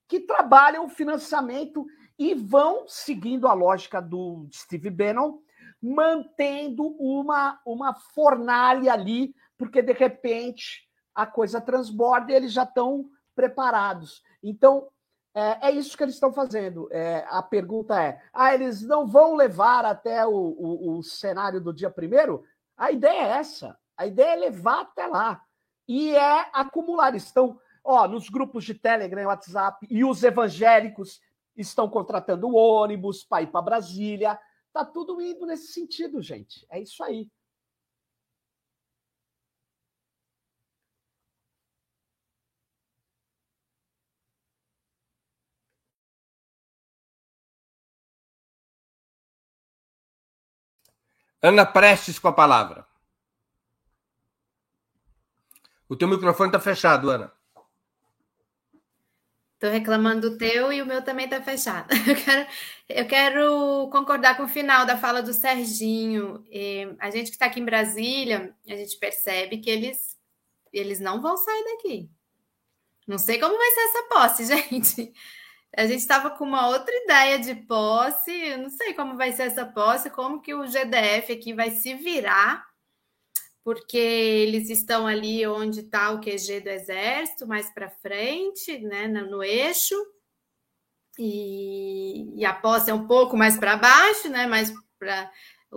que 0.08 0.20
trabalham 0.20 0.86
o 0.86 0.90
financiamento 0.90 1.86
e 2.18 2.34
vão 2.34 2.86
seguindo 2.88 3.48
a 3.48 3.54
lógica 3.54 4.02
do 4.02 4.48
Steve 4.52 4.90
Bannon 4.90 5.40
mantendo 5.82 6.88
uma, 6.98 7.60
uma 7.66 7.94
fornalha 7.94 8.94
ali, 8.94 9.36
porque 9.58 9.82
de 9.82 9.94
repente 9.94 10.88
a 11.14 11.26
coisa 11.26 11.62
transborda 11.62 12.32
e 12.32 12.36
eles 12.36 12.52
já 12.52 12.64
estão 12.64 13.06
preparados. 13.36 14.24
Então, 14.42 14.88
É, 15.36 15.68
é 15.68 15.72
isso 15.72 15.96
que 15.96 16.02
eles 16.02 16.16
estão 16.16 16.34
fazendo. 16.34 16.90
É, 16.92 17.24
a 17.30 17.44
pergunta 17.44 18.02
é: 18.02 18.20
ah, 18.34 18.56
eles 18.56 18.82
não 18.82 19.06
vão 19.06 19.36
levar 19.36 19.86
até 19.86 20.26
o, 20.26 20.32
o, 20.32 20.98
o 20.98 21.04
cenário 21.04 21.62
do 21.62 21.72
dia 21.72 21.92
primeiro? 21.92 22.44
A 22.78 22.92
ideia 22.92 23.22
é 23.22 23.40
essa. 23.40 23.78
A 23.98 24.06
ideia 24.06 24.34
é 24.34 24.36
levar 24.36 24.82
até 24.82 25.08
lá. 25.08 25.42
E 25.88 26.16
é 26.16 26.50
acumular. 26.54 27.16
Estão, 27.16 27.60
ó, 27.84 28.08
nos 28.08 28.30
grupos 28.30 28.64
de 28.64 28.76
Telegram 28.76 29.22
e 29.22 29.26
WhatsApp, 29.26 29.88
e 29.90 30.06
os 30.06 30.24
evangélicos 30.24 31.20
estão 31.56 31.90
contratando 31.90 32.56
ônibus 32.56 33.24
para 33.24 33.42
ir 33.42 33.48
para 33.48 33.62
Brasília. 33.62 34.40
Tá 34.72 34.86
tudo 34.86 35.20
indo 35.20 35.46
nesse 35.46 35.74
sentido, 35.74 36.22
gente. 36.22 36.66
É 36.70 36.80
isso 36.80 37.04
aí. 37.04 37.28
Ana 51.42 51.66
Prestes 51.66 52.18
com 52.18 52.28
a 52.28 52.34
palavra. 52.34 52.86
O 55.88 55.96
teu 55.96 56.08
microfone 56.08 56.50
está 56.50 56.60
fechado, 56.60 57.10
Ana. 57.10 57.32
Estou 59.54 59.72
reclamando 59.72 60.30
do 60.30 60.38
teu 60.38 60.72
e 60.72 60.84
o 60.84 60.86
meu 60.86 61.02
também 61.02 61.26
está 61.26 61.42
fechado. 61.42 61.88
Eu 62.08 62.16
quero, 62.16 62.48
eu 62.90 63.08
quero 63.08 63.90
concordar 63.92 64.38
com 64.38 64.44
o 64.44 64.48
final 64.48 64.86
da 64.86 64.96
fala 64.96 65.22
do 65.22 65.34
Serginho. 65.34 66.46
E 66.52 66.96
a 67.00 67.10
gente 67.10 67.32
que 67.32 67.36
está 67.36 67.48
aqui 67.48 67.60
em 67.60 67.66
Brasília, 67.66 68.56
a 68.68 68.76
gente 68.76 68.96
percebe 68.98 69.58
que 69.58 69.70
eles, 69.70 70.16
eles 70.72 71.00
não 71.00 71.20
vão 71.22 71.36
sair 71.36 71.64
daqui. 71.64 72.10
Não 73.08 73.18
sei 73.18 73.40
como 73.40 73.58
vai 73.58 73.72
ser 73.72 73.80
essa 73.80 74.04
posse, 74.04 74.46
gente. 74.70 75.14
A 75.76 75.86
gente 75.86 76.00
estava 76.00 76.30
com 76.30 76.44
uma 76.44 76.70
outra 76.70 76.94
ideia 77.04 77.40
de 77.40 77.56
posse, 77.56 78.32
eu 78.32 78.58
não 78.58 78.70
sei 78.70 78.94
como 78.94 79.18
vai 79.18 79.32
ser 79.32 79.44
essa 79.44 79.66
posse, 79.66 80.10
como 80.10 80.42
que 80.42 80.54
o 80.54 80.66
GDF 80.66 81.34
aqui 81.34 81.54
vai 81.54 81.72
se 81.72 81.94
virar, 81.94 82.66
porque 83.64 83.98
eles 83.98 84.70
estão 84.70 85.06
ali 85.06 85.46
onde 85.46 85.82
está 85.82 86.12
o 86.12 86.22
QG 86.22 86.62
do 86.62 86.70
Exército, 86.70 87.46
mais 87.46 87.70
para 87.74 87.90
frente, 87.90 88.80
né, 88.80 89.08
no 89.08 89.44
eixo, 89.44 89.96
e, 91.20 92.40
e, 92.40 92.46
a 92.46 92.54
posse 92.54 92.92
é 92.92 92.94
um 92.94 93.08
pouco 93.08 93.36
mais 93.36 93.58
para 93.58 93.76
baixo, 93.76 94.30
né, 94.30 94.46
mais 94.46 94.72
para 95.00 95.32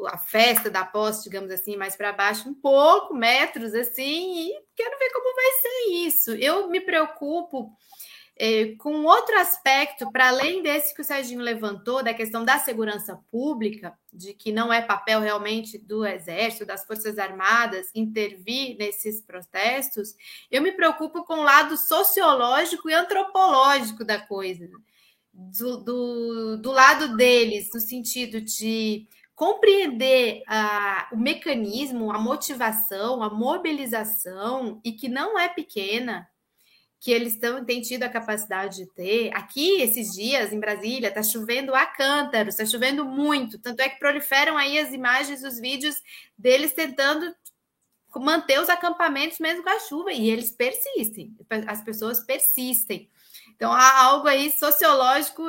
a 0.07 0.18
festa 0.18 0.70
da 0.70 0.84
posse, 0.84 1.24
digamos 1.24 1.51
assim, 1.51 1.76
mais 1.76 1.97
para 1.97 2.12
baixo, 2.12 2.49
um 2.49 2.55
pouco, 2.55 3.14
metros 3.14 3.74
assim, 3.74 4.49
e 4.49 4.53
quero 4.76 4.99
ver 4.99 5.11
como 5.11 5.34
vai 5.34 5.51
ser 5.62 5.93
isso. 6.07 6.30
Eu 6.32 6.68
me 6.68 6.80
preocupo 6.80 7.72
é, 8.43 8.74
com 8.76 9.05
outro 9.05 9.38
aspecto, 9.38 10.11
para 10.11 10.28
além 10.28 10.62
desse 10.62 10.95
que 10.95 11.03
o 11.03 11.05
Serginho 11.05 11.43
levantou, 11.43 12.03
da 12.03 12.14
questão 12.14 12.43
da 12.43 12.59
segurança 12.59 13.20
pública, 13.30 13.93
de 14.11 14.32
que 14.32 14.51
não 14.51 14.72
é 14.72 14.80
papel 14.80 15.20
realmente 15.20 15.76
do 15.76 16.07
Exército, 16.07 16.64
das 16.64 16.86
Forças 16.86 17.18
Armadas, 17.18 17.91
intervir 17.95 18.78
nesses 18.78 19.20
protestos, 19.20 20.14
eu 20.51 20.62
me 20.62 20.72
preocupo 20.72 21.22
com 21.22 21.34
o 21.34 21.43
lado 21.43 21.76
sociológico 21.76 22.88
e 22.88 22.95
antropológico 22.95 24.07
da 24.07 24.18
coisa. 24.18 24.70
Do, 25.30 25.76
do, 25.76 26.57
do 26.57 26.72
lado 26.72 27.14
deles, 27.18 27.68
no 27.74 27.78
sentido 27.78 28.41
de 28.41 29.07
compreender 29.34 30.43
a, 30.47 31.11
o 31.12 31.16
mecanismo, 31.18 32.11
a 32.11 32.18
motivação, 32.18 33.22
a 33.22 33.28
mobilização, 33.28 34.80
e 34.82 34.93
que 34.93 35.11
não 35.11 35.38
é 35.38 35.47
pequena, 35.47 36.26
que 37.01 37.11
eles 37.11 37.38
tão, 37.38 37.64
têm 37.64 37.80
tido 37.80 38.03
a 38.03 38.11
capacidade 38.11 38.76
de 38.76 38.86
ter. 38.86 39.34
Aqui, 39.34 39.80
esses 39.80 40.12
dias, 40.12 40.53
em 40.53 40.61
Brasília, 40.61 41.09
está 41.09 41.22
chovendo 41.22 41.74
a 41.74 41.86
cântaros, 41.86 42.55
está 42.55 42.66
chovendo 42.66 43.07
muito. 43.07 43.59
Tanto 43.59 43.80
é 43.80 43.88
que 43.88 43.98
proliferam 43.98 44.59
aí 44.59 44.78
as 44.78 44.92
imagens, 44.92 45.42
os 45.42 45.59
vídeos 45.59 45.96
deles 46.36 46.74
tentando 46.74 47.34
manter 48.16 48.61
os 48.61 48.68
acampamentos 48.68 49.38
mesmo 49.38 49.62
com 49.62 49.70
a 49.70 49.80
chuva. 49.80 50.12
E 50.12 50.28
eles 50.28 50.51
persistem, 50.51 51.34
as 51.66 51.82
pessoas 51.82 52.20
persistem. 52.20 53.09
Então, 53.57 53.72
há 53.72 54.03
algo 54.03 54.28
aí 54.28 54.53
sociológico 54.53 55.42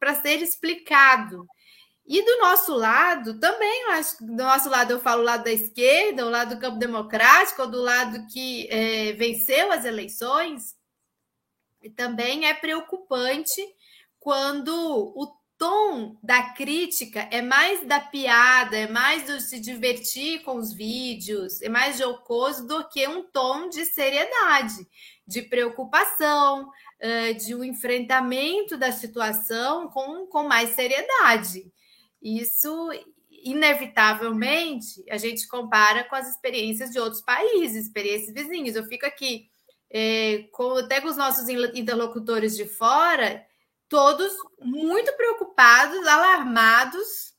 para 0.00 0.14
ser 0.14 0.40
explicado. 0.40 1.46
E 2.06 2.22
do 2.22 2.38
nosso 2.40 2.74
lado, 2.74 3.38
também, 3.38 3.90
acho 3.90 4.24
do 4.24 4.42
nosso 4.42 4.70
lado 4.70 4.90
eu 4.90 5.00
falo 5.00 5.20
o 5.20 5.24
lado 5.24 5.44
da 5.44 5.52
esquerda, 5.52 6.24
o 6.24 6.30
lado 6.30 6.54
do 6.54 6.60
campo 6.60 6.78
democrático, 6.78 7.62
ou 7.62 7.70
do 7.70 7.80
lado 7.80 8.26
que 8.26 8.68
é, 8.70 9.12
venceu 9.12 9.70
as 9.70 9.84
eleições, 9.84 10.74
também 11.90 12.46
é 12.46 12.54
preocupante 12.54 13.62
quando 14.18 14.72
o 14.72 15.26
tom 15.56 16.16
da 16.22 16.54
crítica 16.54 17.28
é 17.30 17.40
mais 17.40 17.86
da 17.86 18.00
piada, 18.00 18.76
é 18.76 18.88
mais 18.88 19.24
do 19.24 19.40
se 19.40 19.60
divertir 19.60 20.42
com 20.42 20.56
os 20.56 20.72
vídeos, 20.72 21.62
é 21.62 21.68
mais 21.68 21.98
jocoso 21.98 22.66
do 22.66 22.88
que 22.88 23.06
um 23.06 23.22
tom 23.22 23.68
de 23.68 23.84
seriedade, 23.84 24.86
de 25.26 25.42
preocupação, 25.42 26.70
de 27.44 27.54
um 27.54 27.62
enfrentamento 27.62 28.76
da 28.76 28.90
situação 28.90 29.88
com, 29.88 30.26
com 30.26 30.44
mais 30.44 30.70
seriedade. 30.70 31.70
Isso, 32.22 32.90
inevitavelmente, 33.30 35.04
a 35.10 35.18
gente 35.18 35.46
compara 35.46 36.04
com 36.04 36.16
as 36.16 36.28
experiências 36.28 36.90
de 36.90 36.98
outros 36.98 37.20
países, 37.20 37.84
experiências 37.84 38.32
vizinhos. 38.32 38.74
Eu 38.74 38.84
fico 38.84 39.04
aqui 39.04 39.50
é, 39.90 40.48
com, 40.52 40.78
até 40.78 41.00
com 41.00 41.08
os 41.08 41.16
nossos 41.16 41.48
interlocutores 41.48 42.56
de 42.56 42.66
fora, 42.66 43.44
todos 43.88 44.32
muito 44.60 45.12
preocupados, 45.16 46.06
alarmados. 46.06 47.34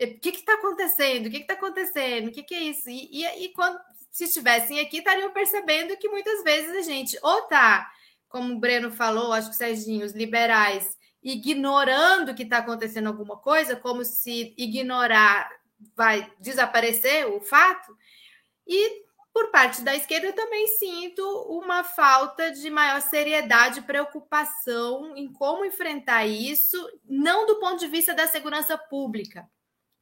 O 0.00 0.20
que 0.20 0.28
está 0.30 0.54
acontecendo? 0.54 1.26
O 1.26 1.30
que 1.30 1.38
está 1.38 1.54
acontecendo? 1.54 2.28
O 2.28 2.32
que, 2.32 2.42
que, 2.42 2.54
é 2.54 2.60
isso? 2.60 2.88
E, 2.88 3.22
e, 3.22 3.44
e, 3.44 3.52
quando 3.52 3.78
se 4.10 4.24
estivessem 4.24 4.78
aqui, 4.80 4.98
estariam 4.98 5.32
percebendo 5.32 5.96
que 5.96 6.08
muitas 6.08 6.42
vezes 6.42 6.76
a 6.76 6.82
gente 6.82 7.18
ou 7.22 7.40
está, 7.40 7.90
como 8.28 8.54
o 8.54 8.58
Breno 8.60 8.90
falou, 8.90 9.32
acho 9.32 9.48
que 9.48 9.54
o 9.54 9.58
Serginho, 9.58 10.04
os 10.04 10.12
liberais, 10.12 10.96
ignorando 11.22 12.34
que 12.34 12.44
está 12.44 12.58
acontecendo 12.58 13.08
alguma 13.08 13.36
coisa, 13.38 13.74
como 13.74 14.04
se 14.04 14.54
ignorar 14.56 15.50
vai 15.94 16.32
desaparecer 16.38 17.26
o 17.26 17.40
fato, 17.40 17.96
e 18.66 19.05
por 19.36 19.50
parte 19.50 19.82
da 19.82 19.94
esquerda, 19.94 20.28
eu 20.28 20.32
também 20.32 20.66
sinto 20.78 21.22
uma 21.50 21.84
falta 21.84 22.50
de 22.50 22.70
maior 22.70 23.02
seriedade, 23.02 23.82
preocupação 23.82 25.14
em 25.14 25.30
como 25.30 25.62
enfrentar 25.62 26.24
isso, 26.24 26.78
não 27.04 27.44
do 27.44 27.60
ponto 27.60 27.78
de 27.78 27.86
vista 27.86 28.14
da 28.14 28.26
segurança 28.26 28.78
pública, 28.78 29.46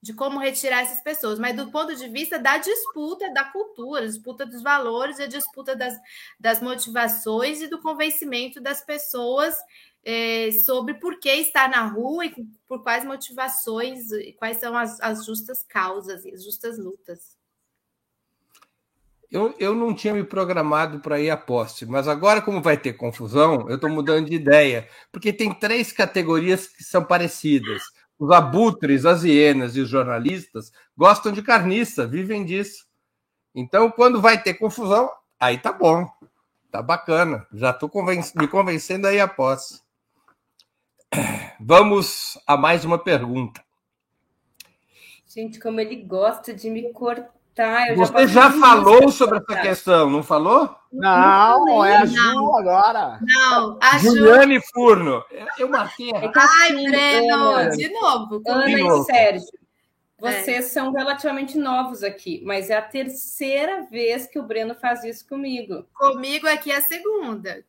de 0.01 0.15
como 0.15 0.39
retirar 0.39 0.83
essas 0.83 1.01
pessoas, 1.01 1.37
mas 1.41 1.57
do 1.57 1.69
ponto 1.73 1.97
de 1.97 2.07
vista 2.07 2.39
da 2.39 2.59
disputa 2.59 3.29
da 3.35 3.43
cultura, 3.43 4.07
disputa 4.07 4.47
dos 4.47 4.63
valores, 4.63 5.19
a 5.19 5.27
disputa 5.27 5.75
das, 5.75 5.99
das 6.39 6.63
motivações 6.63 7.61
e 7.61 7.67
do 7.67 7.83
convencimento 7.83 8.61
das 8.61 8.85
pessoas 8.85 9.59
é, 10.05 10.53
sobre 10.65 10.95
por 10.95 11.19
que 11.19 11.33
estar 11.33 11.69
na 11.69 11.85
rua 11.85 12.25
e 12.25 12.47
por 12.69 12.85
quais 12.85 13.05
motivações, 13.05 14.07
quais 14.37 14.59
são 14.59 14.77
as, 14.77 15.01
as 15.01 15.27
justas 15.27 15.65
causas 15.65 16.25
e 16.25 16.33
as 16.33 16.45
justas 16.45 16.79
lutas. 16.79 17.34
Eu, 19.35 19.53
eu 19.59 19.75
não 19.75 19.93
tinha 19.93 20.15
me 20.15 20.23
programado 20.23 21.01
para 21.01 21.19
ir 21.19 21.29
à 21.29 21.37
posse, 21.37 21.85
mas 21.85 22.07
agora, 22.07 22.41
como 22.41 22.63
vai 22.63 22.77
ter 22.77 22.93
confusão, 22.93 23.69
eu 23.69 23.75
estou 23.75 23.91
mudando 23.91 24.31
de 24.31 24.37
ideia, 24.37 24.89
porque 25.11 25.33
tem 25.33 25.53
três 25.53 25.91
categorias 25.91 26.69
que 26.69 26.85
são 26.85 27.05
parecidas. 27.05 27.83
Os 28.17 28.31
abutres, 28.31 29.05
as 29.05 29.25
hienas 29.25 29.75
e 29.75 29.81
os 29.81 29.89
jornalistas 29.89 30.71
gostam 30.97 31.33
de 31.33 31.43
carniça, 31.43 32.07
vivem 32.07 32.45
disso. 32.45 32.87
Então, 33.53 33.91
quando 33.91 34.21
vai 34.21 34.41
ter 34.41 34.55
confusão, 34.55 35.11
aí 35.41 35.59
tá 35.59 35.73
bom, 35.73 36.09
tá 36.71 36.81
bacana. 36.81 37.45
Já 37.53 37.71
estou 37.71 37.89
conven 37.89 38.23
me 38.37 38.47
convencendo 38.47 39.09
aí 39.09 39.19
a 39.19 39.27
posse. 39.27 39.83
Vamos 41.59 42.39
a 42.47 42.57
mais 42.57 42.85
uma 42.85 43.03
pergunta. 43.03 43.61
Gente, 45.27 45.59
como 45.59 45.81
ele 45.81 45.97
gosta 45.97 46.55
de 46.55 46.71
me 46.71 46.93
cortar 46.93 47.35
Tá, 47.55 47.95
Você 47.95 48.27
já, 48.27 48.51
falou 48.51 49.09
sobre 49.11 49.39
essa 49.39 49.61
questão, 49.61 50.11
não 50.11 50.25
falou? 50.25 50.75
Não, 50.93 51.65
não 51.65 51.85
é 51.85 51.99
a 51.99 52.05
Ju 52.05 52.17
não. 52.17 52.57
agora. 52.59 53.21
Não, 53.23 53.79
a 53.81 53.97
Ju. 53.99 54.17
Juliane 54.17 54.61
Furno. 54.73 55.23
Eu 55.57 55.69
marquei. 55.69 56.11
É 56.11 56.33
Ai, 56.35 56.73
assim, 56.73 56.91
Breno, 56.91 57.35
Ana, 57.35 57.71
de 57.71 57.89
novo. 57.91 58.43
Ana 58.45 58.67
de 58.67 58.77
novo. 58.83 59.03
e 59.03 59.05
Sérgio, 59.05 59.49
vocês 60.19 60.49
é. 60.49 60.63
são 60.63 60.93
relativamente 60.93 61.57
novos 61.57 62.03
aqui, 62.03 62.43
mas 62.45 62.71
é 62.71 62.77
a 62.77 62.83
terceira 62.83 63.83
vez 63.83 64.27
que 64.27 64.39
o 64.39 64.43
Breno 64.43 64.75
faz 64.75 65.05
isso 65.05 65.29
comigo. 65.29 65.87
Comigo 65.95 66.49
aqui 66.49 66.73
é 66.73 66.79
a 66.79 66.83
segunda. 66.83 67.65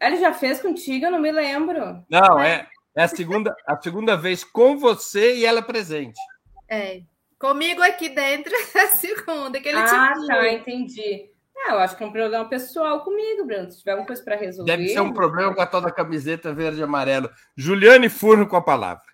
Ele 0.00 0.16
já 0.16 0.32
fez 0.32 0.60
contigo, 0.60 1.06
eu 1.06 1.10
não 1.10 1.20
me 1.20 1.30
lembro. 1.30 2.04
Não, 2.10 2.40
é, 2.40 2.66
é 2.96 3.02
a, 3.02 3.08
segunda, 3.08 3.54
a 3.64 3.80
segunda 3.80 4.16
vez 4.16 4.42
com 4.42 4.76
você 4.76 5.36
e 5.36 5.46
ela 5.46 5.62
presente. 5.62 6.20
É. 6.68 7.02
Comigo 7.38 7.82
aqui 7.82 8.08
dentro 8.08 8.52
é 8.54 8.80
a 8.80 8.88
segunda, 8.88 9.60
que 9.60 9.68
ele 9.68 9.78
Ah, 9.78 10.14
tá, 10.26 10.52
entendi. 10.52 11.30
Ah, 11.56 11.72
eu 11.72 11.78
acho 11.78 11.96
que 11.96 12.04
é 12.04 12.06
um 12.06 12.12
problema 12.12 12.48
pessoal 12.48 13.02
comigo, 13.02 13.44
Bruno. 13.44 13.70
Se 13.70 13.78
tiver 13.78 13.92
alguma 13.92 14.06
coisa 14.06 14.22
para 14.22 14.36
resolver. 14.36 14.76
Deve 14.76 14.88
ser 14.88 15.00
um 15.00 15.12
problema 15.12 15.54
com 15.54 15.60
a 15.60 15.66
tal 15.66 15.80
da 15.80 15.90
camiseta 15.90 16.52
verde 16.52 16.80
e 16.80 16.82
amarelo. 16.82 17.30
Juliane 17.56 18.08
Furno 18.08 18.46
com 18.46 18.56
a 18.56 18.62
palavra. 18.62 19.04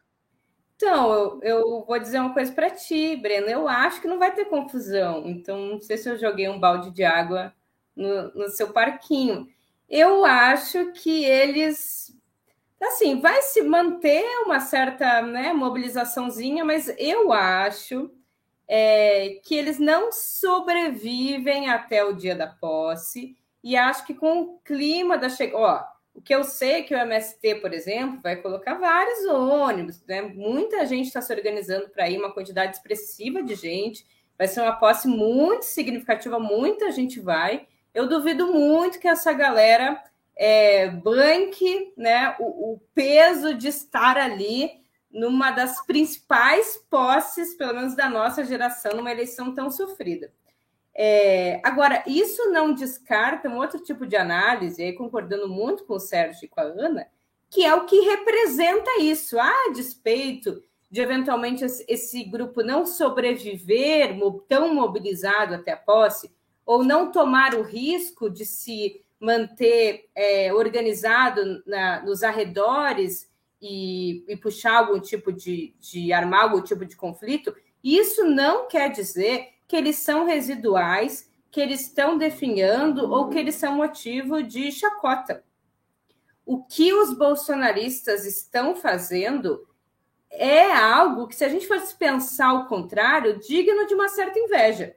Então, 0.76 1.12
eu, 1.12 1.40
eu 1.42 1.84
vou 1.86 1.98
dizer 1.98 2.18
uma 2.18 2.34
coisa 2.34 2.52
para 2.52 2.68
ti, 2.68 3.16
Breno. 3.16 3.46
Eu 3.46 3.68
acho 3.68 4.00
que 4.00 4.08
não 4.08 4.18
vai 4.18 4.34
ter 4.34 4.46
confusão. 4.46 5.22
Então, 5.28 5.56
não 5.66 5.80
sei 5.80 5.96
se 5.96 6.10
eu 6.10 6.18
joguei 6.18 6.48
um 6.48 6.58
balde 6.58 6.90
de 6.90 7.04
água 7.04 7.52
no, 7.94 8.34
no 8.34 8.48
seu 8.48 8.72
parquinho. 8.72 9.46
Eu 9.88 10.24
acho 10.24 10.92
que 10.92 11.24
eles. 11.24 12.12
Assim, 12.82 13.20
vai 13.20 13.40
se 13.42 13.62
manter 13.62 14.24
uma 14.44 14.58
certa 14.58 15.22
né, 15.22 15.52
mobilizaçãozinha, 15.52 16.64
mas 16.64 16.92
eu 16.98 17.32
acho 17.32 18.10
é, 18.66 19.40
que 19.44 19.54
eles 19.54 19.78
não 19.78 20.10
sobrevivem 20.10 21.68
até 21.68 22.04
o 22.04 22.12
dia 22.12 22.34
da 22.34 22.48
posse, 22.48 23.36
e 23.62 23.76
acho 23.76 24.04
que 24.04 24.14
com 24.14 24.40
o 24.40 24.58
clima 24.64 25.16
da 25.16 25.28
chegada. 25.28 25.86
O 26.14 26.20
que 26.20 26.34
eu 26.34 26.44
sei 26.44 26.72
é 26.72 26.82
que 26.82 26.94
o 26.94 26.98
MST, 26.98 27.54
por 27.56 27.72
exemplo, 27.72 28.20
vai 28.20 28.36
colocar 28.36 28.74
vários 28.74 29.24
ônibus, 29.26 30.04
né? 30.06 30.20
Muita 30.20 30.84
gente 30.84 31.06
está 31.06 31.22
se 31.22 31.32
organizando 31.32 31.88
para 31.88 32.10
ir, 32.10 32.18
uma 32.18 32.34
quantidade 32.34 32.76
expressiva 32.76 33.42
de 33.42 33.54
gente. 33.54 34.04
Vai 34.36 34.46
ser 34.46 34.60
uma 34.60 34.76
posse 34.76 35.08
muito 35.08 35.62
significativa, 35.62 36.38
muita 36.38 36.90
gente 36.90 37.18
vai. 37.18 37.66
Eu 37.94 38.08
duvido 38.08 38.52
muito 38.52 38.98
que 38.98 39.08
essa 39.08 39.32
galera 39.32 40.02
é, 40.44 40.88
banque 40.88 41.92
né, 41.96 42.34
o, 42.40 42.72
o 42.72 42.80
peso 42.92 43.54
de 43.54 43.68
estar 43.68 44.16
ali 44.16 44.72
numa 45.08 45.52
das 45.52 45.86
principais 45.86 46.84
posses, 46.90 47.54
pelo 47.54 47.74
menos 47.74 47.94
da 47.94 48.10
nossa 48.10 48.42
geração, 48.42 48.96
numa 48.96 49.12
eleição 49.12 49.54
tão 49.54 49.70
sofrida. 49.70 50.32
É, 50.92 51.60
agora, 51.62 52.02
isso 52.08 52.50
não 52.50 52.74
descarta 52.74 53.48
um 53.48 53.56
outro 53.56 53.78
tipo 53.78 54.04
de 54.04 54.16
análise, 54.16 54.82
aí 54.82 54.92
concordando 54.94 55.48
muito 55.48 55.84
com 55.84 55.94
o 55.94 56.00
Sérgio 56.00 56.46
e 56.46 56.48
com 56.48 56.60
a 56.60 56.64
Ana, 56.64 57.06
que 57.48 57.64
é 57.64 57.72
o 57.72 57.84
que 57.84 58.00
representa 58.00 58.98
isso, 58.98 59.38
a 59.38 59.46
ah, 59.46 59.72
despeito 59.72 60.60
de 60.90 61.00
eventualmente 61.00 61.64
esse 61.86 62.24
grupo 62.24 62.64
não 62.64 62.84
sobreviver 62.84 64.18
tão 64.48 64.74
mobilizado 64.74 65.54
até 65.54 65.70
a 65.70 65.76
posse, 65.76 66.34
ou 66.66 66.82
não 66.82 67.12
tomar 67.12 67.54
o 67.54 67.62
risco 67.62 68.28
de 68.28 68.44
se 68.44 69.01
manter 69.22 70.10
é, 70.16 70.52
organizado 70.52 71.62
na, 71.64 72.02
nos 72.02 72.24
arredores 72.24 73.30
e, 73.60 74.24
e 74.26 74.36
puxar 74.36 74.78
algum 74.78 74.98
tipo 74.98 75.32
de, 75.32 75.72
de 75.78 76.12
armar 76.12 76.42
algum 76.42 76.60
tipo 76.60 76.84
de 76.84 76.96
conflito, 76.96 77.54
isso 77.84 78.24
não 78.24 78.66
quer 78.66 78.90
dizer 78.90 79.50
que 79.68 79.76
eles 79.76 79.96
são 79.96 80.26
residuais, 80.26 81.30
que 81.52 81.60
eles 81.60 81.82
estão 81.82 82.18
definhando 82.18 83.08
ou 83.12 83.28
que 83.28 83.38
eles 83.38 83.54
são 83.54 83.76
motivo 83.76 84.42
de 84.42 84.72
chacota. 84.72 85.44
O 86.44 86.64
que 86.64 86.92
os 86.92 87.16
bolsonaristas 87.16 88.26
estão 88.26 88.74
fazendo 88.74 89.64
é 90.28 90.72
algo 90.72 91.28
que, 91.28 91.36
se 91.36 91.44
a 91.44 91.48
gente 91.48 91.68
fosse 91.68 91.94
pensar 91.94 92.52
o 92.54 92.66
contrário, 92.66 93.38
digno 93.38 93.86
de 93.86 93.94
uma 93.94 94.08
certa 94.08 94.36
inveja. 94.36 94.96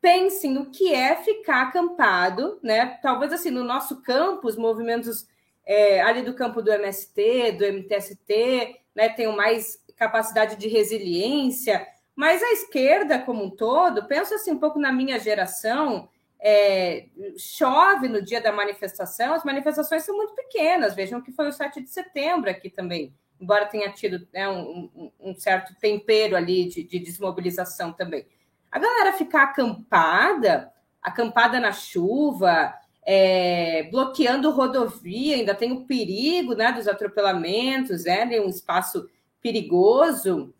Pensem 0.00 0.58
o 0.58 0.70
que 0.70 0.94
é 0.94 1.16
ficar 1.16 1.62
acampado, 1.62 2.58
né? 2.62 2.98
Talvez 3.02 3.32
assim, 3.32 3.50
no 3.50 3.64
nosso 3.64 4.00
campo, 4.02 4.46
os 4.46 4.56
movimentos 4.56 5.26
é, 5.68 6.00
ali 6.00 6.22
do 6.22 6.34
campo 6.34 6.62
do 6.62 6.72
MST, 6.72 7.52
do 7.52 7.64
MTST, 7.64 8.80
né, 8.94 9.10
tenham 9.10 9.36
mais 9.36 9.84
capacidade 9.94 10.56
de 10.56 10.66
resiliência, 10.66 11.86
mas 12.16 12.42
a 12.42 12.52
esquerda 12.52 13.18
como 13.18 13.44
um 13.44 13.50
todo, 13.50 14.06
penso 14.06 14.34
assim 14.34 14.50
um 14.50 14.58
pouco 14.58 14.78
na 14.78 14.90
minha 14.90 15.18
geração, 15.18 16.08
é, 16.40 17.06
chove 17.36 18.08
no 18.08 18.22
dia 18.22 18.40
da 18.40 18.50
manifestação, 18.50 19.34
as 19.34 19.44
manifestações 19.44 20.04
são 20.04 20.16
muito 20.16 20.34
pequenas, 20.34 20.94
vejam 20.94 21.20
que 21.20 21.32
foi 21.32 21.48
o 21.48 21.52
7 21.52 21.82
de 21.82 21.90
setembro 21.90 22.48
aqui 22.48 22.70
também, 22.70 23.12
embora 23.38 23.66
tenha 23.66 23.92
tido 23.92 24.26
né, 24.32 24.48
um, 24.48 25.12
um, 25.20 25.34
certo 25.36 25.74
tempero 25.80 26.34
ali 26.34 26.66
de, 26.68 26.82
de 26.82 26.98
desmobilização 26.98 27.92
também. 27.92 28.26
A 28.70 28.78
galera 28.78 29.12
ficar 29.12 29.44
acampada, 29.44 30.72
acampada 31.02 31.58
na 31.58 31.72
chuva, 31.72 32.74
é, 33.04 33.84
bloqueando 33.90 34.50
rodovia, 34.50 35.36
ainda 35.36 35.54
tem 35.54 35.72
o 35.72 35.86
perigo 35.86 36.54
né, 36.54 36.72
dos 36.72 36.86
atropelamentos, 36.86 38.04
né, 38.04 38.40
um 38.40 38.48
espaço 38.48 39.08
perigoso, 39.40 40.52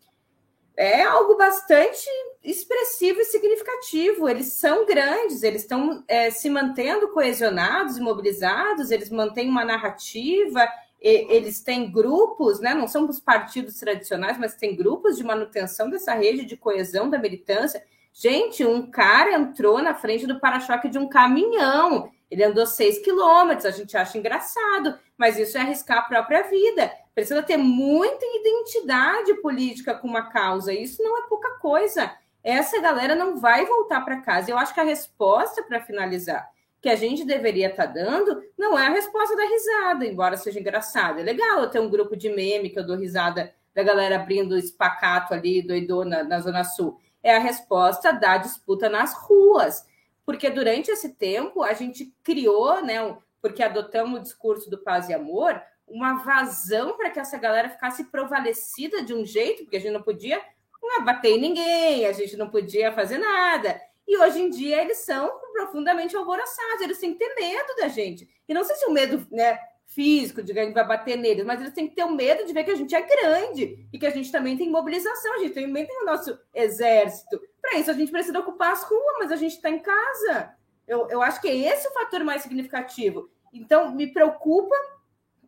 é 0.75 1.03
algo 1.03 1.35
bastante 1.35 2.07
expressivo 2.41 3.19
e 3.19 3.25
significativo. 3.25 4.29
Eles 4.29 4.53
são 4.53 4.85
grandes, 4.85 5.43
eles 5.43 5.61
estão 5.61 6.03
é, 6.07 6.31
se 6.31 6.49
mantendo 6.49 7.09
coesionados 7.09 7.97
e 7.97 8.01
mobilizados, 8.01 8.89
eles 8.89 9.09
mantêm 9.09 9.49
uma 9.49 9.65
narrativa, 9.65 10.67
eles 11.01 11.61
têm 11.61 11.91
grupos, 11.91 12.59
né, 12.59 12.73
não 12.73 12.87
são 12.87 13.07
os 13.07 13.19
partidos 13.19 13.75
tradicionais, 13.75 14.37
mas 14.37 14.55
tem 14.55 14.75
grupos 14.75 15.17
de 15.17 15.23
manutenção 15.23 15.89
dessa 15.89 16.13
rede 16.13 16.45
de 16.45 16.57
coesão 16.57 17.09
da 17.09 17.17
militância. 17.17 17.83
Gente, 18.19 18.65
um 18.65 18.89
cara 18.89 19.33
entrou 19.33 19.81
na 19.81 19.93
frente 19.93 20.27
do 20.27 20.39
para-choque 20.39 20.89
de 20.89 20.97
um 20.97 21.07
caminhão 21.07 22.11
ele 22.29 22.43
andou 22.43 22.65
seis 22.65 22.99
quilômetros, 22.99 23.65
a 23.65 23.71
gente 23.71 23.97
acha 23.97 24.17
engraçado, 24.17 24.97
mas 25.17 25.37
isso 25.37 25.57
é 25.57 25.61
arriscar 25.61 25.99
a 25.99 26.03
própria 26.03 26.43
vida. 26.43 26.91
Precisa 27.15 27.41
ter 27.41 27.57
muita 27.57 28.23
identidade 28.23 29.33
política 29.41 29.95
com 29.95 30.07
uma 30.07 30.29
causa. 30.29 30.71
Isso 30.71 31.01
não 31.01 31.17
é 31.17 31.27
pouca 31.27 31.57
coisa. 31.57 32.11
Essa 32.43 32.79
galera 32.79 33.15
não 33.15 33.37
vai 33.37 33.65
voltar 33.65 34.01
para 34.01 34.21
casa. 34.21 34.51
Eu 34.51 34.57
acho 34.57 34.73
que 34.73 34.79
a 34.79 34.83
resposta, 34.83 35.63
para 35.63 35.81
finalizar, 35.81 36.47
que 36.79 36.87
a 36.87 36.95
gente 36.95 37.25
deveria 37.25 37.69
estar 37.69 37.87
tá 37.87 37.93
dando, 37.93 38.41
não 38.57 38.77
é 38.77 38.85
a 38.85 38.91
resposta 38.91 39.35
da 39.35 39.43
risada, 39.43 40.05
embora 40.05 40.37
seja 40.37 40.59
engraçado. 40.59 41.19
É 41.19 41.23
legal 41.23 41.59
eu 41.59 41.69
ter 41.69 41.79
um 41.79 41.89
grupo 41.89 42.15
de 42.15 42.29
meme 42.29 42.69
que 42.69 42.79
eu 42.79 42.85
dou 42.85 42.95
risada 42.95 43.51
da 43.73 43.83
galera 43.83 44.17
abrindo 44.17 44.57
espacato 44.57 45.33
ali, 45.33 45.61
doidona, 45.61 46.23
na 46.23 46.39
Zona 46.39 46.63
Sul. 46.63 46.99
É 47.21 47.35
a 47.35 47.39
resposta 47.39 48.11
da 48.11 48.37
disputa 48.37 48.89
nas 48.89 49.13
ruas 49.13 49.87
porque 50.29 50.47
durante 50.47 50.91
esse 50.91 51.15
tempo 51.15 51.63
a 51.63 51.73
gente 51.73 52.13
criou, 52.23 52.83
né, 52.83 53.17
porque 53.41 53.63
adotamos 53.63 54.19
o 54.19 54.21
discurso 54.21 54.69
do 54.69 54.77
paz 54.77 55.09
e 55.09 55.13
amor, 55.15 55.59
uma 55.87 56.23
vazão 56.23 56.95
para 56.95 57.09
que 57.09 57.19
essa 57.19 57.35
galera 57.35 57.67
ficasse 57.67 58.03
provalecida 58.11 59.01
de 59.01 59.11
um 59.11 59.25
jeito, 59.25 59.63
porque 59.63 59.77
a 59.77 59.79
gente 59.79 59.91
não 59.91 60.03
podia 60.03 60.39
não 60.83 61.03
bater 61.03 61.31
em 61.31 61.41
ninguém, 61.41 62.05
a 62.05 62.11
gente 62.11 62.37
não 62.37 62.47
podia 62.47 62.91
fazer 62.91 63.17
nada. 63.17 63.81
E 64.07 64.19
hoje 64.19 64.39
em 64.39 64.51
dia 64.51 64.79
eles 64.83 64.99
são 64.99 65.31
profundamente 65.51 66.15
alvoroçados, 66.15 66.81
eles 66.81 66.99
têm 66.99 67.13
que 67.13 67.25
ter 67.25 67.33
medo 67.33 67.75
da 67.77 67.87
gente. 67.87 68.29
E 68.47 68.53
não 68.53 68.63
sei 68.63 68.75
se 68.75 68.85
o 68.85 68.91
medo 68.91 69.25
né, 69.31 69.57
físico 69.89 70.43
de 70.43 70.53
que 70.53 70.71
vai 70.71 70.87
bater 70.87 71.17
neles, 71.17 71.43
mas 71.43 71.59
eles 71.59 71.73
têm 71.73 71.87
que 71.87 71.95
ter 71.95 72.03
o 72.03 72.11
medo 72.11 72.45
de 72.45 72.53
ver 72.53 72.63
que 72.63 72.71
a 72.71 72.75
gente 72.75 72.93
é 72.93 73.01
grande 73.01 73.87
e 73.91 73.97
que 73.97 74.05
a 74.05 74.11
gente 74.11 74.31
também 74.31 74.55
tem 74.55 74.69
mobilização, 74.69 75.33
a 75.33 75.39
gente 75.39 75.55
também 75.55 75.85
tem 75.85 76.03
o 76.03 76.05
nosso 76.05 76.37
exército. 76.53 77.41
Para 77.59 77.79
isso, 77.79 77.89
a 77.89 77.93
gente 77.93 78.11
precisa 78.11 78.39
ocupar 78.39 78.71
as 78.71 78.83
ruas, 78.83 79.15
mas 79.17 79.31
a 79.31 79.35
gente 79.35 79.55
está 79.55 79.69
em 79.69 79.79
casa. 79.79 80.53
Eu, 80.87 81.07
eu 81.09 81.21
acho 81.21 81.41
que 81.41 81.47
é 81.47 81.55
esse 81.55 81.87
o 81.87 81.93
fator 81.93 82.23
mais 82.23 82.43
significativo. 82.43 83.29
Então, 83.51 83.93
me 83.93 84.07
preocupa 84.13 84.75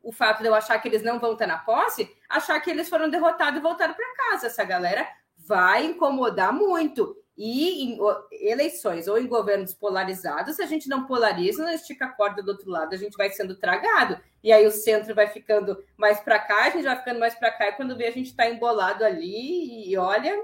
o 0.02 0.12
fato 0.12 0.42
de 0.42 0.48
eu 0.48 0.56
achar 0.56 0.80
que 0.80 0.88
eles 0.88 1.04
não 1.04 1.20
vão 1.20 1.34
estar 1.34 1.46
na 1.46 1.60
posse, 1.60 2.12
achar 2.28 2.60
que 2.60 2.70
eles 2.72 2.90
foram 2.90 3.10
derrotados 3.10 3.60
e 3.60 3.64
voltaram 3.64 3.94
para 3.94 4.16
casa. 4.16 4.48
Essa 4.48 4.64
galera 4.64 5.08
vai 5.38 5.86
incomodar 5.86 6.52
muito. 6.52 7.16
E 7.38 7.84
em 7.86 7.98
eleições 8.32 9.08
ou 9.08 9.18
em 9.18 9.28
governos 9.28 9.74
polarizados, 9.74 10.58
se 10.58 10.62
a 10.62 10.66
gente 10.66 10.90
não 10.90 11.06
polariza, 11.06 11.64
não 11.64 11.72
estica 11.72 12.06
a 12.06 12.10
corda 12.10 12.44
do 12.44 12.52
outro 12.52 12.70
lado, 12.70 12.94
a 12.94 12.98
gente 12.98 13.18
vai 13.18 13.30
sendo 13.30 13.56
tragado. 13.56 14.20
E 14.44 14.52
aí 14.52 14.66
o 14.68 14.72
centro 14.72 15.16
vai 15.16 15.28
ficando 15.28 15.82
mais 15.98 16.20
para 16.20 16.40
cá, 16.40 16.66
a 16.66 16.70
gente 16.70 16.84
vai 16.84 16.98
ficando 16.98 17.20
mais 17.20 17.34
para 17.36 17.52
cá, 17.52 17.70
e 17.70 17.74
quando 17.74 17.98
vê, 17.98 18.08
a 18.08 18.12
gente 18.12 18.28
está 18.28 18.50
embolado 18.50 19.04
ali 19.04 19.90
e 19.90 19.98
olha, 19.98 20.44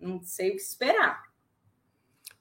não 0.00 0.20
sei 0.22 0.50
o 0.50 0.52
que 0.52 0.62
esperar. 0.62 1.22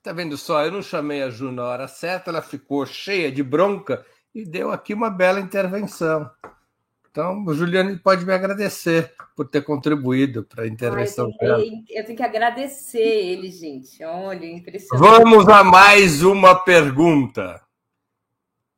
Tá 0.01 0.13
vendo 0.13 0.37
só? 0.37 0.63
Eu 0.63 0.71
não 0.71 0.81
chamei 0.81 1.21
a 1.21 1.29
Ju 1.29 1.51
na 1.51 1.65
hora 1.65 1.87
certa, 1.87 2.31
ela 2.31 2.41
ficou 2.41 2.85
cheia 2.85 3.31
de 3.31 3.43
bronca 3.43 4.05
e 4.33 4.45
deu 4.45 4.71
aqui 4.71 4.93
uma 4.93 5.09
bela 5.09 5.39
intervenção. 5.39 6.29
Então, 7.17 7.43
o 7.47 7.53
Juliano 7.55 7.97
pode 7.97 8.23
me 8.23 8.31
agradecer 8.31 9.11
por 9.35 9.49
ter 9.49 9.63
contribuído 9.63 10.43
para 10.43 10.65
a 10.65 10.67
intervenção 10.67 11.31
Ai, 11.41 11.49
eu, 11.49 11.55
tenho, 11.57 11.83
eu, 11.89 12.05
tenho 12.05 12.15
que 12.15 12.21
agradecer 12.21 12.99
ele, 12.99 13.49
gente. 13.49 14.03
Olha, 14.03 14.45
impressionante. 14.45 15.03
Vamos 15.03 15.49
a 15.49 15.63
mais 15.63 16.21
uma 16.21 16.53
pergunta. 16.53 17.59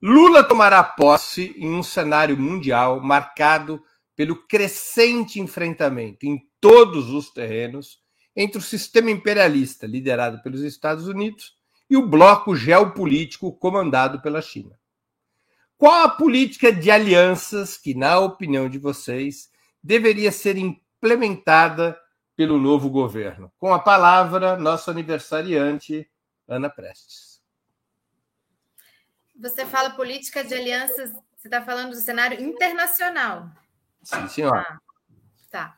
Lula 0.02 0.42
tomará 0.42 0.82
posse 0.82 1.54
em 1.58 1.70
um 1.70 1.84
cenário 1.84 2.38
mundial 2.38 3.02
marcado 3.02 3.84
pelo 4.16 4.38
crescente 4.48 5.42
enfrentamento 5.42 6.26
em 6.26 6.40
todos 6.62 7.10
os 7.10 7.30
terrenos 7.34 7.98
entre 8.34 8.58
o 8.58 8.62
sistema 8.62 9.12
imperialista, 9.12 9.86
liderado 9.86 10.42
pelos 10.42 10.62
Estados 10.62 11.10
Unidos, 11.10 11.56
e 11.90 11.98
o 11.98 12.08
bloco 12.08 12.56
geopolítico 12.56 13.52
comandado 13.52 14.22
pela 14.22 14.42
China. 14.42 14.79
Qual 15.80 16.04
a 16.04 16.10
política 16.10 16.74
de 16.74 16.92
alianças 16.92 17.78
que, 17.78 17.96
na 17.96 18.20
opinião 18.20 18.68
de 18.68 18.78
vocês, 18.78 19.50
deveria 19.82 20.30
ser 20.30 20.58
implementada 20.58 21.98
pelo 22.36 22.60
novo 22.60 22.90
governo? 22.90 23.50
Com 23.58 23.74
a 23.74 23.80
palavra, 23.80 24.58
nosso 24.58 24.92
aniversariante, 24.92 26.06
Ana 26.46 26.70
Prestes. 26.70 27.42
você 29.34 29.66
fala 29.66 29.92
política 29.92 30.44
de 30.44 30.54
alianças, 30.54 31.14
você 31.38 31.48
está 31.48 31.62
falando 31.62 31.92
do 31.92 32.02
cenário 32.02 32.42
internacional. 32.42 33.50
Sim, 34.04 34.28
senhora. 34.28 34.60
Ah, 34.60 34.80
tá. 35.50 35.78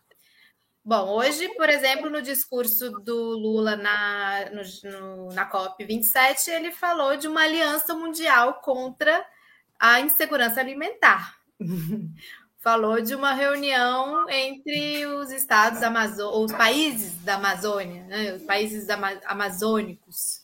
Bom, 0.84 1.10
hoje, 1.10 1.48
por 1.50 1.70
exemplo, 1.70 2.10
no 2.10 2.24
discurso 2.24 2.90
do 2.90 3.38
Lula 3.38 3.76
na, 3.76 4.50
no, 4.50 4.64
no, 4.90 5.34
na 5.34 5.48
COP27, 5.48 6.48
ele 6.48 6.72
falou 6.72 7.16
de 7.18 7.28
uma 7.28 7.44
aliança 7.44 7.94
mundial 7.94 8.56
contra 8.62 9.24
a 9.82 10.00
insegurança 10.00 10.60
alimentar. 10.60 11.36
falou 12.62 13.02
de 13.02 13.16
uma 13.16 13.34
reunião 13.34 14.30
entre 14.30 15.08
os 15.08 15.32
estados 15.32 15.82
amazônicos, 15.82 16.52
os 16.52 16.52
países 16.56 17.16
da 17.24 17.36
Amazônia, 17.36 18.04
né, 18.04 18.34
os 18.36 18.44
países 18.44 18.88
amazônicos. 19.26 20.42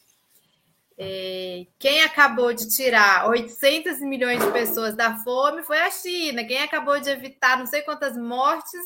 É, 0.98 1.68
quem 1.78 2.02
acabou 2.02 2.52
de 2.54 2.68
tirar 2.76 3.30
800 3.30 4.00
milhões 4.00 4.44
de 4.44 4.52
pessoas 4.52 4.96
da 4.96 5.16
fome 5.18 5.62
foi 5.62 5.80
a 5.80 5.92
China. 5.92 6.44
Quem 6.44 6.64
acabou 6.64 7.00
de 7.00 7.08
evitar 7.08 7.60
não 7.60 7.68
sei 7.68 7.84
quantas 7.84 8.18
mortes 8.18 8.82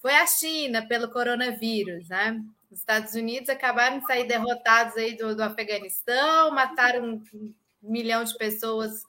foi 0.00 0.14
a 0.14 0.26
China 0.26 0.86
pelo 0.88 1.10
coronavírus, 1.10 2.08
né? 2.08 2.42
Os 2.70 2.78
Estados 2.78 3.12
Unidos 3.14 3.50
acabaram 3.50 3.98
de 3.98 4.06
sair 4.06 4.26
derrotados 4.26 4.96
aí 4.96 5.18
do, 5.18 5.36
do 5.36 5.42
Afeganistão, 5.42 6.50
mataram 6.50 7.22
um 7.34 7.54
milhão 7.82 8.24
de 8.24 8.34
pessoas 8.38 9.02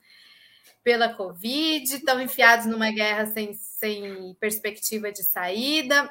pela 0.90 1.14
Covid, 1.14 1.84
estão 1.84 2.20
enfiados 2.20 2.66
numa 2.66 2.90
guerra 2.90 3.28
sem, 3.28 3.54
sem 3.54 4.36
perspectiva 4.40 5.12
de 5.12 5.22
saída. 5.24 6.10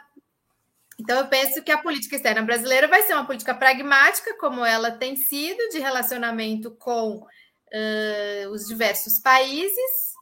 Então, 1.01 1.19
eu 1.19 1.27
penso 1.27 1.65
que 1.65 1.73
a 1.73 1.79
política 1.79 2.15
externa 2.15 2.43
brasileira 2.43 2.87
vai 2.87 3.03
ser 3.03 3.15
uma 3.15 3.27
política 3.27 3.53
pragmática, 3.53 4.39
como 4.39 4.65
ela 4.65 4.93
tem 4.93 5.17
sido, 5.17 5.69
de 5.71 5.81
relacionamento 5.81 6.71
com 6.77 7.17
uh, 7.17 8.51
os 8.53 8.69
diversos 8.69 9.19
países, 9.19 10.15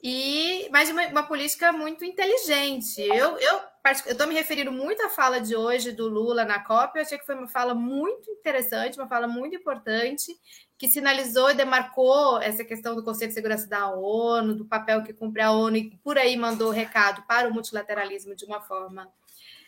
e 0.00 0.68
mas 0.70 0.90
uma, 0.90 1.04
uma 1.08 1.22
política 1.24 1.72
muito 1.72 2.04
inteligente. 2.04 3.00
Eu, 3.00 3.36
eu 3.36 3.60
estou 4.06 4.28
me 4.28 4.34
referindo 4.34 4.70
muito 4.70 5.02
à 5.02 5.08
fala 5.08 5.40
de 5.40 5.56
hoje 5.56 5.90
do 5.90 6.06
Lula 6.08 6.44
na 6.44 6.62
COP. 6.62 6.96
Eu 6.96 7.02
achei 7.02 7.18
que 7.18 7.26
foi 7.26 7.34
uma 7.34 7.48
fala 7.48 7.74
muito 7.74 8.30
interessante, 8.30 8.96
uma 8.96 9.08
fala 9.08 9.26
muito 9.26 9.56
importante, 9.56 10.32
que 10.78 10.86
sinalizou 10.86 11.50
e 11.50 11.54
demarcou 11.54 12.40
essa 12.40 12.64
questão 12.64 12.94
do 12.94 13.02
Conselho 13.02 13.28
de 13.28 13.34
Segurança 13.34 13.66
da 13.66 13.90
ONU, 13.90 14.54
do 14.54 14.64
papel 14.64 15.02
que 15.02 15.12
cumpre 15.12 15.42
a 15.42 15.50
ONU, 15.50 15.76
e 15.76 15.90
por 16.04 16.16
aí 16.16 16.36
mandou 16.36 16.70
recado 16.70 17.22
para 17.26 17.48
o 17.48 17.52
multilateralismo 17.52 18.36
de 18.36 18.44
uma 18.44 18.60
forma 18.60 19.10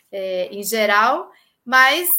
é, 0.09 0.47
em 0.49 0.63
geral. 0.63 1.29
Mas 1.65 2.09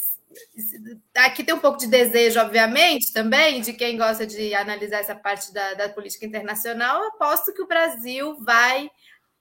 aqui 1.15 1.43
tem 1.43 1.55
um 1.55 1.59
pouco 1.59 1.79
de 1.79 1.87
desejo, 1.87 2.39
obviamente, 2.39 3.11
também, 3.11 3.61
de 3.61 3.73
quem 3.73 3.97
gosta 3.97 4.27
de 4.27 4.53
analisar 4.53 4.99
essa 4.99 5.15
parte 5.15 5.51
da, 5.51 5.73
da 5.73 5.89
política 5.89 6.27
internacional. 6.27 7.01
Aposto 7.07 7.51
que 7.51 7.63
o 7.63 7.67
Brasil 7.67 8.37
vai 8.41 8.91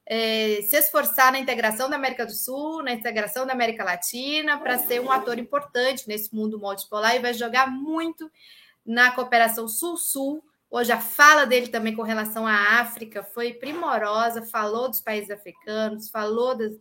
é, 0.06 0.62
se 0.62 0.76
esforçar 0.76 1.30
na 1.30 1.38
integração 1.38 1.90
da 1.90 1.96
América 1.96 2.24
do 2.24 2.32
Sul, 2.32 2.82
na 2.82 2.92
integração 2.92 3.46
da 3.46 3.52
América 3.52 3.84
Latina, 3.84 4.58
para 4.58 4.78
ser 4.78 4.98
um 5.00 5.12
ator 5.12 5.38
importante 5.38 6.08
nesse 6.08 6.34
mundo 6.34 6.58
multipolar 6.58 7.14
e 7.16 7.20
vai 7.20 7.34
jogar 7.34 7.70
muito 7.70 8.30
na 8.84 9.12
cooperação 9.12 9.68
Sul-Sul. 9.68 10.42
Hoje 10.70 10.90
a 10.90 11.00
fala 11.00 11.44
dele 11.44 11.68
também 11.68 11.94
com 11.94 12.02
relação 12.02 12.46
à 12.46 12.80
África 12.80 13.22
foi 13.22 13.52
primorosa, 13.52 14.46
falou 14.46 14.88
dos 14.88 15.02
países 15.02 15.30
africanos, 15.30 16.08
falou 16.08 16.56
das, 16.56 16.72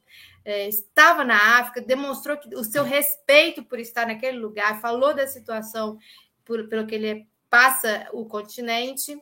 é, 0.45 0.67
estava 0.67 1.23
na 1.23 1.59
África, 1.59 1.81
demonstrou 1.81 2.37
que, 2.37 2.55
o 2.55 2.63
seu 2.63 2.83
respeito 2.83 3.63
por 3.63 3.79
estar 3.79 4.07
naquele 4.07 4.37
lugar, 4.37 4.79
falou 4.79 5.13
da 5.13 5.27
situação 5.27 5.97
por, 6.45 6.67
pelo 6.69 6.87
que 6.87 6.95
ele 6.95 7.27
passa 7.49 8.07
o 8.13 8.25
continente. 8.25 9.21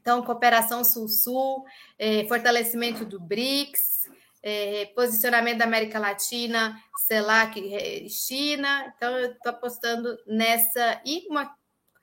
Então, 0.00 0.22
cooperação 0.22 0.84
Sul-Sul, 0.84 1.64
é, 1.98 2.26
fortalecimento 2.28 3.04
do 3.04 3.18
BRICS, 3.18 4.10
é, 4.42 4.86
posicionamento 4.94 5.58
da 5.58 5.64
América 5.64 5.98
Latina, 5.98 6.80
CELAC, 7.06 7.74
é, 7.74 8.08
China. 8.08 8.92
Então, 8.96 9.16
eu 9.18 9.32
estou 9.32 9.50
apostando 9.50 10.16
nessa 10.26 11.00
e 11.04 11.26
uma 11.28 11.54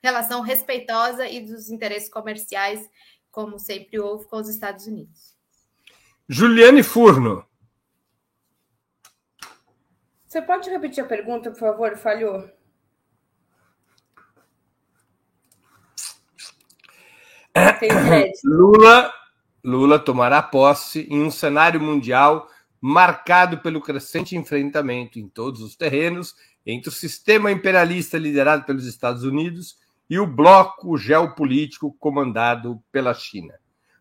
relação 0.06 0.40
respeitosa 0.40 1.28
e 1.28 1.40
dos 1.40 1.68
interesses 1.68 2.08
comerciais, 2.08 2.88
como 3.28 3.58
sempre 3.58 3.98
houve 3.98 4.26
com 4.28 4.36
os 4.36 4.48
Estados 4.48 4.86
Unidos. 4.86 5.34
Juliane 6.28 6.84
Furno. 6.84 7.44
Você 10.26 10.40
pode 10.42 10.70
repetir 10.70 11.02
a 11.02 11.06
pergunta, 11.06 11.50
por 11.50 11.58
favor? 11.58 11.96
Falhou. 11.96 12.48
Lula, 18.44 19.12
Lula 19.64 19.98
tomará 19.98 20.42
posse 20.42 21.08
em 21.10 21.22
um 21.22 21.30
cenário 21.30 21.80
mundial 21.80 22.48
marcado 22.80 23.58
pelo 23.58 23.80
crescente 23.80 24.36
enfrentamento 24.36 25.18
em 25.18 25.28
todos 25.28 25.60
os 25.62 25.74
terrenos 25.74 26.34
entre 26.64 26.90
o 26.90 26.92
sistema 26.92 27.50
imperialista 27.50 28.18
liderado 28.18 28.64
pelos 28.64 28.86
Estados 28.86 29.24
Unidos 29.24 29.78
e 30.08 30.18
o 30.18 30.26
bloco 30.26 30.96
geopolítico 30.96 31.96
comandado 31.98 32.82
pela 32.92 33.12
China. 33.14 33.54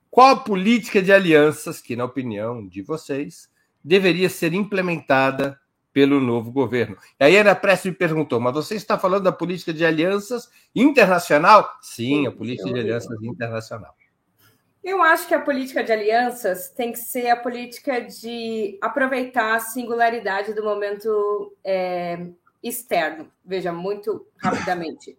Qual 0.10 0.28
a 0.28 0.40
política 0.40 1.02
de 1.02 1.12
alianças 1.12 1.82
que, 1.82 1.96
na 1.96 2.06
opinião 2.06 2.66
de 2.68 2.82
vocês, 2.82 3.50
deveria 3.84 4.30
ser 4.30 4.54
implementada 4.54 5.60
pelo 5.96 6.20
novo 6.20 6.52
governo. 6.52 6.98
E 7.18 7.24
aí 7.24 7.38
Ana 7.38 7.56
Prestes 7.56 7.90
me 7.90 7.98
perguntou, 7.98 8.38
mas 8.38 8.54
você 8.54 8.76
está 8.76 9.00
falando 9.00 9.24
da 9.24 9.32
política 9.32 9.72
de 9.72 9.86
alianças 9.86 10.50
internacional? 10.76 11.72
Sim, 11.82 12.28
a 12.28 12.34
política 12.34 12.74
de 12.74 12.82
alianças 12.82 13.24
internacional. 13.24 13.96
Eu 14.84 15.02
acho 15.02 15.26
que 15.26 15.34
a 15.34 15.40
política 15.40 15.82
de 15.86 15.94
alianças 15.94 16.70
tem 16.70 16.92
que 16.92 17.00
ser 17.00 17.30
a 17.30 17.38
política 17.38 18.02
de 18.02 18.78
aproveitar 18.82 19.56
a 19.56 19.60
singularidade 19.62 20.54
do 20.54 20.66
momento 20.66 21.56
é, 21.64 22.28
externo. 22.62 23.32
Veja, 23.46 23.72
muito 23.72 24.28
rapidamente. 24.38 25.18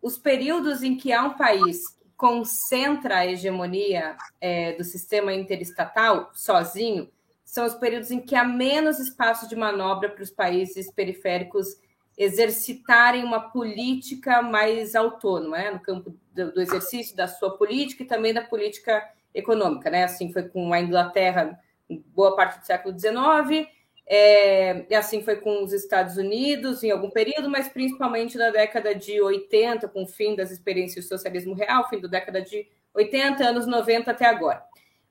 Os 0.00 0.18
períodos 0.18 0.82
em 0.82 0.96
que 0.96 1.12
há 1.12 1.24
um 1.24 1.34
país 1.34 1.98
concentra 2.16 3.18
a 3.18 3.26
hegemonia 3.26 4.16
é, 4.40 4.72
do 4.72 4.82
sistema 4.82 5.32
interestatal 5.32 6.30
sozinho, 6.34 7.08
são 7.44 7.64
os 7.64 7.74
períodos 7.74 8.10
em 8.10 8.20
que 8.20 8.34
há 8.34 8.44
menos 8.44 8.98
espaço 8.98 9.48
de 9.48 9.56
manobra 9.56 10.10
para 10.10 10.22
os 10.22 10.30
países 10.30 10.90
periféricos 10.92 11.78
exercitarem 12.18 13.22
uma 13.22 13.48
política 13.48 14.42
mais 14.42 14.96
autônoma, 14.96 15.56
né? 15.56 15.70
no 15.70 15.80
campo 15.80 16.12
do, 16.34 16.60
exercício 16.60 17.16
da 17.16 17.28
sua 17.28 17.56
política 17.56 18.02
e 18.02 18.06
também 18.06 18.34
da 18.34 18.42
política 18.42 19.08
econômica. 19.32 19.88
Né? 19.88 20.02
Assim 20.02 20.32
foi 20.32 20.42
com 20.42 20.72
a 20.72 20.80
Inglaterra 20.80 21.58
boa 21.88 22.34
parte 22.34 22.58
do 22.58 22.66
século 22.66 22.98
XIX, 22.98 23.68
é, 24.10 24.86
e 24.88 24.94
assim 24.94 25.22
foi 25.22 25.36
com 25.36 25.62
os 25.62 25.72
Estados 25.72 26.16
Unidos 26.16 26.82
em 26.82 26.90
algum 26.90 27.10
período, 27.10 27.50
mas 27.50 27.68
principalmente 27.68 28.38
na 28.38 28.50
década 28.50 28.94
de 28.94 29.20
80, 29.20 29.86
com 29.88 30.04
o 30.04 30.06
fim 30.06 30.34
das 30.34 30.50
experiências 30.50 31.04
do 31.04 31.08
socialismo 31.08 31.54
real, 31.54 31.86
fim 31.90 32.00
da 32.00 32.08
década 32.08 32.40
de 32.40 32.66
80, 32.94 33.44
anos 33.44 33.66
90 33.66 34.10
até 34.10 34.24
agora. 34.24 34.62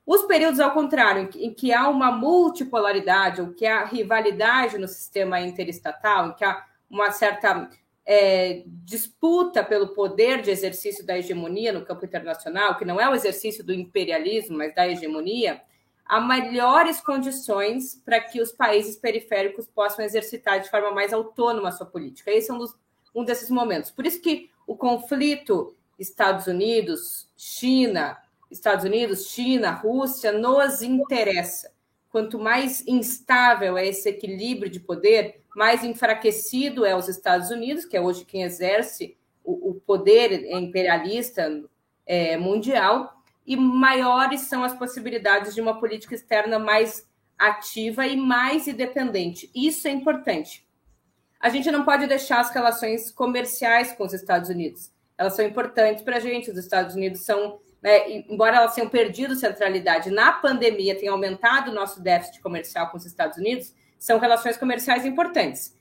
Os 0.03 0.23
períodos, 0.23 0.59
ao 0.59 0.71
contrário, 0.71 1.29
em 1.35 1.53
que 1.53 1.71
há 1.71 1.87
uma 1.87 2.11
multipolaridade, 2.11 3.41
ou 3.41 3.53
que 3.53 3.67
há 3.67 3.85
rivalidade 3.85 4.77
no 4.77 4.87
sistema 4.87 5.39
interestatal, 5.41 6.29
em 6.29 6.33
que 6.33 6.43
há 6.43 6.65
uma 6.89 7.11
certa 7.11 7.69
é, 8.03 8.63
disputa 8.65 9.63
pelo 9.63 9.89
poder 9.89 10.41
de 10.41 10.49
exercício 10.49 11.05
da 11.05 11.17
hegemonia 11.19 11.73
no 11.73 11.85
campo 11.85 12.05
internacional, 12.05 12.77
que 12.77 12.85
não 12.85 12.99
é 12.99 13.07
o 13.07 13.13
exercício 13.13 13.63
do 13.63 13.73
imperialismo, 13.73 14.57
mas 14.57 14.73
da 14.73 14.87
hegemonia, 14.87 15.61
há 16.07 16.21
melhores 16.21 17.01
condições 17.01 18.01
para 18.05 18.19
que 18.19 18.41
os 18.41 18.51
países 18.51 18.95
periféricos 18.95 19.67
possam 19.67 20.03
exercitar 20.03 20.59
de 20.59 20.69
forma 20.69 20.91
mais 20.91 21.13
autônoma 21.13 21.69
a 21.69 21.71
sua 21.71 21.85
política. 21.85 22.31
Esse 22.31 22.51
é 22.51 22.53
um, 22.53 22.57
dos, 22.57 22.75
um 23.13 23.23
desses 23.23 23.49
momentos. 23.49 23.91
Por 23.91 24.05
isso 24.05 24.21
que 24.21 24.49
o 24.65 24.75
conflito 24.75 25.75
Estados 25.99 26.47
Unidos, 26.47 27.29
China, 27.35 28.17
Estados 28.49 28.85
Unidos, 28.85 29.27
China, 29.27 29.71
Rússia, 29.71 30.31
nos 30.31 30.81
interessa. 30.81 31.71
Quanto 32.09 32.39
mais 32.39 32.85
instável 32.87 33.77
é 33.77 33.87
esse 33.87 34.07
equilíbrio 34.09 34.71
de 34.71 34.79
poder, 34.79 35.41
mais 35.55 35.83
enfraquecido 35.83 36.85
é 36.85 36.95
os 36.95 37.07
Estados 37.09 37.49
Unidos, 37.49 37.85
que 37.85 37.97
é 37.97 38.01
hoje 38.01 38.25
quem 38.25 38.43
exerce 38.43 39.17
o, 39.43 39.71
o 39.71 39.73
poder 39.75 40.45
imperialista 40.51 41.63
é, 42.05 42.37
mundial, 42.37 43.16
e 43.47 43.55
maiores 43.55 44.41
são 44.41 44.63
as 44.63 44.73
possibilidades 44.73 45.55
de 45.55 45.61
uma 45.61 45.79
política 45.79 46.13
externa 46.13 46.59
mais 46.59 47.07
ativa 47.39 48.05
e 48.05 48.17
mais 48.17 48.67
independente. 48.67 49.49
Isso 49.55 49.87
é 49.87 49.91
importante. 49.91 50.67
A 51.39 51.49
gente 51.49 51.71
não 51.71 51.85
pode 51.85 52.05
deixar 52.07 52.41
as 52.41 52.49
relações 52.49 53.09
comerciais 53.09 53.93
com 53.93 54.03
os 54.03 54.13
Estados 54.13 54.49
Unidos. 54.49 54.91
Elas 55.17 55.35
são 55.35 55.45
importantes 55.45 56.03
para 56.03 56.17
a 56.17 56.19
gente. 56.19 56.51
Os 56.51 56.57
Estados 56.57 56.93
Unidos 56.93 57.21
são 57.21 57.59
né, 57.81 58.23
embora 58.27 58.57
elas 58.57 58.73
tenham 58.73 58.89
perdido 58.89 59.35
centralidade 59.35 60.09
na 60.09 60.31
pandemia, 60.31 60.97
tenha 60.97 61.11
aumentado 61.11 61.71
o 61.71 61.73
nosso 61.73 62.01
déficit 62.01 62.41
comercial 62.41 62.89
com 62.89 62.97
os 62.97 63.05
Estados 63.05 63.37
Unidos, 63.37 63.73
são 63.99 64.19
relações 64.19 64.57
comerciais 64.57 65.05
importantes. 65.05 65.76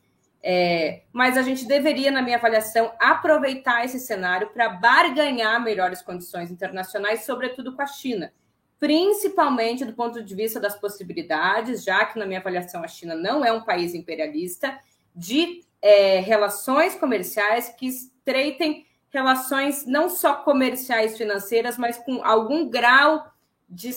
É, 0.48 1.02
mas 1.12 1.36
a 1.36 1.42
gente 1.42 1.66
deveria, 1.66 2.08
na 2.08 2.22
minha 2.22 2.36
avaliação, 2.36 2.92
aproveitar 3.00 3.84
esse 3.84 3.98
cenário 3.98 4.48
para 4.50 4.68
barganhar 4.68 5.60
melhores 5.60 6.00
condições 6.00 6.52
internacionais, 6.52 7.24
sobretudo 7.24 7.74
com 7.74 7.82
a 7.82 7.86
China, 7.86 8.32
principalmente 8.78 9.84
do 9.84 9.92
ponto 9.92 10.22
de 10.22 10.34
vista 10.36 10.60
das 10.60 10.78
possibilidades, 10.78 11.82
já 11.82 12.04
que, 12.04 12.16
na 12.16 12.24
minha 12.24 12.38
avaliação, 12.38 12.84
a 12.84 12.86
China 12.86 13.16
não 13.16 13.44
é 13.44 13.50
um 13.50 13.64
país 13.64 13.92
imperialista, 13.92 14.78
de 15.12 15.64
é, 15.82 16.20
relações 16.20 16.94
comerciais 16.94 17.70
que 17.70 17.88
estreitem 17.88 18.86
relações 19.10 19.84
não 19.84 20.08
só 20.08 20.32
comerciais 20.32 21.18
financeiras, 21.18 21.76
mas 21.76 21.98
com 21.98 22.22
algum 22.22 22.70
grau 22.70 23.32
de 23.68 23.96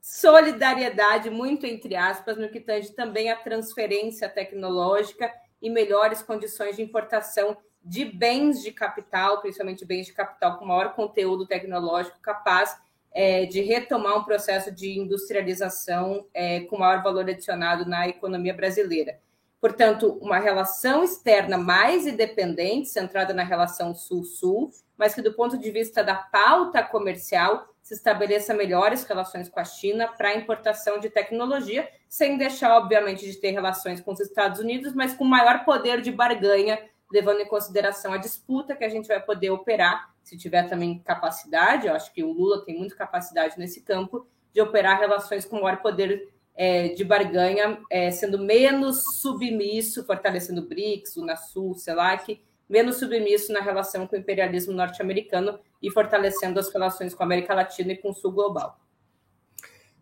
solidariedade, 0.00 1.30
muito 1.30 1.64
entre 1.64 1.94
aspas, 1.94 2.36
no 2.36 2.48
que 2.48 2.58
tange 2.58 2.90
também 2.92 3.30
a 3.30 3.36
transferência 3.36 4.28
tecnológica 4.28 5.30
e 5.60 5.70
melhores 5.70 6.22
condições 6.22 6.76
de 6.76 6.82
importação 6.82 7.56
de 7.82 8.04
bens 8.04 8.62
de 8.62 8.72
capital, 8.72 9.40
principalmente 9.40 9.84
bens 9.84 10.06
de 10.06 10.12
capital 10.12 10.58
com 10.58 10.64
maior 10.64 10.94
conteúdo 10.94 11.46
tecnológico, 11.46 12.18
capaz 12.20 12.76
é, 13.12 13.46
de 13.46 13.60
retomar 13.62 14.18
um 14.18 14.24
processo 14.24 14.70
de 14.70 14.98
industrialização 14.98 16.26
é, 16.34 16.60
com 16.60 16.76
maior 16.76 17.02
valor 17.02 17.28
adicionado 17.28 17.88
na 17.88 18.08
economia 18.08 18.52
brasileira. 18.52 19.18
Portanto, 19.60 20.18
uma 20.20 20.38
relação 20.38 21.02
externa 21.02 21.56
mais 21.56 22.06
independente, 22.06 22.88
centrada 22.88 23.32
na 23.32 23.42
relação 23.42 23.94
Sul-Sul, 23.94 24.70
mas 24.98 25.14
que, 25.14 25.22
do 25.22 25.32
ponto 25.32 25.56
de 25.56 25.70
vista 25.70 26.04
da 26.04 26.14
pauta 26.14 26.82
comercial, 26.82 27.66
se 27.86 27.94
estabeleça 27.94 28.52
melhores 28.52 29.04
relações 29.04 29.48
com 29.48 29.60
a 29.60 29.64
China 29.64 30.08
para 30.08 30.34
importação 30.34 30.98
de 30.98 31.08
tecnologia, 31.08 31.88
sem 32.08 32.36
deixar, 32.36 32.76
obviamente, 32.76 33.24
de 33.24 33.36
ter 33.36 33.52
relações 33.52 34.00
com 34.00 34.10
os 34.10 34.18
Estados 34.18 34.58
Unidos, 34.58 34.92
mas 34.92 35.14
com 35.14 35.22
maior 35.22 35.64
poder 35.64 36.00
de 36.00 36.10
barganha, 36.10 36.80
levando 37.12 37.42
em 37.42 37.46
consideração 37.46 38.12
a 38.12 38.16
disputa 38.16 38.74
que 38.74 38.82
a 38.82 38.88
gente 38.88 39.06
vai 39.06 39.22
poder 39.22 39.50
operar, 39.50 40.12
se 40.24 40.36
tiver 40.36 40.68
também 40.68 40.98
capacidade, 40.98 41.86
eu 41.86 41.94
acho 41.94 42.12
que 42.12 42.24
o 42.24 42.32
Lula 42.32 42.64
tem 42.64 42.76
muita 42.76 42.96
capacidade 42.96 43.56
nesse 43.56 43.80
campo, 43.82 44.26
de 44.52 44.60
operar 44.60 44.98
relações 44.98 45.44
com 45.44 45.60
maior 45.60 45.76
poder 45.76 46.28
é, 46.56 46.88
de 46.88 47.04
barganha, 47.04 47.78
é, 47.88 48.10
sendo 48.10 48.36
menos 48.36 49.20
submisso, 49.20 50.04
fortalecendo 50.04 50.60
o 50.60 50.66
BRICS, 50.66 51.18
o 51.18 51.24
NASUL, 51.24 51.76
CELAC, 51.76 52.42
menos 52.68 52.96
submisso 52.96 53.52
na 53.52 53.60
relação 53.60 54.06
com 54.06 54.16
o 54.16 54.18
imperialismo 54.18 54.72
norte-americano 54.72 55.58
e 55.82 55.90
fortalecendo 55.90 56.58
as 56.58 56.72
relações 56.72 57.14
com 57.14 57.22
a 57.22 57.26
América 57.26 57.54
Latina 57.54 57.92
e 57.92 57.96
com 57.96 58.10
o 58.10 58.14
Sul 58.14 58.32
global. 58.32 58.78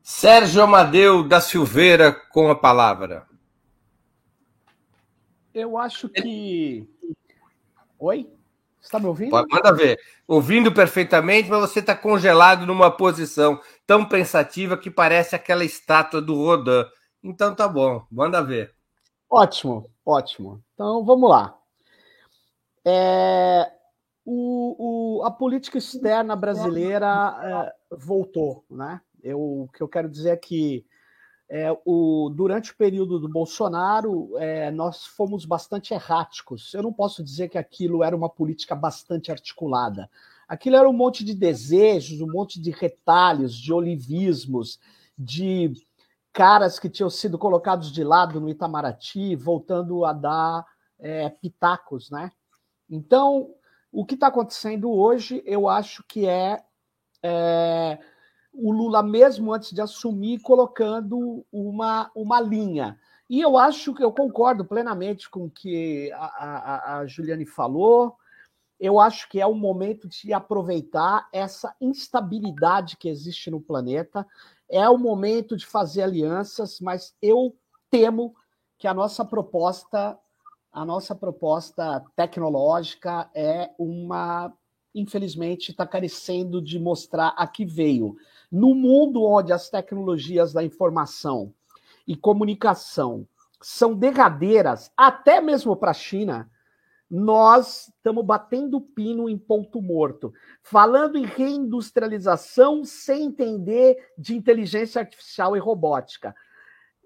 Sérgio 0.03 0.63
Amadeu 0.63 1.27
da 1.27 1.41
Silveira 1.41 2.13
com 2.13 2.51
a 2.51 2.55
palavra. 2.55 3.27
Eu 5.55 5.79
acho 5.79 6.09
que. 6.09 6.87
Oi? 7.99 8.29
Você 8.81 8.89
está 8.89 8.99
me 8.99 9.07
ouvindo? 9.07 9.31
Manda 9.31 9.73
ver. 9.73 9.99
Ouvindo 10.29 10.71
perfeitamente, 10.73 11.49
mas 11.49 11.61
você 11.61 11.81
está 11.81 11.97
congelado 11.97 12.67
numa 12.67 12.91
posição 12.91 13.59
tão 13.87 14.05
pensativa 14.05 14.77
que 14.77 14.91
parece 14.91 15.35
aquela 15.35 15.65
estátua 15.65 16.21
do 16.21 16.35
Rodin. 16.35 16.85
Então 17.23 17.55
tá 17.55 17.67
bom, 17.67 18.05
manda 18.11 18.43
ver. 18.43 18.75
Ótimo, 19.31 19.91
ótimo. 20.05 20.63
Então 20.75 21.03
vamos 21.03 21.31
lá. 21.31 21.57
É, 22.85 23.73
o, 24.25 25.19
o, 25.19 25.25
a 25.25 25.31
política 25.31 25.79
externa 25.79 26.37
brasileira 26.37 27.73
é, 27.91 27.97
voltou, 27.97 28.65
né? 28.71 29.01
Eu, 29.23 29.41
o 29.41 29.69
que 29.73 29.83
eu 29.83 29.89
quero 29.89 30.09
dizer 30.09 30.31
é 30.31 30.37
que 30.37 30.85
é, 31.49 31.71
o, 31.85 32.31
durante 32.35 32.73
o 32.73 32.77
período 32.77 33.19
do 33.19 33.29
Bolsonaro, 33.29 34.37
é, 34.39 34.71
nós 34.71 35.07
fomos 35.07 35.45
bastante 35.45 35.95
erráticos. 35.95 36.73
Eu 36.75 36.83
não 36.83 36.93
posso 36.93 37.23
dizer 37.23 37.49
que 37.49 37.59
aquilo 37.59 38.03
era 38.03 38.17
uma 38.17 38.29
política 38.29 38.75
bastante 38.75 39.31
articulada. 39.31 40.11
Aquilo 40.49 40.77
era 40.77 40.89
um 40.89 40.93
monte 40.93 41.25
de 41.25 41.35
desejos, 41.35 42.21
um 42.21 42.31
monte 42.31 42.61
de 42.61 42.71
retalhos, 42.71 43.55
de 43.55 43.73
olivismos, 43.73 44.79
de 45.17 45.73
caras 46.33 46.79
que 46.79 46.91
tinham 46.91 47.09
sido 47.09 47.39
colocados 47.39 47.93
de 47.93 48.03
lado 48.03 48.41
no 48.41 48.49
Itamaraty, 48.49 49.37
voltando 49.37 50.05
a 50.05 50.13
dar 50.13 50.67
é, 50.99 51.29
pitacos, 51.29 52.11
né? 52.11 52.33
Então, 52.89 53.55
o 53.91 54.05
que 54.05 54.15
está 54.15 54.27
acontecendo 54.27 54.91
hoje, 54.91 55.43
eu 55.47 55.69
acho 55.69 56.05
que 56.09 56.27
é, 56.27 56.63
é, 57.23 57.99
o 58.53 58.73
Lula, 58.73 59.03
mesmo 59.03 59.53
antes 59.53 59.73
de 59.73 59.81
assumir, 59.81 60.41
colocando 60.41 61.45
uma, 61.53 62.11
uma 62.15 62.41
linha. 62.41 62.99
E 63.29 63.41
eu 63.41 63.57
acho 63.57 63.95
que 63.95 64.05
eu 64.05 64.13
concordo 64.13 64.65
plenamente 64.65 65.31
com 65.31 65.45
o 65.47 65.51
que 65.51 66.13
a, 66.13 66.27
a, 66.27 66.99
a 66.99 67.07
Juliane 67.07 67.47
falou. 67.47 68.17
Eu 68.79 69.01
acho 69.01 69.29
que 69.29 69.41
é 69.41 69.47
o 69.47 69.55
momento 69.55 70.09
de 70.09 70.33
aproveitar 70.33 71.29
essa 71.33 71.75
instabilidade 71.81 72.97
que 72.97 73.09
existe 73.09 73.51
no 73.51 73.61
planeta. 73.61 74.27
É 74.69 74.89
o 74.89 74.99
momento 74.99 75.57
de 75.57 75.65
fazer 75.65 76.03
alianças, 76.03 76.81
mas 76.81 77.15
eu 77.23 77.57
temo 77.91 78.35
que 78.77 78.87
a 78.87 78.95
nossa 78.95 79.25
proposta 79.25 80.19
a 80.75 80.85
nossa 80.85 81.15
proposta 81.15 82.05
tecnológica 82.17 83.31
é 83.33 83.71
uma, 83.79 84.53
infelizmente, 84.93 85.71
está 85.71 85.87
carecendo 85.87 86.61
de 86.61 86.81
mostrar 86.81 87.29
a 87.37 87.47
que 87.47 87.65
veio. 87.65 88.17
No 88.51 88.75
mundo 88.75 89.23
onde 89.23 89.53
as 89.53 89.71
tecnologias 89.71 90.53
da 90.53 90.65
informação 90.65 91.55
e 92.05 92.17
comunicação 92.17 93.25
são 93.63 93.95
derradeiras, 93.95 94.91
até 94.97 95.41
mesmo 95.41 95.77
para 95.77 95.93
a 95.93 95.95
China, 95.95 96.51
nós 97.09 97.89
estamos 97.97 98.25
batendo 98.25 98.81
pino 98.81 99.29
em 99.29 99.39
ponto 99.39 99.81
morto, 99.81 100.33
falando 100.61 101.17
em 101.17 101.25
reindustrialização 101.25 102.85
sem 102.85 103.27
entender 103.27 103.97
de 104.19 104.35
inteligência 104.35 105.01
artificial 105.01 105.57
e 105.57 105.61
robótica. 105.61 106.35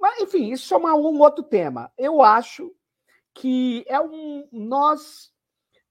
Mas, 0.00 0.22
enfim, 0.22 0.52
isso 0.52 0.72
é 0.72 0.76
uma, 0.78 0.94
um 0.94 1.20
outro 1.20 1.44
tema. 1.44 1.92
Eu 1.98 2.22
acho 2.22 2.72
que 3.34 3.84
é 3.88 4.00
um. 4.00 4.48
Nós, 4.52 5.30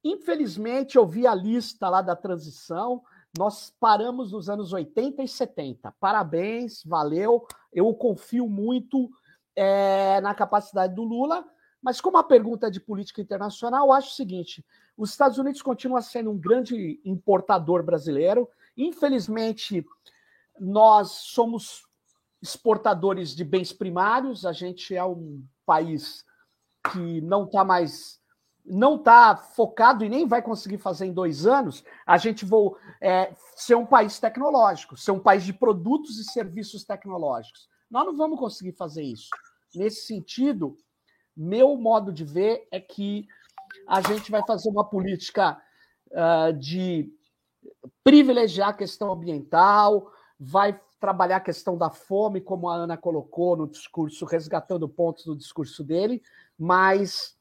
infelizmente, 0.03 0.97
eu 0.97 1.05
vi 1.05 1.25
a 1.25 1.33
lista 1.33 1.89
lá 1.89 2.01
da 2.01 2.15
transição, 2.15 3.03
nós 3.38 3.73
paramos 3.79 4.31
nos 4.31 4.49
anos 4.49 4.73
80 4.73 5.23
e 5.23 5.27
70. 5.27 5.93
Parabéns, 5.99 6.83
valeu. 6.83 7.45
Eu 7.71 7.93
confio 7.93 8.47
muito 8.47 9.09
é, 9.55 10.19
na 10.21 10.33
capacidade 10.33 10.93
do 10.95 11.03
Lula, 11.03 11.45
mas 11.81 12.01
como 12.01 12.17
a 12.17 12.23
pergunta 12.23 12.67
é 12.67 12.69
de 12.71 12.79
política 12.79 13.21
internacional, 13.21 13.88
eu 13.88 13.93
acho 13.93 14.09
o 14.09 14.15
seguinte: 14.15 14.65
os 14.95 15.11
Estados 15.11 15.38
Unidos 15.38 15.61
continuam 15.61 16.01
sendo 16.01 16.31
um 16.31 16.38
grande 16.38 16.99
importador 17.05 17.83
brasileiro. 17.83 18.49
Infelizmente, 18.75 19.85
nós 20.59 21.11
somos 21.11 21.88
exportadores 22.41 23.35
de 23.35 23.43
bens 23.43 23.73
primários, 23.73 24.45
a 24.45 24.51
gente 24.51 24.95
é 24.95 25.03
um 25.03 25.43
país 25.65 26.23
que 26.91 27.21
não 27.21 27.45
está 27.45 27.63
mais 27.63 28.17
não 28.69 28.97
está 28.97 29.38
focado 29.38 30.03
e 30.03 30.09
nem 30.09 30.27
vai 30.27 30.41
conseguir 30.41 30.77
fazer 30.77 31.05
em 31.05 31.13
dois 31.13 31.45
anos, 31.45 31.85
a 32.05 32.17
gente 32.17 32.43
vou 32.43 32.77
é, 33.01 33.33
ser 33.55 33.75
um 33.75 33.85
país 33.85 34.19
tecnológico, 34.19 34.97
ser 34.97 35.11
um 35.11 35.19
país 35.19 35.45
de 35.45 35.53
produtos 35.53 36.19
e 36.19 36.25
serviços 36.25 36.83
tecnológicos. 36.83 37.69
Nós 37.89 38.05
não 38.05 38.17
vamos 38.17 38.38
conseguir 38.38 38.73
fazer 38.73 39.03
isso. 39.03 39.29
Nesse 39.73 40.05
sentido, 40.05 40.75
meu 41.35 41.77
modo 41.77 42.11
de 42.11 42.25
ver 42.25 42.67
é 42.69 42.79
que 42.79 43.25
a 43.88 44.01
gente 44.01 44.29
vai 44.29 44.43
fazer 44.45 44.69
uma 44.69 44.83
política 44.83 45.57
uh, 46.11 46.51
de 46.51 47.09
privilegiar 48.03 48.69
a 48.69 48.73
questão 48.73 49.11
ambiental, 49.11 50.11
vai 50.39 50.79
trabalhar 51.00 51.38
a 51.38 51.41
questão 51.41 51.78
da 51.78 51.89
fome, 51.89 52.41
como 52.41 52.70
a 52.70 52.76
Ana 52.76 52.98
colocou 52.98 53.56
no 53.56 53.68
discurso, 53.68 54.26
resgatando 54.26 54.89
pontos 54.89 55.26
do 55.26 55.36
discurso 55.36 55.84
dele, 55.84 56.22
mas 56.58 57.38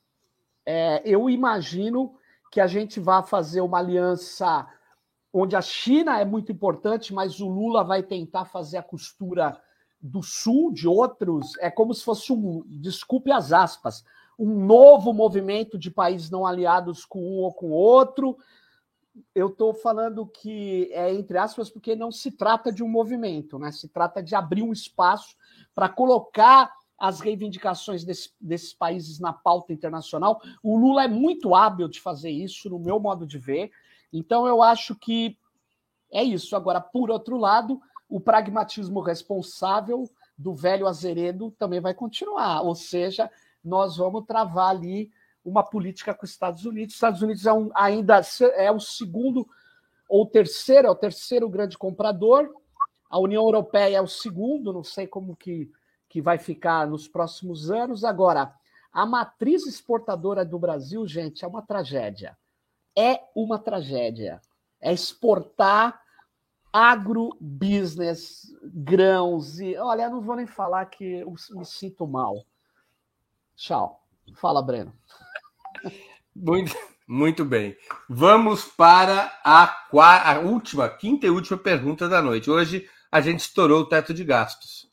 é, 0.64 1.00
eu 1.04 1.30
imagino 1.30 2.14
que 2.50 2.60
a 2.60 2.66
gente 2.66 3.00
vai 3.00 3.22
fazer 3.22 3.60
uma 3.60 3.78
aliança 3.78 4.66
onde 5.32 5.54
a 5.54 5.60
China 5.60 6.18
é 6.18 6.24
muito 6.24 6.50
importante, 6.50 7.12
mas 7.12 7.40
o 7.40 7.48
Lula 7.48 7.84
vai 7.84 8.02
tentar 8.02 8.46
fazer 8.46 8.78
a 8.78 8.82
costura 8.82 9.60
do 10.00 10.22
Sul, 10.22 10.72
de 10.72 10.88
outros. 10.88 11.56
É 11.58 11.70
como 11.70 11.92
se 11.92 12.04
fosse 12.04 12.32
um, 12.32 12.62
desculpe 12.66 13.30
as 13.30 13.52
aspas, 13.52 14.04
um 14.38 14.64
novo 14.64 15.12
movimento 15.12 15.78
de 15.78 15.90
países 15.90 16.30
não 16.30 16.46
aliados 16.46 17.04
com 17.04 17.20
um 17.20 17.42
ou 17.42 17.52
com 17.52 17.70
outro. 17.70 18.36
Eu 19.34 19.48
estou 19.48 19.72
falando 19.72 20.26
que 20.26 20.90
é 20.92 21.12
entre 21.12 21.38
aspas, 21.38 21.70
porque 21.70 21.96
não 21.96 22.10
se 22.10 22.30
trata 22.30 22.72
de 22.72 22.82
um 22.82 22.88
movimento, 22.88 23.58
né? 23.58 23.72
Se 23.72 23.88
trata 23.88 24.22
de 24.22 24.34
abrir 24.34 24.62
um 24.62 24.72
espaço 24.72 25.36
para 25.74 25.88
colocar 25.88 26.72
as 26.98 27.20
reivindicações 27.20 28.04
desse, 28.04 28.30
desses 28.40 28.72
países 28.72 29.18
na 29.18 29.32
pauta 29.32 29.72
internacional. 29.72 30.40
O 30.62 30.78
Lula 30.78 31.04
é 31.04 31.08
muito 31.08 31.54
hábil 31.54 31.88
de 31.88 32.00
fazer 32.00 32.30
isso, 32.30 32.70
no 32.70 32.78
meu 32.78 32.98
modo 32.98 33.26
de 33.26 33.38
ver. 33.38 33.70
Então, 34.12 34.46
eu 34.46 34.62
acho 34.62 34.94
que 34.94 35.38
é 36.10 36.22
isso. 36.22 36.56
Agora, 36.56 36.80
por 36.80 37.10
outro 37.10 37.36
lado, 37.36 37.80
o 38.08 38.20
pragmatismo 38.20 39.00
responsável 39.00 40.08
do 40.38 40.54
velho 40.54 40.86
Azeredo 40.86 41.50
também 41.58 41.80
vai 41.80 41.92
continuar. 41.92 42.62
Ou 42.62 42.74
seja, 42.74 43.30
nós 43.62 43.96
vamos 43.96 44.24
travar 44.24 44.70
ali 44.70 45.10
uma 45.46 45.62
política 45.62 46.12
com 46.12 46.24
os 46.24 46.32
Estados 46.32 46.64
Unidos. 46.64 46.94
Os 46.94 46.96
Estados 46.96 47.22
Unidos 47.22 47.46
é 47.46 47.52
um, 47.52 47.70
ainda 47.72 48.20
é 48.56 48.70
o 48.70 48.80
segundo 48.80 49.48
ou 50.08 50.26
terceiro, 50.26 50.88
é 50.88 50.90
o 50.90 50.96
terceiro 50.96 51.48
grande 51.48 51.78
comprador. 51.78 52.52
A 53.08 53.18
União 53.20 53.44
Europeia 53.44 53.98
é 53.98 54.02
o 54.02 54.08
segundo, 54.08 54.72
não 54.72 54.82
sei 54.82 55.06
como 55.06 55.36
que, 55.36 55.70
que 56.08 56.20
vai 56.20 56.36
ficar 56.36 56.88
nos 56.88 57.06
próximos 57.06 57.70
anos. 57.70 58.02
Agora, 58.02 58.52
a 58.92 59.06
matriz 59.06 59.66
exportadora 59.66 60.44
do 60.44 60.58
Brasil, 60.58 61.06
gente, 61.06 61.44
é 61.44 61.48
uma 61.48 61.62
tragédia. 61.62 62.36
É 62.98 63.20
uma 63.34 63.58
tragédia. 63.58 64.40
É 64.80 64.92
exportar 64.92 66.00
agrobusiness, 66.72 68.52
grãos 68.64 69.60
e. 69.60 69.76
Olha, 69.76 70.10
não 70.10 70.20
vou 70.20 70.34
nem 70.34 70.46
falar 70.46 70.86
que 70.86 71.04
eu 71.04 71.34
me 71.50 71.64
sinto 71.64 72.06
mal. 72.06 72.44
Tchau. 73.54 74.02
Fala, 74.34 74.60
Breno. 74.60 74.92
Muito, 76.34 76.76
muito 77.08 77.44
bem. 77.44 77.74
Vamos 78.08 78.64
para 78.64 79.32
a, 79.42 79.86
a 79.92 80.38
última, 80.40 80.86
quinta 80.88 81.26
e 81.26 81.30
última 81.30 81.56
pergunta 81.56 82.08
da 82.08 82.20
noite. 82.20 82.50
Hoje 82.50 82.86
a 83.10 83.22
gente 83.22 83.40
estourou 83.40 83.80
o 83.80 83.88
teto 83.88 84.12
de 84.12 84.22
gastos. 84.22 84.86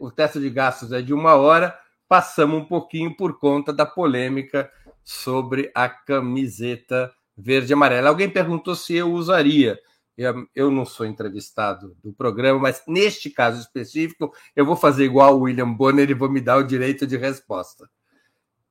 O 0.00 0.10
teto 0.10 0.40
de 0.40 0.48
gastos 0.48 0.92
é 0.92 1.02
de 1.02 1.12
uma 1.12 1.34
hora, 1.34 1.78
passamos 2.08 2.62
um 2.62 2.64
pouquinho 2.64 3.14
por 3.14 3.38
conta 3.38 3.72
da 3.72 3.84
polêmica 3.84 4.70
sobre 5.04 5.70
a 5.74 5.88
camiseta 5.88 7.12
verde 7.36 7.72
e 7.72 7.74
amarela. 7.74 8.08
Alguém 8.08 8.30
perguntou 8.30 8.74
se 8.74 8.94
eu 8.94 9.12
usaria. 9.12 9.78
Eu, 10.16 10.46
eu 10.54 10.70
não 10.70 10.84
sou 10.84 11.04
entrevistado 11.04 11.96
do 12.02 12.12
programa, 12.12 12.58
mas 12.58 12.82
neste 12.86 13.28
caso 13.28 13.60
específico, 13.60 14.32
eu 14.54 14.64
vou 14.64 14.76
fazer 14.76 15.04
igual 15.04 15.36
o 15.36 15.42
William 15.42 15.72
Bonner 15.72 16.08
e 16.08 16.14
vou 16.14 16.30
me 16.30 16.40
dar 16.40 16.58
o 16.58 16.62
direito 16.62 17.06
de 17.06 17.16
resposta 17.16 17.88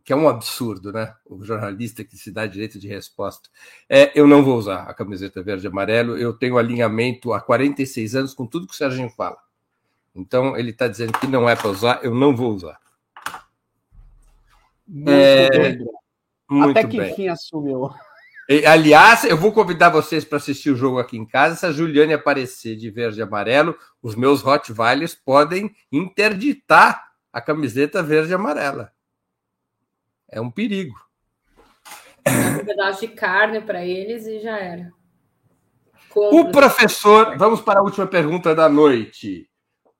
que 0.04 0.14
é 0.14 0.16
um 0.16 0.28
absurdo, 0.28 0.92
né? 0.92 1.14
O 1.26 1.44
jornalista 1.44 2.04
que 2.04 2.18
se 2.18 2.32
dá 2.32 2.46
direito 2.46 2.80
de 2.80 2.88
resposta. 2.88 3.50
É, 3.90 4.12
eu 4.20 4.28
não 4.28 4.44
vou 4.44 4.58
usar 4.58 4.84
a 4.84 4.94
camiseta 4.94 5.42
verde 5.42 5.66
e 5.66 5.70
amarelo, 5.70 6.18
eu 6.18 6.34
tenho 6.34 6.58
alinhamento 6.58 7.34
há 7.34 7.42
46 7.42 8.16
anos 8.16 8.34
com 8.34 8.46
tudo 8.46 8.68
que 8.68 8.74
o 8.74 8.78
Serginho 8.78 9.10
fala. 9.10 9.38
Então, 10.16 10.58
ele 10.58 10.72
está 10.72 10.88
dizendo 10.88 11.14
que 11.14 11.28
não 11.28 11.50
é 11.50 11.56
para 11.56 11.70
usar, 11.70 12.00
eu 12.04 12.14
não 12.14 12.36
vou 12.36 12.54
usar. 12.54 12.80
Muito 14.88 15.10
é, 15.10 15.78
muito 16.50 16.78
Até 16.78 16.88
que 16.88 16.98
bem. 16.98 17.12
enfim 17.12 17.28
assumiu. 17.30 17.90
E, 18.50 18.66
aliás, 18.66 19.24
eu 19.24 19.38
vou 19.38 19.54
convidar 19.54 19.90
vocês 19.90 20.26
para 20.26 20.38
assistir 20.38 20.72
o 20.72 20.76
jogo 20.76 21.00
aqui 21.00 21.16
em 21.16 21.26
casa. 21.26 21.56
Se 21.56 21.66
a 21.66 21.72
Juliane 21.72 22.12
aparecer 22.12 22.76
de 22.76 22.90
verde 22.90 23.20
e 23.20 23.24
amarelo, 23.24 23.78
os 24.02 24.16
meus 24.16 24.42
Rottweilers 24.42 25.16
podem 25.16 25.74
interditar 25.90 27.12
a 27.32 27.40
camiseta 27.40 28.04
verde 28.04 28.32
e 28.32 28.36
amarela. 28.36 28.92
É 30.32 30.40
um 30.40 30.50
perigo. 30.50 30.96
Um 32.26 32.66
pedaço 32.66 33.02
de 33.02 33.10
carne 33.10 33.62
para 33.62 33.86
eles 33.86 34.26
e 34.26 34.40
já 34.40 34.58
era. 34.58 34.94
O 36.16 36.52
professor, 36.52 37.38
vamos 37.38 37.62
para 37.62 37.80
a 37.80 37.84
última 37.84 38.08
pergunta 38.08 38.56
da 38.56 38.70
noite. 38.70 39.50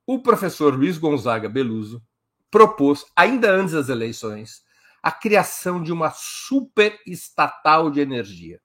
O 0.06 0.22
professor 0.22 0.74
Luiz 0.74 0.98
Gonzaga 0.98 1.50
Beluso 1.50 2.02
propôs, 2.50 3.06
ainda 3.16 3.52
antes 3.52 3.74
das 3.74 3.90
eleições, 3.90 4.62
a 5.02 5.12
criação 5.12 5.82
de 5.82 5.92
uma 5.92 6.12
superestatal 6.12 7.90
de 7.90 8.02
energia, 8.02 8.60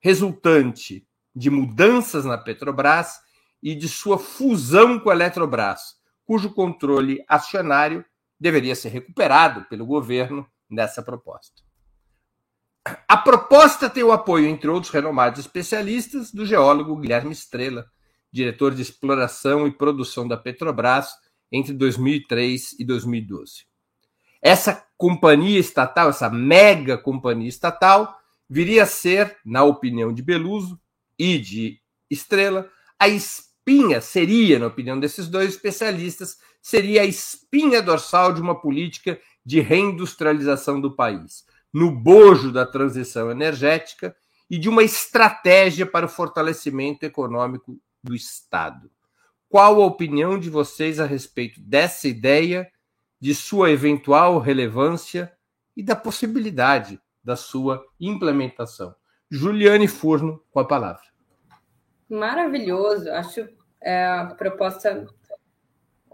resultante 0.00 1.06
de 1.34 1.50
mudanças 1.50 2.24
na 2.24 2.38
Petrobras 2.38 3.18
e 3.62 3.74
de 3.74 3.88
sua 3.88 4.18
fusão 4.18 5.00
com 5.00 5.10
a 5.10 5.14
Eletrobras, 5.14 5.96
cujo 6.24 6.52
controle 6.52 7.24
acionário 7.26 8.04
deveria 8.38 8.74
ser 8.74 8.90
recuperado 8.90 9.64
pelo 9.64 9.86
governo 9.86 10.46
nessa 10.70 11.02
proposta. 11.02 11.62
A 13.08 13.16
proposta 13.16 13.88
tem 13.88 14.02
o 14.02 14.12
apoio, 14.12 14.46
entre 14.46 14.68
outros 14.68 14.92
renomados 14.92 15.40
especialistas, 15.40 16.30
do 16.30 16.44
geólogo 16.44 16.96
Guilherme 16.96 17.32
Estrela, 17.32 17.86
diretor 18.30 18.74
de 18.74 18.82
exploração 18.82 19.66
e 19.66 19.72
produção 19.72 20.28
da 20.28 20.36
Petrobras 20.36 21.08
entre 21.50 21.72
2003 21.72 22.76
e 22.78 22.84
2012. 22.84 23.64
Essa 24.42 24.86
companhia 24.98 25.58
estatal, 25.58 26.10
essa 26.10 26.28
mega 26.28 26.98
companhia 26.98 27.48
estatal, 27.48 28.14
viria 28.48 28.82
a 28.82 28.86
ser, 28.86 29.38
na 29.44 29.64
opinião 29.64 30.12
de 30.12 30.22
Beluso 30.22 30.78
e 31.18 31.38
de 31.38 31.80
Estrela, 32.10 32.68
a 32.98 33.08
espinha, 33.08 34.00
seria, 34.00 34.58
na 34.58 34.66
opinião 34.66 35.00
desses 35.00 35.28
dois 35.28 35.50
especialistas, 35.50 36.38
seria 36.64 37.02
a 37.02 37.04
espinha 37.04 37.82
dorsal 37.82 38.32
de 38.32 38.40
uma 38.40 38.58
política 38.58 39.20
de 39.44 39.60
reindustrialização 39.60 40.80
do 40.80 40.96
país, 40.96 41.44
no 41.70 41.90
bojo 41.90 42.50
da 42.50 42.64
transição 42.64 43.30
energética 43.30 44.16
e 44.48 44.56
de 44.56 44.66
uma 44.66 44.82
estratégia 44.82 45.84
para 45.84 46.06
o 46.06 46.08
fortalecimento 46.08 47.04
econômico 47.04 47.78
do 48.02 48.14
Estado. 48.14 48.90
Qual 49.46 49.82
a 49.82 49.84
opinião 49.84 50.38
de 50.38 50.48
vocês 50.48 50.98
a 50.98 51.04
respeito 51.04 51.60
dessa 51.60 52.08
ideia, 52.08 52.72
de 53.20 53.34
sua 53.34 53.70
eventual 53.70 54.38
relevância 54.38 55.30
e 55.76 55.82
da 55.82 55.94
possibilidade 55.94 56.98
da 57.22 57.36
sua 57.36 57.84
implementação? 58.00 58.94
Juliane 59.30 59.86
Furno, 59.86 60.42
com 60.50 60.60
a 60.60 60.66
palavra. 60.66 61.04
Maravilhoso. 62.08 63.10
Acho 63.10 63.46
é, 63.82 64.06
a 64.06 64.34
proposta 64.34 65.06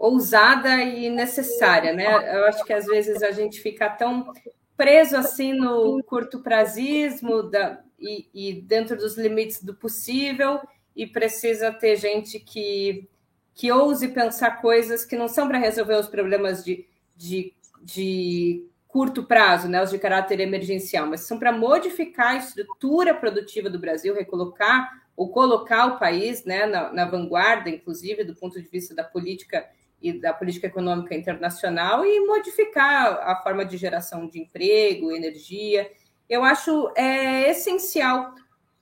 ousada 0.01 0.81
e 0.81 1.11
necessária, 1.11 1.93
né? 1.93 2.35
Eu 2.35 2.45
acho 2.45 2.65
que 2.65 2.73
às 2.73 2.87
vezes 2.87 3.21
a 3.21 3.29
gente 3.29 3.61
fica 3.61 3.87
tão 3.87 4.33
preso 4.75 5.15
assim 5.15 5.53
no 5.53 6.01
curto 6.03 6.39
prazismo 6.39 7.43
da, 7.43 7.79
e, 7.99 8.27
e 8.33 8.61
dentro 8.61 8.97
dos 8.97 9.15
limites 9.15 9.63
do 9.63 9.75
possível 9.75 10.59
e 10.95 11.05
precisa 11.05 11.71
ter 11.71 11.97
gente 11.97 12.39
que, 12.39 13.07
que 13.53 13.71
ouse 13.71 14.07
pensar 14.07 14.59
coisas 14.59 15.05
que 15.05 15.15
não 15.15 15.27
são 15.27 15.47
para 15.47 15.59
resolver 15.59 15.99
os 15.99 16.07
problemas 16.07 16.65
de, 16.65 16.83
de, 17.15 17.53
de 17.83 18.67
curto 18.87 19.23
prazo, 19.23 19.69
né, 19.69 19.83
os 19.83 19.91
de 19.91 19.99
caráter 19.99 20.39
emergencial, 20.39 21.05
mas 21.05 21.21
são 21.21 21.37
para 21.37 21.51
modificar 21.51 22.31
a 22.31 22.37
estrutura 22.37 23.13
produtiva 23.13 23.69
do 23.69 23.77
Brasil, 23.77 24.15
recolocar 24.15 24.99
ou 25.15 25.29
colocar 25.29 25.85
o 25.85 25.99
país 25.99 26.43
né, 26.43 26.65
na, 26.65 26.91
na 26.91 27.05
vanguarda, 27.05 27.69
inclusive 27.69 28.23
do 28.23 28.33
ponto 28.33 28.59
de 28.59 28.67
vista 28.67 28.95
da 28.95 29.03
política 29.03 29.63
e 30.01 30.13
da 30.13 30.33
política 30.33 30.67
econômica 30.67 31.15
internacional 31.15 32.05
e 32.05 32.19
modificar 32.25 33.19
a 33.21 33.41
forma 33.41 33.63
de 33.63 33.77
geração 33.77 34.27
de 34.27 34.39
emprego, 34.39 35.11
energia. 35.11 35.91
Eu 36.27 36.43
acho 36.43 36.91
é, 36.95 37.49
essencial, 37.49 38.33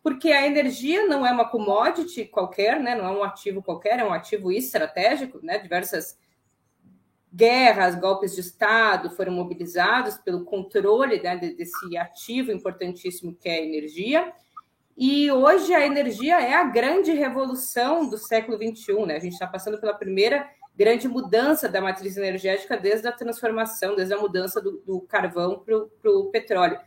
porque 0.02 0.32
a 0.32 0.48
energia 0.48 1.06
não 1.08 1.26
é 1.26 1.32
uma 1.32 1.50
commodity 1.50 2.26
qualquer, 2.26 2.80
né? 2.80 2.96
não 2.96 3.06
é 3.06 3.12
um 3.12 3.24
ativo 3.24 3.62
qualquer, 3.62 4.00
é 4.00 4.06
um 4.06 4.14
ativo 4.14 4.52
estratégico, 4.52 5.40
né? 5.44 5.58
diversas 5.58 6.18
guerras, 7.34 8.00
golpes 8.00 8.34
de 8.34 8.42
Estado 8.42 9.12
foram 9.12 9.32
mobilizados 9.32 10.18
pelo 10.18 10.46
controle 10.46 11.22
né, 11.22 11.38
desse 11.38 11.96
ativo 11.98 12.52
importantíssimo 12.52 13.36
que 13.36 13.48
é 13.48 13.60
a 13.60 13.64
energia. 13.64 14.34
E 14.98 15.32
hoje 15.32 15.74
a 15.74 15.86
energia 15.86 16.42
é 16.42 16.54
a 16.54 16.64
grande 16.64 17.12
revolução 17.12 18.10
do 18.10 18.18
século 18.18 18.58
XXI. 18.58 19.06
Né? 19.06 19.16
A 19.16 19.20
gente 19.20 19.34
está 19.34 19.48
passando 19.48 19.80
pela 19.80 19.94
primeira 19.94 20.50
grande 20.80 21.10
mudança 21.10 21.68
da 21.68 21.82
matriz 21.82 22.16
energética 22.16 22.78
desde 22.78 23.06
a 23.06 23.12
transformação, 23.12 23.98
desde 23.98 24.14
a 24.14 24.18
mudança 24.18 24.62
do, 24.62 24.82
do 24.86 25.02
carvão 25.02 25.60
para 25.60 26.10
o 26.10 26.32
petróleo. 26.32 26.80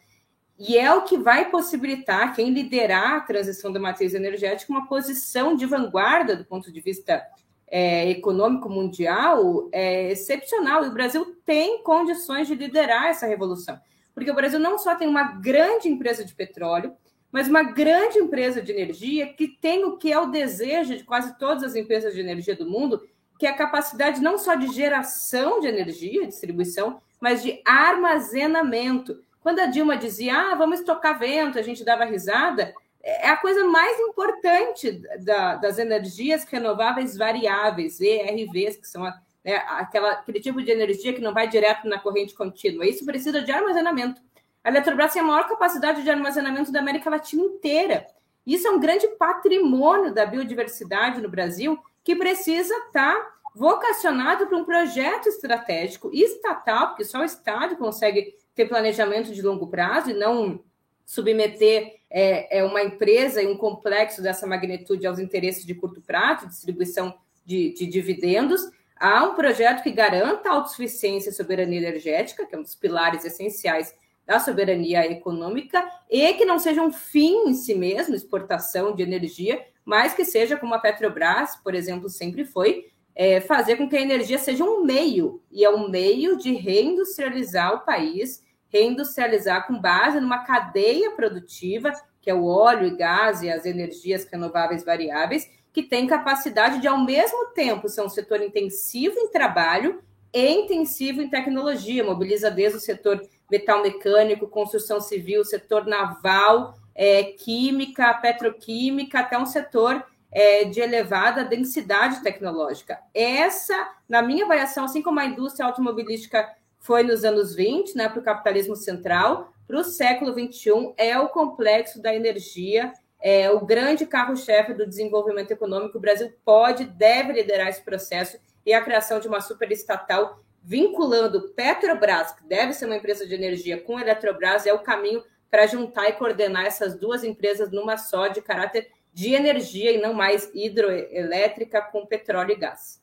E 0.58 0.78
é 0.78 0.90
o 0.94 1.02
que 1.02 1.18
vai 1.18 1.50
possibilitar 1.50 2.34
quem 2.34 2.54
liderar 2.54 3.16
a 3.16 3.20
transição 3.20 3.70
da 3.70 3.78
matriz 3.78 4.14
energética 4.14 4.72
uma 4.72 4.88
posição 4.88 5.54
de 5.54 5.66
vanguarda 5.66 6.34
do 6.34 6.42
ponto 6.42 6.72
de 6.72 6.80
vista 6.80 7.22
é, 7.68 8.08
econômico 8.08 8.70
mundial 8.70 9.68
é, 9.70 10.10
excepcional. 10.10 10.84
E 10.84 10.88
o 10.88 10.94
Brasil 10.94 11.36
tem 11.44 11.82
condições 11.82 12.48
de 12.48 12.54
liderar 12.54 13.08
essa 13.08 13.26
revolução. 13.26 13.78
Porque 14.14 14.30
o 14.30 14.34
Brasil 14.34 14.58
não 14.58 14.78
só 14.78 14.94
tem 14.94 15.06
uma 15.06 15.34
grande 15.34 15.88
empresa 15.88 16.24
de 16.24 16.34
petróleo, 16.34 16.94
mas 17.30 17.46
uma 17.46 17.62
grande 17.62 18.18
empresa 18.18 18.62
de 18.62 18.72
energia 18.72 19.30
que 19.34 19.48
tem 19.48 19.84
o 19.84 19.98
que 19.98 20.10
é 20.10 20.18
o 20.18 20.30
desejo 20.30 20.96
de 20.96 21.04
quase 21.04 21.36
todas 21.38 21.62
as 21.62 21.74
empresas 21.74 22.14
de 22.14 22.20
energia 22.20 22.56
do 22.56 22.68
mundo, 22.68 23.02
que 23.42 23.46
é 23.46 23.50
a 23.50 23.56
capacidade 23.56 24.22
não 24.22 24.38
só 24.38 24.54
de 24.54 24.68
geração 24.68 25.58
de 25.58 25.66
energia, 25.66 26.28
distribuição, 26.28 27.02
mas 27.20 27.42
de 27.42 27.60
armazenamento. 27.64 29.20
Quando 29.40 29.58
a 29.58 29.66
Dilma 29.66 29.96
dizia, 29.96 30.32
ah, 30.32 30.54
vamos 30.54 30.78
estocar 30.78 31.18
vento, 31.18 31.58
a 31.58 31.62
gente 31.62 31.84
dava 31.84 32.04
risada, 32.04 32.72
é 33.02 33.28
a 33.28 33.36
coisa 33.36 33.64
mais 33.64 33.98
importante 33.98 35.02
da, 35.24 35.56
das 35.56 35.78
energias 35.78 36.44
renováveis 36.44 37.16
variáveis, 37.16 38.00
ERVs, 38.00 38.76
que 38.76 38.86
são 38.86 39.04
a, 39.04 39.20
né, 39.44 39.56
aquela, 39.70 40.12
aquele 40.12 40.38
tipo 40.38 40.62
de 40.62 40.70
energia 40.70 41.12
que 41.12 41.20
não 41.20 41.34
vai 41.34 41.48
direto 41.48 41.88
na 41.88 41.98
corrente 41.98 42.34
contínua. 42.34 42.86
Isso 42.86 43.04
precisa 43.04 43.42
de 43.42 43.50
armazenamento. 43.50 44.22
A 44.62 44.68
Eletrobras 44.68 45.14
tem 45.14 45.20
a 45.20 45.24
maior 45.24 45.48
capacidade 45.48 46.04
de 46.04 46.10
armazenamento 46.10 46.70
da 46.70 46.78
América 46.78 47.10
Latina 47.10 47.42
inteira. 47.42 48.06
Isso 48.46 48.68
é 48.68 48.70
um 48.70 48.78
grande 48.78 49.08
patrimônio 49.18 50.14
da 50.14 50.24
biodiversidade 50.24 51.20
no 51.20 51.28
Brasil 51.28 51.76
que 52.04 52.16
precisa 52.16 52.74
estar 52.86 53.14
tá 53.14 53.32
vocacionado 53.54 54.46
para 54.46 54.56
um 54.56 54.64
projeto 54.64 55.28
estratégico 55.28 56.10
estatal, 56.12 56.88
porque 56.88 57.04
só 57.04 57.20
o 57.20 57.24
Estado 57.24 57.76
consegue 57.76 58.34
ter 58.54 58.66
planejamento 58.66 59.32
de 59.32 59.42
longo 59.42 59.66
prazo 59.66 60.10
e 60.10 60.14
não 60.14 60.62
submeter 61.04 62.00
é, 62.10 62.58
é 62.58 62.64
uma 62.64 62.82
empresa 62.82 63.42
e 63.42 63.46
um 63.46 63.56
complexo 63.56 64.22
dessa 64.22 64.46
magnitude 64.46 65.06
aos 65.06 65.18
interesses 65.18 65.64
de 65.64 65.74
curto 65.74 66.00
prazo, 66.00 66.46
distribuição 66.46 67.14
de, 67.44 67.72
de 67.74 67.86
dividendos. 67.86 68.62
Há 68.96 69.24
um 69.24 69.34
projeto 69.34 69.82
que 69.82 69.90
garanta 69.90 70.48
a 70.48 70.52
autossuficiência 70.52 71.30
e 71.30 71.32
soberania 71.32 71.78
energética, 71.78 72.46
que 72.46 72.54
é 72.54 72.58
um 72.58 72.62
dos 72.62 72.74
pilares 72.74 73.24
essenciais 73.24 73.94
da 74.24 74.38
soberania 74.38 75.04
econômica, 75.10 75.84
e 76.08 76.32
que 76.34 76.44
não 76.44 76.58
seja 76.58 76.82
um 76.82 76.92
fim 76.92 77.48
em 77.48 77.54
si 77.54 77.74
mesmo, 77.74 78.14
exportação 78.14 78.94
de 78.94 79.02
energia, 79.02 79.60
mas 79.84 80.14
que 80.14 80.24
seja, 80.24 80.56
como 80.56 80.74
a 80.74 80.78
Petrobras, 80.78 81.56
por 81.56 81.74
exemplo, 81.74 82.08
sempre 82.08 82.44
foi, 82.44 82.86
é, 83.14 83.40
fazer 83.40 83.76
com 83.76 83.88
que 83.88 83.96
a 83.96 84.00
energia 84.00 84.38
seja 84.38 84.64
um 84.64 84.84
meio, 84.84 85.42
e 85.50 85.64
é 85.64 85.70
um 85.70 85.88
meio 85.88 86.36
de 86.38 86.54
reindustrializar 86.54 87.74
o 87.74 87.80
país, 87.80 88.42
reindustrializar 88.68 89.66
com 89.66 89.78
base 89.78 90.18
numa 90.20 90.44
cadeia 90.44 91.10
produtiva, 91.10 91.92
que 92.20 92.30
é 92.30 92.34
o 92.34 92.46
óleo 92.46 92.86
e 92.86 92.96
gás 92.96 93.42
e 93.42 93.50
as 93.50 93.66
energias 93.66 94.24
renováveis 94.24 94.84
variáveis, 94.84 95.50
que 95.72 95.82
tem 95.82 96.06
capacidade 96.06 96.80
de, 96.80 96.86
ao 96.86 96.98
mesmo 96.98 97.46
tempo, 97.54 97.88
ser 97.88 98.02
um 98.02 98.08
setor 98.08 98.40
intensivo 98.40 99.18
em 99.18 99.30
trabalho 99.30 100.02
e 100.32 100.48
intensivo 100.48 101.20
em 101.20 101.28
tecnologia, 101.28 102.04
mobiliza 102.04 102.50
desde 102.50 102.78
o 102.78 102.80
setor 102.80 103.22
metal 103.50 103.82
mecânico, 103.82 104.48
construção 104.48 105.00
civil, 105.00 105.44
setor 105.44 105.86
naval, 105.86 106.74
é, 106.94 107.24
química, 107.24 108.12
petroquímica, 108.14 109.20
até 109.20 109.38
um 109.38 109.46
setor 109.46 110.04
é, 110.30 110.64
de 110.64 110.80
elevada 110.80 111.44
densidade 111.44 112.22
tecnológica. 112.22 112.98
Essa, 113.14 113.92
na 114.08 114.22
minha 114.22 114.44
avaliação, 114.44 114.84
assim 114.84 115.02
como 115.02 115.20
a 115.20 115.26
indústria 115.26 115.66
automobilística 115.66 116.48
foi 116.78 117.02
nos 117.02 117.24
anos 117.24 117.54
20, 117.54 117.96
né, 117.96 118.08
para 118.08 118.18
o 118.18 118.24
capitalismo 118.24 118.74
central, 118.74 119.52
para 119.66 119.78
o 119.78 119.84
século 119.84 120.34
21 120.34 120.94
é 120.96 121.18
o 121.18 121.28
complexo 121.28 122.02
da 122.02 122.14
energia, 122.14 122.92
é 123.20 123.50
o 123.50 123.64
grande 123.64 124.04
carro-chefe 124.04 124.74
do 124.74 124.86
desenvolvimento 124.86 125.52
econômico. 125.52 125.96
O 125.96 126.00
Brasil 126.00 126.32
pode, 126.44 126.84
deve 126.84 127.32
liderar 127.32 127.68
esse 127.68 127.82
processo 127.82 128.36
e 128.66 128.72
a 128.74 128.82
criação 128.82 129.20
de 129.20 129.28
uma 129.28 129.40
superestatal 129.40 130.40
vinculando 130.62 131.52
Petrobras, 131.56 132.32
que 132.32 132.44
deve 132.44 132.72
ser 132.72 132.86
uma 132.86 132.96
empresa 132.96 133.26
de 133.26 133.34
energia, 133.34 133.80
com 133.80 133.98
Eletrobras, 133.98 134.66
é 134.66 134.72
o 134.72 134.78
caminho 134.78 135.22
para 135.52 135.66
juntar 135.66 136.08
e 136.08 136.14
coordenar 136.14 136.64
essas 136.64 136.98
duas 136.98 137.22
empresas 137.22 137.70
numa 137.70 137.98
só, 137.98 138.26
de 138.26 138.40
caráter 138.40 138.88
de 139.12 139.34
energia 139.34 139.92
e 139.92 140.00
não 140.00 140.14
mais 140.14 140.50
hidroelétrica 140.54 141.82
com 141.82 142.06
petróleo 142.06 142.52
e 142.52 142.56
gás. 142.56 143.02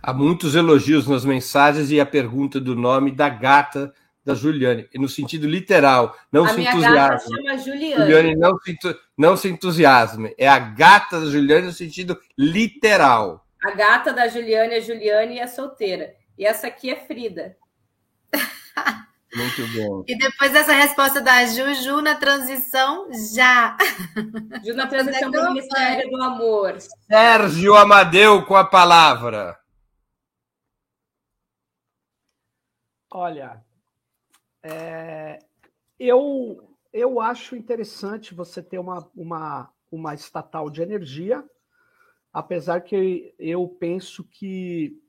Há 0.00 0.12
muitos 0.12 0.54
elogios 0.54 1.08
nas 1.08 1.24
mensagens 1.24 1.90
e 1.90 1.98
a 1.98 2.06
pergunta 2.06 2.60
do 2.60 2.76
nome 2.76 3.10
da 3.10 3.28
gata 3.28 3.92
da 4.24 4.36
Juliane, 4.36 4.88
no 4.94 5.08
sentido 5.08 5.48
literal, 5.48 6.16
não 6.30 6.44
a 6.44 6.50
se 6.50 6.60
entusiasme. 6.60 6.94
Gata 6.94 7.18
chama 7.18 7.58
Juliane. 7.58 8.04
Juliane 8.04 8.36
não 8.36 8.58
se, 8.58 8.78
não 9.18 9.36
se 9.36 9.48
entusiasme. 9.48 10.34
É 10.38 10.48
a 10.48 10.60
gata 10.60 11.18
da 11.18 11.26
Juliane 11.26 11.66
no 11.66 11.72
sentido 11.72 12.16
literal. 12.38 13.44
A 13.64 13.72
gata 13.72 14.12
da 14.12 14.28
Juliane 14.28 14.74
é 14.74 14.80
Juliane 14.80 15.34
e 15.34 15.38
é 15.40 15.46
solteira. 15.48 16.14
E 16.38 16.46
essa 16.46 16.68
aqui 16.68 16.88
é 16.88 16.96
Frida. 16.96 17.56
Muito 19.34 19.66
bom. 19.74 20.04
E 20.06 20.16
depois 20.16 20.52
dessa 20.52 20.72
resposta 20.72 21.20
da 21.20 21.44
Juju 21.44 22.00
na 22.00 22.14
transição, 22.14 23.08
já. 23.34 23.76
Ju 24.64 24.74
na 24.74 24.86
transição 24.86 25.30
do 25.30 25.42
Ministério 25.50 26.10
do 26.10 26.22
Amor. 26.22 26.78
Sérgio 26.80 27.74
Amadeu 27.74 28.44
com 28.46 28.54
a 28.54 28.64
palavra. 28.64 29.58
Olha, 33.10 33.64
é, 34.62 35.38
eu, 35.98 36.76
eu 36.92 37.20
acho 37.20 37.54
interessante 37.54 38.34
você 38.34 38.62
ter 38.62 38.78
uma, 38.78 39.08
uma, 39.14 39.70
uma 39.90 40.14
estatal 40.14 40.68
de 40.68 40.82
energia 40.82 41.44
apesar 42.34 42.80
que 42.80 43.32
eu 43.38 43.68
penso 43.68 44.24
que 44.24 45.00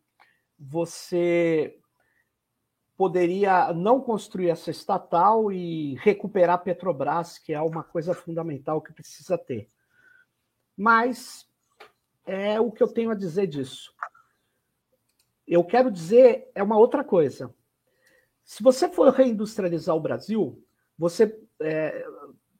você 0.59 1.75
poderia 2.97 3.73
não 3.73 3.99
construir 3.99 4.49
essa 4.49 4.71
estatal 4.71 5.51
e 5.51 5.95
recuperar 5.95 6.55
a 6.55 6.57
Petrobras, 6.57 7.37
que 7.37 7.53
é 7.53 7.61
uma 7.61 7.83
coisa 7.83 8.13
fundamental 8.13 8.81
que 8.81 8.93
precisa 8.93 9.37
ter. 9.37 9.69
Mas 10.77 11.47
é 12.25 12.59
o 12.59 12.71
que 12.71 12.81
eu 12.81 12.87
tenho 12.87 13.11
a 13.11 13.15
dizer 13.15 13.47
disso. 13.47 13.93
Eu 15.47 15.63
quero 15.63 15.91
dizer 15.91 16.49
é 16.55 16.63
uma 16.63 16.77
outra 16.77 17.03
coisa. 17.03 17.53
Se 18.43 18.63
você 18.63 18.87
for 18.87 19.11
reindustrializar 19.13 19.95
o 19.95 20.01
Brasil, 20.01 20.63
você, 20.97 21.37
é, 21.59 22.05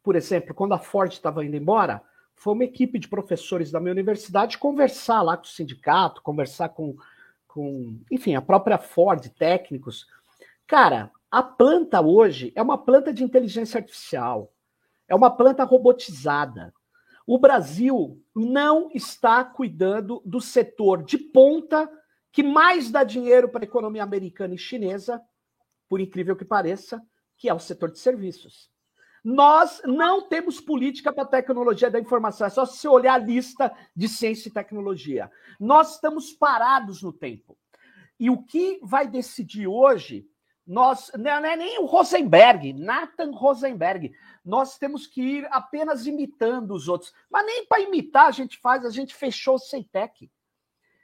por 0.04 0.16
exemplo, 0.16 0.54
quando 0.54 0.74
a 0.74 0.80
Ford 0.80 1.12
estava 1.12 1.46
indo 1.46 1.56
embora, 1.56 2.02
foi 2.36 2.54
uma 2.54 2.64
equipe 2.64 3.00
de 3.00 3.08
professores 3.08 3.72
da 3.72 3.80
minha 3.80 3.94
universidade 3.94 4.58
conversar 4.58 5.22
lá 5.22 5.38
com 5.38 5.44
o 5.44 5.48
sindicato, 5.48 6.22
conversar 6.22 6.70
com, 6.70 6.96
com 7.48 7.98
enfim, 8.12 8.36
a 8.36 8.42
própria 8.42 8.78
Ford, 8.78 9.30
técnicos. 9.30 10.08
Cara, 10.68 11.12
a 11.30 11.44
planta 11.44 12.02
hoje 12.02 12.52
é 12.56 12.62
uma 12.62 12.78
planta 12.78 13.14
de 13.14 13.24
inteligência 13.24 13.78
artificial, 13.78 14.52
é 15.08 15.14
uma 15.14 15.30
planta 15.30 15.64
robotizada. 15.64 16.74
O 17.28 17.38
Brasil 17.38 18.24
não 18.36 18.90
está 18.94 19.44
cuidando 19.44 20.22
do 20.26 20.42
setor 20.42 21.04
de 21.04 21.18
ponta 21.18 21.90
que 22.32 22.42
mais 22.42 22.90
dá 22.90 23.04
dinheiro 23.04 23.48
para 23.48 23.64
a 23.64 23.68
economia 23.68 24.04
americana 24.04 24.56
e 24.56 24.58
chinesa, 24.58 25.22
por 25.88 26.02
incrível 26.02 26.36
que 26.36 26.44
pareça, 26.44 27.02
que 27.38 27.48
é 27.48 27.54
o 27.54 27.60
setor 27.60 27.92
de 27.92 28.00
serviços. 28.00 28.70
Nós 29.24 29.82
não 29.86 30.28
temos 30.28 30.60
política 30.60 31.14
para 31.14 31.24
a 31.24 31.28
tecnologia 31.28 31.90
da 31.90 32.00
informação, 32.00 32.46
é 32.46 32.50
só 32.50 32.66
se 32.66 32.88
olhar 32.88 33.14
a 33.14 33.24
lista 33.24 33.72
de 33.96 34.08
ciência 34.08 34.50
e 34.50 34.54
tecnologia. 34.54 35.32
Nós 35.60 35.96
estamos 35.96 36.32
parados 36.34 37.02
no 37.02 37.14
tempo. 37.14 37.58
E 38.20 38.30
o 38.30 38.44
que 38.44 38.80
vai 38.84 39.08
decidir 39.08 39.68
hoje, 39.68 40.28
nós 40.66 41.12
não 41.18 41.32
é 41.32 41.56
nem 41.56 41.80
o 41.80 41.86
Rosenberg, 41.86 42.74
Nathan 42.74 43.32
Rosenberg. 43.32 44.14
Nós 44.44 44.78
temos 44.78 45.06
que 45.06 45.22
ir 45.22 45.48
apenas 45.52 46.08
imitando 46.08 46.72
os 46.72 46.88
outros. 46.88 47.14
Mas 47.30 47.46
nem 47.46 47.66
para 47.68 47.82
imitar 47.82 48.28
a 48.28 48.32
gente 48.32 48.58
faz, 48.58 48.84
a 48.84 48.90
gente 48.90 49.14
fechou 49.14 49.56
o 49.56 49.60
Ceitec. 49.60 50.30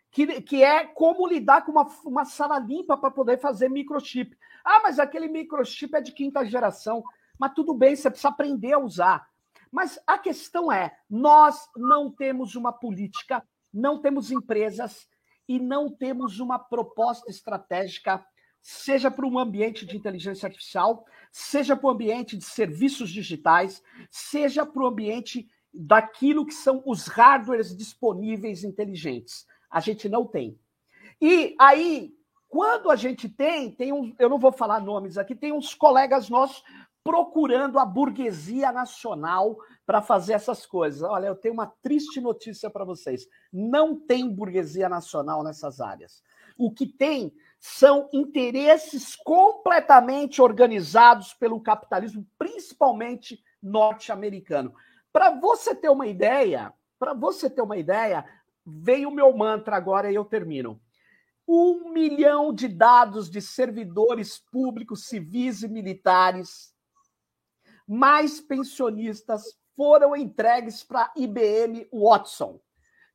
Que, 0.09 0.41
que 0.41 0.63
é 0.63 0.85
como 0.85 1.27
lidar 1.27 1.63
com 1.63 1.71
uma, 1.71 1.87
uma 2.03 2.25
sala 2.25 2.59
limpa 2.59 2.97
para 2.97 3.11
poder 3.11 3.39
fazer 3.39 3.69
microchip. 3.69 4.35
Ah, 4.65 4.81
mas 4.81 4.99
aquele 4.99 5.27
microchip 5.27 5.95
é 5.95 6.01
de 6.01 6.11
quinta 6.11 6.43
geração. 6.43 7.03
Mas 7.39 7.53
tudo 7.53 7.73
bem, 7.73 7.95
você 7.95 8.09
precisa 8.09 8.29
aprender 8.29 8.73
a 8.73 8.79
usar. 8.79 9.27
Mas 9.71 9.99
a 10.05 10.17
questão 10.17 10.71
é: 10.71 10.97
nós 11.09 11.69
não 11.77 12.11
temos 12.11 12.55
uma 12.55 12.73
política, 12.73 13.43
não 13.73 14.01
temos 14.01 14.31
empresas 14.31 15.07
e 15.47 15.59
não 15.59 15.89
temos 15.89 16.39
uma 16.39 16.59
proposta 16.59 17.29
estratégica, 17.29 18.25
seja 18.61 19.09
para 19.09 19.25
um 19.25 19.39
ambiente 19.39 19.85
de 19.85 19.97
inteligência 19.97 20.47
artificial, 20.47 21.05
seja 21.31 21.75
para 21.75 21.87
o 21.87 21.91
ambiente 21.91 22.37
de 22.37 22.43
serviços 22.43 23.09
digitais, 23.09 23.81
seja 24.09 24.65
para 24.65 24.83
o 24.83 24.87
ambiente 24.87 25.47
daquilo 25.73 26.45
que 26.45 26.53
são 26.53 26.83
os 26.85 27.07
hardwares 27.07 27.75
disponíveis 27.75 28.63
inteligentes. 28.63 29.45
A 29.69 29.79
gente 29.79 30.07
não 30.09 30.25
tem. 30.25 30.59
E 31.19 31.55
aí, 31.59 32.13
quando 32.49 32.91
a 32.91 32.95
gente 32.95 33.29
tem, 33.29 33.71
tem 33.71 33.93
um, 33.93 34.13
eu 34.19 34.29
não 34.29 34.37
vou 34.37 34.51
falar 34.51 34.81
nomes 34.81 35.17
aqui, 35.17 35.33
tem 35.33 35.53
uns 35.53 35.73
colegas 35.73 36.29
nossos 36.29 36.63
procurando 37.03 37.79
a 37.79 37.85
burguesia 37.85 38.71
nacional 38.71 39.57
para 39.85 40.01
fazer 40.01 40.33
essas 40.33 40.65
coisas. 40.65 41.01
Olha, 41.01 41.27
eu 41.27 41.35
tenho 41.35 41.53
uma 41.53 41.67
triste 41.81 42.19
notícia 42.19 42.69
para 42.69 42.85
vocês: 42.85 43.25
não 43.51 43.95
tem 43.95 44.29
burguesia 44.29 44.89
nacional 44.89 45.43
nessas 45.43 45.79
áreas. 45.79 46.21
O 46.57 46.71
que 46.71 46.85
tem 46.85 47.33
são 47.61 48.09
interesses 48.11 49.15
completamente 49.15 50.41
organizados 50.41 51.31
pelo 51.35 51.61
capitalismo, 51.61 52.27
principalmente 52.35 53.39
norte-americano. 53.61 54.73
Para 55.13 55.29
você 55.29 55.75
ter 55.75 55.89
uma 55.89 56.07
ideia, 56.07 56.73
para 56.97 57.13
você 57.13 57.47
ter 57.47 57.61
uma 57.61 57.77
ideia, 57.77 58.25
veio 58.65 59.09
o 59.09 59.13
meu 59.13 59.31
mantra 59.37 59.75
agora 59.75 60.11
e 60.11 60.15
eu 60.15 60.25
termino. 60.25 60.81
Um 61.47 61.91
milhão 61.91 62.51
de 62.51 62.67
dados 62.67 63.29
de 63.29 63.39
servidores 63.39 64.39
públicos, 64.39 65.05
civis 65.05 65.61
e 65.61 65.67
militares 65.67 66.73
mais 67.87 68.41
pensionistas 68.41 69.55
foram 69.75 70.15
entregues 70.15 70.83
para 70.83 71.11
IBM 71.15 71.87
Watson, 71.91 72.59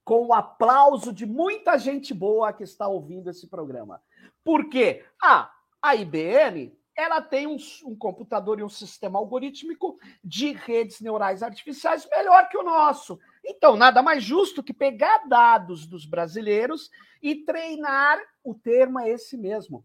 com 0.04 0.26
o 0.26 0.34
aplauso 0.34 1.12
de 1.12 1.26
muita 1.26 1.76
gente 1.78 2.14
boa 2.14 2.52
que 2.52 2.62
está 2.62 2.86
ouvindo 2.86 3.28
esse 3.30 3.48
programa. 3.48 4.00
Por 4.46 4.68
quê? 4.68 5.04
Ah, 5.20 5.52
a 5.82 5.96
IBM 5.96 6.72
ela 6.96 7.20
tem 7.20 7.48
um, 7.48 7.56
um, 7.84 7.96
computador 7.96 8.60
e 8.60 8.62
um 8.62 8.68
sistema 8.68 9.18
algorítmico 9.18 9.98
de 10.22 10.52
redes 10.52 11.00
neurais 11.00 11.42
artificiais 11.42 12.08
melhor 12.08 12.48
que 12.48 12.56
o 12.56 12.62
nosso. 12.62 13.18
Então, 13.44 13.76
nada 13.76 14.00
mais 14.04 14.22
justo 14.22 14.62
que 14.62 14.72
pegar 14.72 15.26
dados 15.26 15.84
dos 15.84 16.06
brasileiros 16.06 16.88
e 17.20 17.44
treinar, 17.44 18.20
o 18.44 18.54
termo 18.54 19.00
é 19.00 19.10
esse 19.10 19.36
mesmo, 19.36 19.84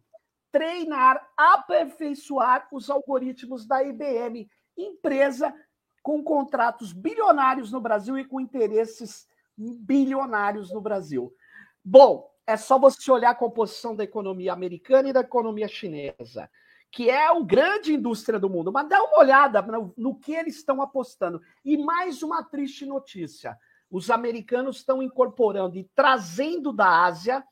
treinar, 0.52 1.28
aperfeiçoar 1.36 2.68
os 2.72 2.88
algoritmos 2.88 3.66
da 3.66 3.84
IBM, 3.84 4.48
empresa 4.78 5.52
com 6.04 6.24
contratos 6.24 6.94
bilionários 6.94 7.72
no 7.72 7.82
Brasil 7.82 8.16
e 8.16 8.26
com 8.26 8.40
interesses 8.40 9.28
bilionários 9.58 10.72
no 10.72 10.80
Brasil. 10.80 11.34
Bom, 11.84 12.31
é 12.52 12.57
só 12.57 12.78
você 12.78 13.10
olhar 13.10 13.32
a 13.32 13.36
composição 13.36 13.95
da 13.95 14.03
economia 14.03 14.52
americana 14.52 15.10
e 15.10 15.14
da 15.14 15.22
economia 15.22 15.68
chinesa, 15.68 16.49
que 16.91 17.10
é 17.10 17.28
a 17.28 17.40
grande 17.40 17.94
indústria 17.94 18.38
do 18.38 18.49
mundo. 18.49 18.72
Mas 18.72 18.90
dá 18.90 19.02
uma 19.02 19.19
olhada 19.19 19.61
no, 19.61 19.94
no 19.98 20.19
que 20.19 20.34
eles 20.34 20.57
estão 20.57 20.82
apostando. 20.82 21.41
E 21.64 21.78
mais 21.78 22.22
uma 22.22 22.44
triste 22.44 22.86
notícia: 22.86 23.57
os 23.90 24.11
americanos 24.11 24.78
estão 24.78 25.02
incorporando 25.02 25.78
e 25.78 25.90
trazendo 25.95 26.73
da 26.73 27.06
Ásia 27.06 27.44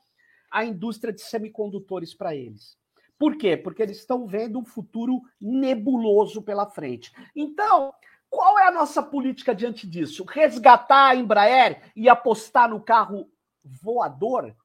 a 0.52 0.66
indústria 0.66 1.14
de 1.14 1.22
semicondutores 1.22 2.14
para 2.14 2.36
eles. 2.36 2.78
Por 3.18 3.38
quê? 3.38 3.56
Porque 3.56 3.84
eles 3.84 3.98
estão 3.98 4.26
vendo 4.28 4.60
um 4.60 4.66
futuro 4.66 5.22
nebuloso 5.40 6.42
pela 6.42 6.66
frente. 6.66 7.12
Então, 7.36 7.94
qual 8.30 8.60
é 8.60 8.68
a 8.68 8.72
nossa 8.72 9.02
política 9.02 9.56
diante 9.56 9.88
disso? 9.88 10.26
Resgatar 10.26 11.10
a 11.10 11.16
Embraer 11.16 11.92
e 11.96 12.10
apostar 12.10 12.70
no 12.70 12.82
carro 12.82 13.30
voador? 13.64 14.56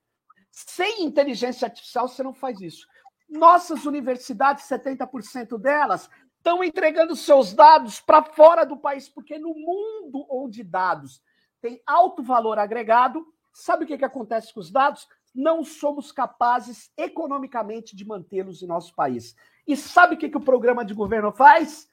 Sem 0.55 1.03
inteligência 1.03 1.67
artificial, 1.67 2.07
você 2.07 2.23
não 2.23 2.33
faz 2.33 2.61
isso. 2.61 2.87
Nossas 3.29 3.87
universidades, 3.87 4.65
70% 4.69 5.59
delas, 5.59 6.09
estão 6.37 6.63
entregando 6.63 7.17
seus 7.17 7.53
dados 7.53 8.01
para 8.01 8.23
fora 8.23 8.65
do 8.65 8.77
país, 8.77 9.09
porque 9.09 9.37
no 9.37 9.53
mundo 9.53 10.25
onde 10.31 10.63
dados 10.63 11.21
têm 11.61 11.83
alto 11.85 12.23
valor 12.23 12.57
agregado, 12.57 13.27
sabe 13.53 13.85
o 13.85 13.87
que, 13.87 13.99
que 13.99 14.05
acontece 14.05 14.55
com 14.55 14.61
os 14.61 14.71
dados? 14.71 15.09
Não 15.35 15.65
somos 15.65 16.13
capazes 16.13 16.93
economicamente 16.97 17.97
de 17.97 18.07
mantê-los 18.07 18.63
em 18.63 18.67
nosso 18.69 18.95
país. 18.95 19.35
E 19.67 19.77
sabe 19.77 20.15
o 20.15 20.19
que, 20.19 20.29
que 20.29 20.37
o 20.37 20.45
programa 20.45 20.85
de 20.85 20.95
governo 20.95 21.33
faz? 21.33 21.91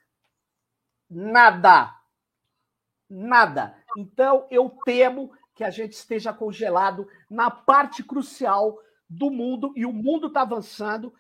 Nada. 1.10 1.96
Nada. 3.10 3.76
Então, 3.98 4.46
eu 4.52 4.70
temo 4.86 5.32
que 5.54 5.64
a 5.64 5.70
gente 5.70 5.94
esteja 5.94 6.34
congelado 6.34 7.08
na 7.30 7.52
parte 7.52 8.04
crucial 8.04 8.78
do 9.10 9.30
mundo 9.30 9.74
e 9.76 9.86
o 9.86 9.92
mundo 9.92 10.28
está 10.28 10.42
avançando. 10.42 11.14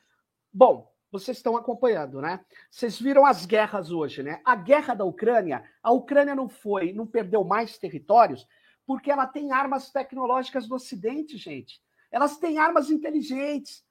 Bom, 0.54 0.92
vocês 1.12 1.38
estão 1.38 1.58
acompanhando, 1.58 2.22
né? 2.22 2.40
Vocês 2.70 3.00
viram 3.00 3.26
as 3.26 3.46
guerras 3.46 3.92
hoje, 3.92 4.24
né? 4.24 4.42
A 4.46 4.56
guerra 4.56 4.94
da 4.94 5.04
Ucrânia, 5.04 5.64
a 5.84 5.92
Ucrânia 5.92 6.34
não 6.34 6.48
foi, 6.48 6.94
não 6.94 7.06
perdeu 7.06 7.44
mais 7.44 7.78
territórios 7.78 8.48
porque 8.86 9.12
ela 9.12 9.26
tem 9.26 9.52
armas 9.52 9.90
tecnológicas 9.90 10.68
do 10.68 10.76
Ocidente, 10.76 11.38
gente. 11.38 11.82
Elas 12.12 12.38
têm 12.38 12.58
armas 12.58 12.90
inteligentes. 12.90 13.84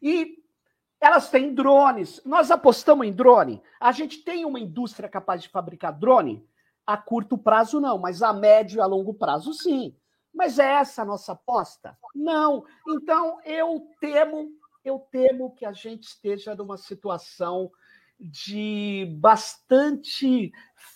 E 0.00 0.38
elas 1.00 1.28
têm 1.28 1.54
drones. 1.54 2.20
Nós 2.24 2.50
apostamos 2.50 3.06
em 3.06 3.12
drone. 3.12 3.62
A 3.80 3.90
gente 3.90 4.22
tem 4.22 4.44
uma 4.44 4.60
indústria 4.60 5.08
capaz 5.08 5.42
de 5.42 5.48
fabricar 5.48 5.92
drone? 5.92 6.46
A 6.86 6.96
curto 6.96 7.38
prazo, 7.38 7.80
não, 7.80 7.98
mas 7.98 8.22
a 8.22 8.32
médio 8.32 8.78
e 8.78 8.80
a 8.80 8.86
longo 8.86 9.14
prazo, 9.14 9.52
sim. 9.52 9.96
Mas 10.34 10.58
é 10.58 10.74
essa 10.74 11.02
a 11.02 11.04
nossa 11.04 11.32
aposta? 11.32 11.96
Não. 12.14 12.64
Então, 12.88 13.38
eu 13.44 13.88
temo, 14.00 14.50
eu 14.84 14.98
temo 15.10 15.54
que 15.54 15.64
a 15.64 15.72
gente 15.72 16.04
esteja 16.04 16.54
numa 16.54 16.76
situação 16.76 17.70
de 18.18 19.06
bastante 19.18 20.52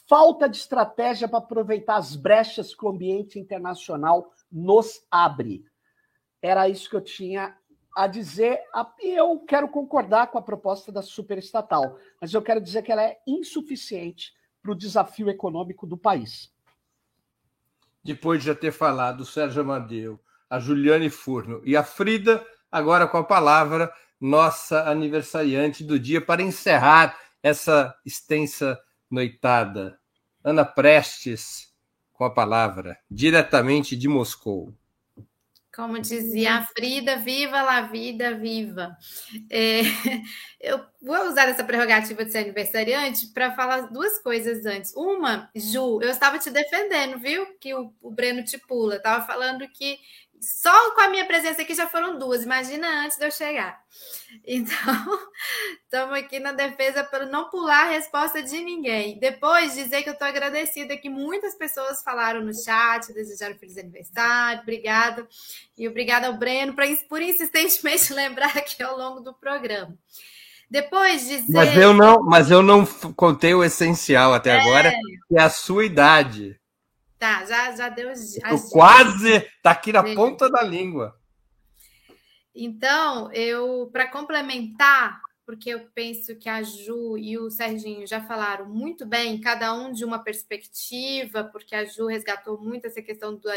falta 0.06 0.48
de 0.48 0.56
estratégia 0.56 1.28
para 1.28 1.39
aproveitar 1.39 1.97
as 1.97 2.16
brechas 2.16 2.74
que 2.74 2.85
o 2.85 2.89
ambiente 2.89 3.39
internacional 3.39 4.32
nos 4.51 5.05
abre. 5.10 5.65
Era 6.40 6.69
isso 6.69 6.89
que 6.89 6.97
eu 6.97 7.01
tinha 7.01 7.56
a 7.97 8.06
dizer. 8.06 8.62
Eu 9.01 9.40
quero 9.40 9.69
concordar 9.69 10.28
com 10.28 10.39
a 10.39 10.43
proposta 10.43 10.93
da 10.93 11.02
superestatal, 11.02 11.98
mas 12.20 12.32
eu 12.32 12.43
quero 12.43 12.60
dizer 12.60 12.82
que 12.82 12.93
ela 12.93 13.02
é 13.02 13.19
insuficiente 13.27 14.32
para 14.69 14.73
o 14.73 14.74
desafio 14.74 15.31
econômico 15.31 15.86
do 15.86 15.97
país. 15.97 16.53
Depois 18.05 18.40
de 18.40 18.49
já 18.49 18.55
ter 18.55 18.70
falado 18.70 19.23
o 19.23 19.27
Sérgio 19.27 19.62
Amadeu, 19.62 20.20
a 20.49 20.59
Juliane 20.59 21.09
Furno 21.09 21.62
e 21.65 21.74
a 21.74 21.82
Frida, 21.82 22.45
agora 22.70 23.07
com 23.07 23.16
a 23.16 23.24
palavra, 23.24 23.90
nossa 24.20 24.90
aniversariante 24.90 25.82
do 25.82 25.99
dia, 25.99 26.20
para 26.20 26.43
encerrar 26.43 27.19
essa 27.43 27.95
extensa 28.05 28.78
noitada. 29.11 29.99
Ana 30.45 30.66
Prestes, 30.66 31.73
com 32.12 32.24
a 32.24 32.31
palavra, 32.31 32.99
diretamente 33.11 33.97
de 33.97 34.07
Moscou. 34.07 34.74
Como 35.78 35.96
dizia 36.00 36.56
a 36.56 36.66
Frida, 36.66 37.18
viva 37.18 37.62
la 37.62 37.82
vida, 37.82 38.34
viva. 38.34 38.96
É, 39.48 39.82
eu 40.60 40.84
vou 41.00 41.28
usar 41.28 41.48
essa 41.48 41.62
prerrogativa 41.62 42.24
de 42.24 42.32
ser 42.32 42.38
aniversariante 42.38 43.28
para 43.28 43.55
falar 43.55 43.82
duas 43.82 44.20
coisas 44.20 44.66
antes. 44.66 44.92
Uma, 44.96 45.48
Ju, 45.55 46.00
eu 46.02 46.10
estava 46.10 46.36
te 46.40 46.50
defendendo, 46.50 47.20
viu? 47.20 47.46
Que 47.60 47.76
o, 47.76 47.94
o 48.02 48.10
Breno 48.10 48.42
te 48.42 48.59
pula. 48.59 48.96
Estava 48.96 49.24
falando 49.24 49.68
que 49.68 50.00
só 50.40 50.94
com 50.94 51.01
a 51.01 51.09
minha 51.09 51.27
presença 51.27 51.62
aqui 51.62 51.74
já 51.74 51.86
foram 51.86 52.19
duas, 52.19 52.43
imagina 52.43 53.05
antes 53.05 53.16
de 53.16 53.24
eu 53.24 53.31
chegar. 53.31 53.81
Então, 54.47 54.74
estamos 55.85 56.19
aqui 56.19 56.39
na 56.39 56.52
defesa 56.52 57.02
para 57.05 57.27
não 57.27 57.48
pular 57.48 57.86
a 57.86 57.90
resposta 57.90 58.43
de 58.43 58.60
ninguém. 58.60 59.19
Depois, 59.19 59.74
dizer 59.74 60.02
que 60.02 60.09
eu 60.09 60.12
estou 60.12 60.28
agradecida 60.28 60.97
que 60.97 61.09
muitas 61.09 61.55
pessoas 61.55 62.02
falaram 62.02 62.40
no 62.40 62.55
chat, 62.55 63.12
desejaram 63.12 63.56
feliz 63.56 63.78
aniversário, 63.78 64.62
obrigada. 64.62 65.27
E 65.77 65.89
obrigada 65.89 66.27
ao 66.27 66.36
Breno 66.36 66.74
por, 66.74 66.85
por 67.09 67.23
insistentemente 67.23 68.12
lembrar 68.15 68.56
aqui 68.56 68.82
ao 68.82 68.97
longo 68.97 69.20
do 69.20 69.32
programa. 69.35 69.97
Depois 70.70 71.27
dizer. 71.27 71.52
Mas 71.52 71.77
eu 71.77 71.94
não, 71.94 72.23
mas 72.23 72.51
eu 72.51 72.62
não 72.62 72.85
contei 73.16 73.55
o 73.55 73.65
essencial 73.65 74.35
até 74.35 74.51
é... 74.51 74.60
agora, 74.60 74.90
que 75.28 75.39
é 75.39 75.43
a 75.43 75.51
sua 75.51 75.86
idade. 75.86 76.57
Tá, 77.19 77.45
já, 77.45 77.74
já 77.74 77.89
deu 77.89 78.11
as, 78.11 78.39
as 78.45 78.70
quase 78.70 79.40
tá 79.62 79.73
aqui 79.73 79.93
na 79.93 80.03
ponta 80.15 80.49
da 80.49 80.62
língua. 80.62 81.19
Então, 82.55 83.32
eu 83.32 83.89
para 83.93 84.07
complementar 84.07 85.20
porque 85.49 85.70
eu 85.70 85.81
penso 85.95 86.36
que 86.36 86.47
a 86.47 86.62
Ju 86.62 87.16
e 87.16 87.39
o 87.39 87.51
Serginho 87.51 88.07
já 88.07 88.20
falaram 88.20 88.69
muito 88.69 89.07
bem, 89.07 89.40
cada 89.40 89.73
um 89.73 89.90
de 89.90 90.05
uma 90.05 90.19
perspectiva, 90.19 91.43
porque 91.43 91.74
a 91.74 91.86
Ju 91.86 92.05
resgatou 92.05 92.61
muito 92.61 92.86
essa 92.86 93.01
questão 93.01 93.35
da, 93.35 93.51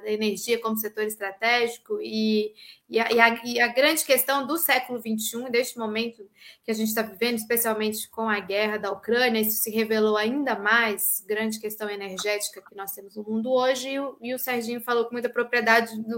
da 0.00 0.10
energia 0.10 0.60
como 0.60 0.76
setor 0.76 1.04
estratégico 1.04 2.00
e, 2.02 2.52
e, 2.88 3.00
a, 3.00 3.10
e, 3.10 3.20
a, 3.20 3.40
e, 3.44 3.60
a, 3.60 3.68
grande 3.68 4.04
questão 4.04 4.46
do 4.46 4.56
século 4.56 5.00
XXI, 5.00 5.50
deste 5.50 5.76
momento 5.76 6.22
que 6.64 6.70
a 6.70 6.74
gente 6.74 6.88
está 6.88 7.02
vivendo, 7.02 7.36
especialmente 7.36 8.08
com 8.08 8.28
a 8.28 8.38
guerra 8.38 8.78
da 8.78 8.92
Ucrânia, 8.92 9.40
isso 9.40 9.62
se 9.62 9.70
revelou 9.70 10.16
ainda 10.16 10.56
mais, 10.56 11.24
grande 11.26 11.58
questão 11.58 11.90
energética 11.90 12.62
que 12.62 12.76
nós 12.76 12.92
temos 12.92 13.16
no 13.16 13.24
mundo 13.24 13.50
hoje, 13.50 13.90
e 13.90 14.00
o, 14.00 14.16
e 14.22 14.34
o 14.34 14.38
Serginho 14.38 14.80
falou 14.80 15.04
com 15.06 15.12
muita 15.12 15.28
propriedade 15.28 15.98
de 16.00 16.14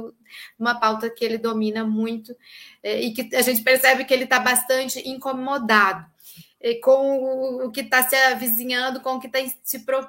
uma 0.58 0.78
pauta 0.78 1.08
que 1.08 1.24
ele 1.24 1.38
domina 1.38 1.84
muito, 1.84 2.36
é, 2.82 3.00
e 3.00 3.14
que 3.14 3.34
a 3.34 3.42
gente 3.42 3.62
percebe 3.62 4.04
que 4.04 4.12
ele 4.12 4.24
está 4.24 4.38
bastante 4.38 5.08
incomodado 5.08 6.06
com 6.82 7.66
o 7.66 7.70
que 7.70 7.82
está 7.82 8.02
se 8.02 8.16
avizinhando, 8.16 9.00
com 9.00 9.14
o 9.14 9.20
que 9.20 9.28
está 9.28 9.38
se, 9.62 9.78
pro, 9.80 10.08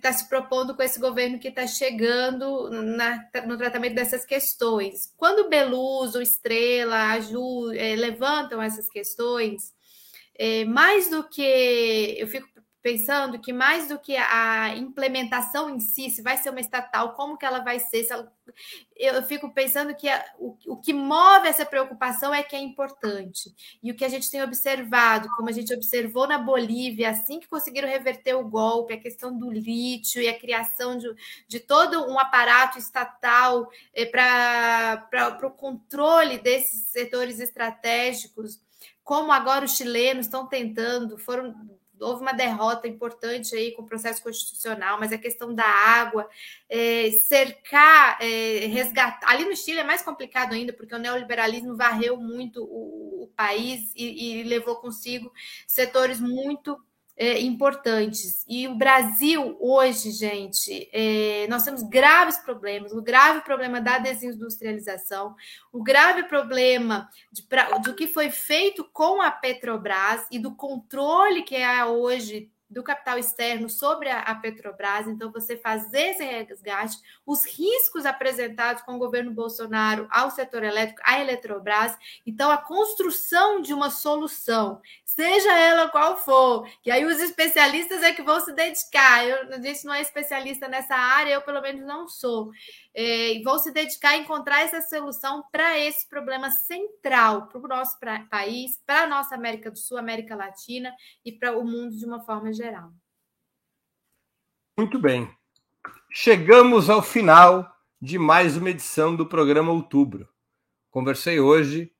tá 0.00 0.12
se 0.12 0.28
propondo 0.28 0.76
com 0.76 0.82
esse 0.82 1.00
governo 1.00 1.38
que 1.38 1.48
está 1.48 1.66
chegando 1.66 2.70
na, 2.70 3.26
no 3.46 3.56
tratamento 3.56 3.94
dessas 3.94 4.24
questões. 4.24 5.12
Quando 5.16 5.48
Beluso, 5.48 6.20
Estrela, 6.20 7.12
a 7.12 7.20
Ju 7.20 7.72
é, 7.72 7.96
levantam 7.96 8.60
essas 8.60 8.88
questões, 8.88 9.72
é, 10.34 10.64
mais 10.64 11.08
do 11.08 11.26
que 11.28 12.16
eu 12.18 12.26
fico 12.26 12.51
pensando 12.82 13.38
que 13.38 13.52
mais 13.52 13.88
do 13.88 13.98
que 13.98 14.16
a 14.16 14.74
implementação 14.76 15.70
em 15.70 15.78
si, 15.78 16.10
se 16.10 16.20
vai 16.20 16.36
ser 16.36 16.50
uma 16.50 16.60
estatal, 16.60 17.14
como 17.14 17.38
que 17.38 17.46
ela 17.46 17.60
vai 17.60 17.78
ser, 17.78 18.04
ela... 18.10 18.30
eu 18.96 19.22
fico 19.22 19.54
pensando 19.54 19.94
que 19.94 20.08
a, 20.08 20.24
o, 20.36 20.76
que 20.76 20.92
move 20.92 21.46
essa 21.46 21.64
preocupação 21.64 22.34
é 22.34 22.42
que 22.42 22.56
é 22.56 22.58
importante. 22.58 23.54
E 23.80 23.92
o 23.92 23.94
que 23.94 24.04
a 24.04 24.08
gente 24.08 24.28
tem 24.28 24.42
observado, 24.42 25.28
como 25.36 25.48
a 25.48 25.52
gente 25.52 25.72
observou 25.72 26.26
na 26.26 26.38
Bolívia, 26.38 27.10
assim 27.10 27.38
que 27.38 27.48
conseguiram 27.48 27.88
reverter 27.88 28.34
o 28.34 28.48
golpe, 28.48 28.94
a 28.94 29.00
questão 29.00 29.36
do 29.36 29.48
lítio 29.48 30.20
e 30.20 30.28
a 30.28 30.38
criação 30.38 30.98
de, 30.98 31.08
de 31.46 31.60
todo 31.60 32.10
um 32.10 32.18
aparato 32.18 32.78
estatal 32.78 33.70
é, 33.94 34.04
para 34.04 35.46
o 35.46 35.50
controle 35.52 36.38
desses 36.38 36.90
setores 36.90 37.38
estratégicos, 37.38 38.60
como 39.04 39.30
agora 39.30 39.64
os 39.64 39.76
chilenos 39.76 40.26
estão 40.26 40.48
tentando, 40.48 41.16
foram 41.16 41.54
houve 42.00 42.22
uma 42.22 42.32
derrota 42.32 42.88
importante 42.88 43.54
aí 43.54 43.72
com 43.72 43.82
o 43.82 43.86
processo 43.86 44.22
constitucional, 44.22 44.98
mas 44.98 45.12
a 45.12 45.18
questão 45.18 45.54
da 45.54 45.64
água, 45.64 46.28
é, 46.68 47.10
cercar, 47.28 48.18
é, 48.20 48.66
resgatar. 48.66 49.28
Ali 49.28 49.44
no 49.44 49.56
Chile 49.56 49.80
é 49.80 49.84
mais 49.84 50.02
complicado 50.02 50.54
ainda, 50.54 50.72
porque 50.72 50.94
o 50.94 50.98
neoliberalismo 50.98 51.76
varreu 51.76 52.16
muito 52.16 52.62
o, 52.64 53.24
o 53.24 53.26
país 53.36 53.92
e, 53.94 54.40
e 54.40 54.42
levou 54.42 54.76
consigo 54.76 55.32
setores 55.66 56.20
muito 56.20 56.78
é, 57.16 57.40
importantes. 57.40 58.44
E 58.48 58.66
o 58.68 58.74
Brasil, 58.74 59.56
hoje, 59.60 60.10
gente, 60.10 60.88
é, 60.92 61.46
nós 61.48 61.64
temos 61.64 61.82
graves 61.82 62.36
problemas: 62.38 62.92
o 62.92 63.02
grave 63.02 63.40
problema 63.42 63.80
da 63.80 63.98
desindustrialização, 63.98 65.34
o 65.72 65.82
grave 65.82 66.24
problema 66.24 67.08
de, 67.30 67.42
pra, 67.42 67.78
do 67.78 67.94
que 67.94 68.06
foi 68.06 68.30
feito 68.30 68.84
com 68.92 69.20
a 69.20 69.30
Petrobras 69.30 70.26
e 70.30 70.38
do 70.38 70.54
controle 70.54 71.42
que 71.42 71.56
é 71.56 71.84
hoje 71.84 72.50
do 72.72 72.82
capital 72.82 73.18
externo 73.18 73.68
sobre 73.68 74.08
a, 74.08 74.20
a, 74.20 74.34
Petrobras, 74.34 75.06
então 75.06 75.30
você 75.30 75.56
fazer 75.56 76.10
esse 76.10 76.24
resgate, 76.24 76.98
os 77.26 77.44
riscos 77.44 78.06
apresentados 78.06 78.82
com 78.82 78.94
o 78.94 78.98
governo 78.98 79.30
Bolsonaro 79.30 80.08
ao 80.10 80.30
setor 80.30 80.64
elétrico, 80.64 81.00
à 81.04 81.20
Eletrobras, 81.20 81.96
então 82.26 82.50
a 82.50 82.56
construção 82.56 83.60
de 83.60 83.74
uma 83.74 83.90
solução, 83.90 84.80
seja 85.04 85.52
ela 85.56 85.88
qual 85.88 86.16
for, 86.16 86.66
que 86.82 86.90
aí 86.90 87.04
os 87.04 87.20
especialistas 87.20 88.02
é 88.02 88.12
que 88.12 88.22
vão 88.22 88.40
se 88.40 88.52
dedicar. 88.52 89.26
Eu 89.26 89.60
disse 89.60 89.86
não 89.86 89.94
é 89.94 90.00
especialista 90.00 90.68
nessa 90.68 90.94
área, 90.94 91.34
eu 91.34 91.42
pelo 91.42 91.60
menos 91.60 91.84
não 91.86 92.08
sou. 92.08 92.50
É, 92.94 93.40
vão 93.42 93.58
se 93.58 93.72
dedicar 93.72 94.10
a 94.10 94.16
encontrar 94.18 94.60
essa 94.60 94.82
solução 94.82 95.42
para 95.50 95.78
esse 95.78 96.06
problema 96.08 96.50
central 96.50 97.46
para 97.48 97.58
o 97.58 97.68
nosso 97.68 97.98
pra, 97.98 98.20
país, 98.24 98.78
para 98.84 99.04
a 99.04 99.06
nossa 99.06 99.34
América 99.34 99.70
do 99.70 99.78
Sul, 99.78 99.96
América 99.96 100.36
Latina 100.36 100.92
e 101.24 101.32
para 101.32 101.56
o 101.56 101.64
mundo 101.64 101.96
de 101.96 102.04
uma 102.04 102.20
forma 102.20 102.52
geral. 102.52 102.92
Muito 104.76 104.98
bem. 104.98 105.30
Chegamos 106.10 106.90
ao 106.90 107.02
final 107.02 107.70
de 108.00 108.18
mais 108.18 108.56
uma 108.56 108.70
edição 108.70 109.16
do 109.16 109.24
programa 109.24 109.72
Outubro. 109.72 110.28
Conversei 110.90 111.40
hoje 111.40 111.90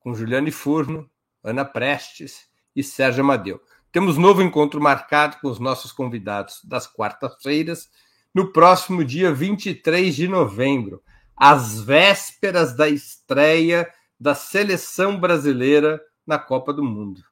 com 0.00 0.14
Juliane 0.14 0.50
Furno, 0.50 1.08
Ana 1.44 1.64
Prestes 1.64 2.48
e 2.74 2.82
Sérgio 2.82 3.22
Amadeu. 3.22 3.60
Temos 3.92 4.16
novo 4.16 4.42
encontro 4.42 4.80
marcado 4.80 5.38
com 5.40 5.48
os 5.48 5.58
nossos 5.58 5.92
convidados 5.92 6.64
das 6.64 6.86
quartas-feiras, 6.86 7.90
no 8.34 8.52
próximo 8.52 9.04
dia 9.04 9.32
23 9.32 10.14
de 10.14 10.28
novembro, 10.28 11.02
às 11.36 11.80
vésperas 11.80 12.74
da 12.76 12.88
estreia 12.88 13.90
da 14.18 14.34
seleção 14.34 15.18
brasileira 15.18 16.00
na 16.26 16.38
Copa 16.38 16.72
do 16.72 16.84
Mundo. 16.84 17.22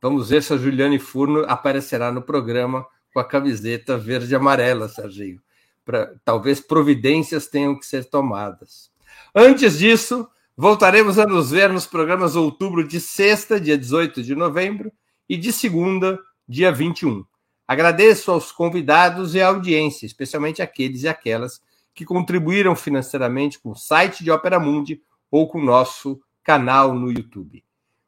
Vamos 0.00 0.28
ver 0.28 0.42
se 0.42 0.52
a 0.52 0.56
Juliane 0.56 0.98
Furno 0.98 1.44
aparecerá 1.48 2.12
no 2.12 2.22
programa 2.22 2.86
com 3.12 3.20
a 3.20 3.24
camiseta 3.24 3.96
verde 3.96 4.32
e 4.32 4.36
amarela, 4.36 4.88
Serginho. 4.88 5.40
Pra, 5.84 6.14
talvez 6.24 6.60
providências 6.60 7.46
tenham 7.46 7.78
que 7.78 7.86
ser 7.86 8.04
tomadas. 8.04 8.90
Antes 9.34 9.78
disso, 9.78 10.28
Voltaremos 10.56 11.18
a 11.18 11.26
nos 11.26 11.50
ver 11.50 11.68
nos 11.72 11.84
programas 11.84 12.36
outubro 12.36 12.86
de 12.86 13.00
sexta, 13.00 13.60
dia 13.60 13.76
18 13.76 14.22
de 14.22 14.36
novembro, 14.36 14.92
e 15.28 15.36
de 15.36 15.52
segunda, 15.52 16.16
dia 16.46 16.70
21. 16.70 17.24
Agradeço 17.66 18.30
aos 18.30 18.52
convidados 18.52 19.34
e 19.34 19.40
à 19.40 19.48
audiência, 19.48 20.06
especialmente 20.06 20.60
aqueles 20.60 21.02
e 21.02 21.08
aquelas 21.08 21.60
que 21.94 22.04
contribuíram 22.04 22.74
financeiramente 22.74 23.58
com 23.58 23.70
o 23.70 23.76
site 23.76 24.22
de 24.22 24.30
Opera 24.30 24.60
Mundi 24.60 25.00
ou 25.30 25.48
com 25.48 25.58
o 25.58 25.64
nosso 25.64 26.20
canal 26.42 26.94
no 26.94 27.10
YouTube. 27.10 27.64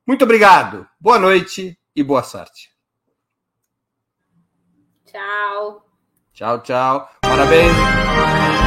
Muito 0.06 0.24
obrigado, 0.24 0.86
boa 1.00 1.18
noite 1.18 1.78
e 1.94 2.02
boa 2.02 2.22
sorte. 2.22 2.70
Tchau. 5.06 5.86
Tchau, 6.32 6.62
tchau. 6.62 7.08
Parabéns. 7.22 8.65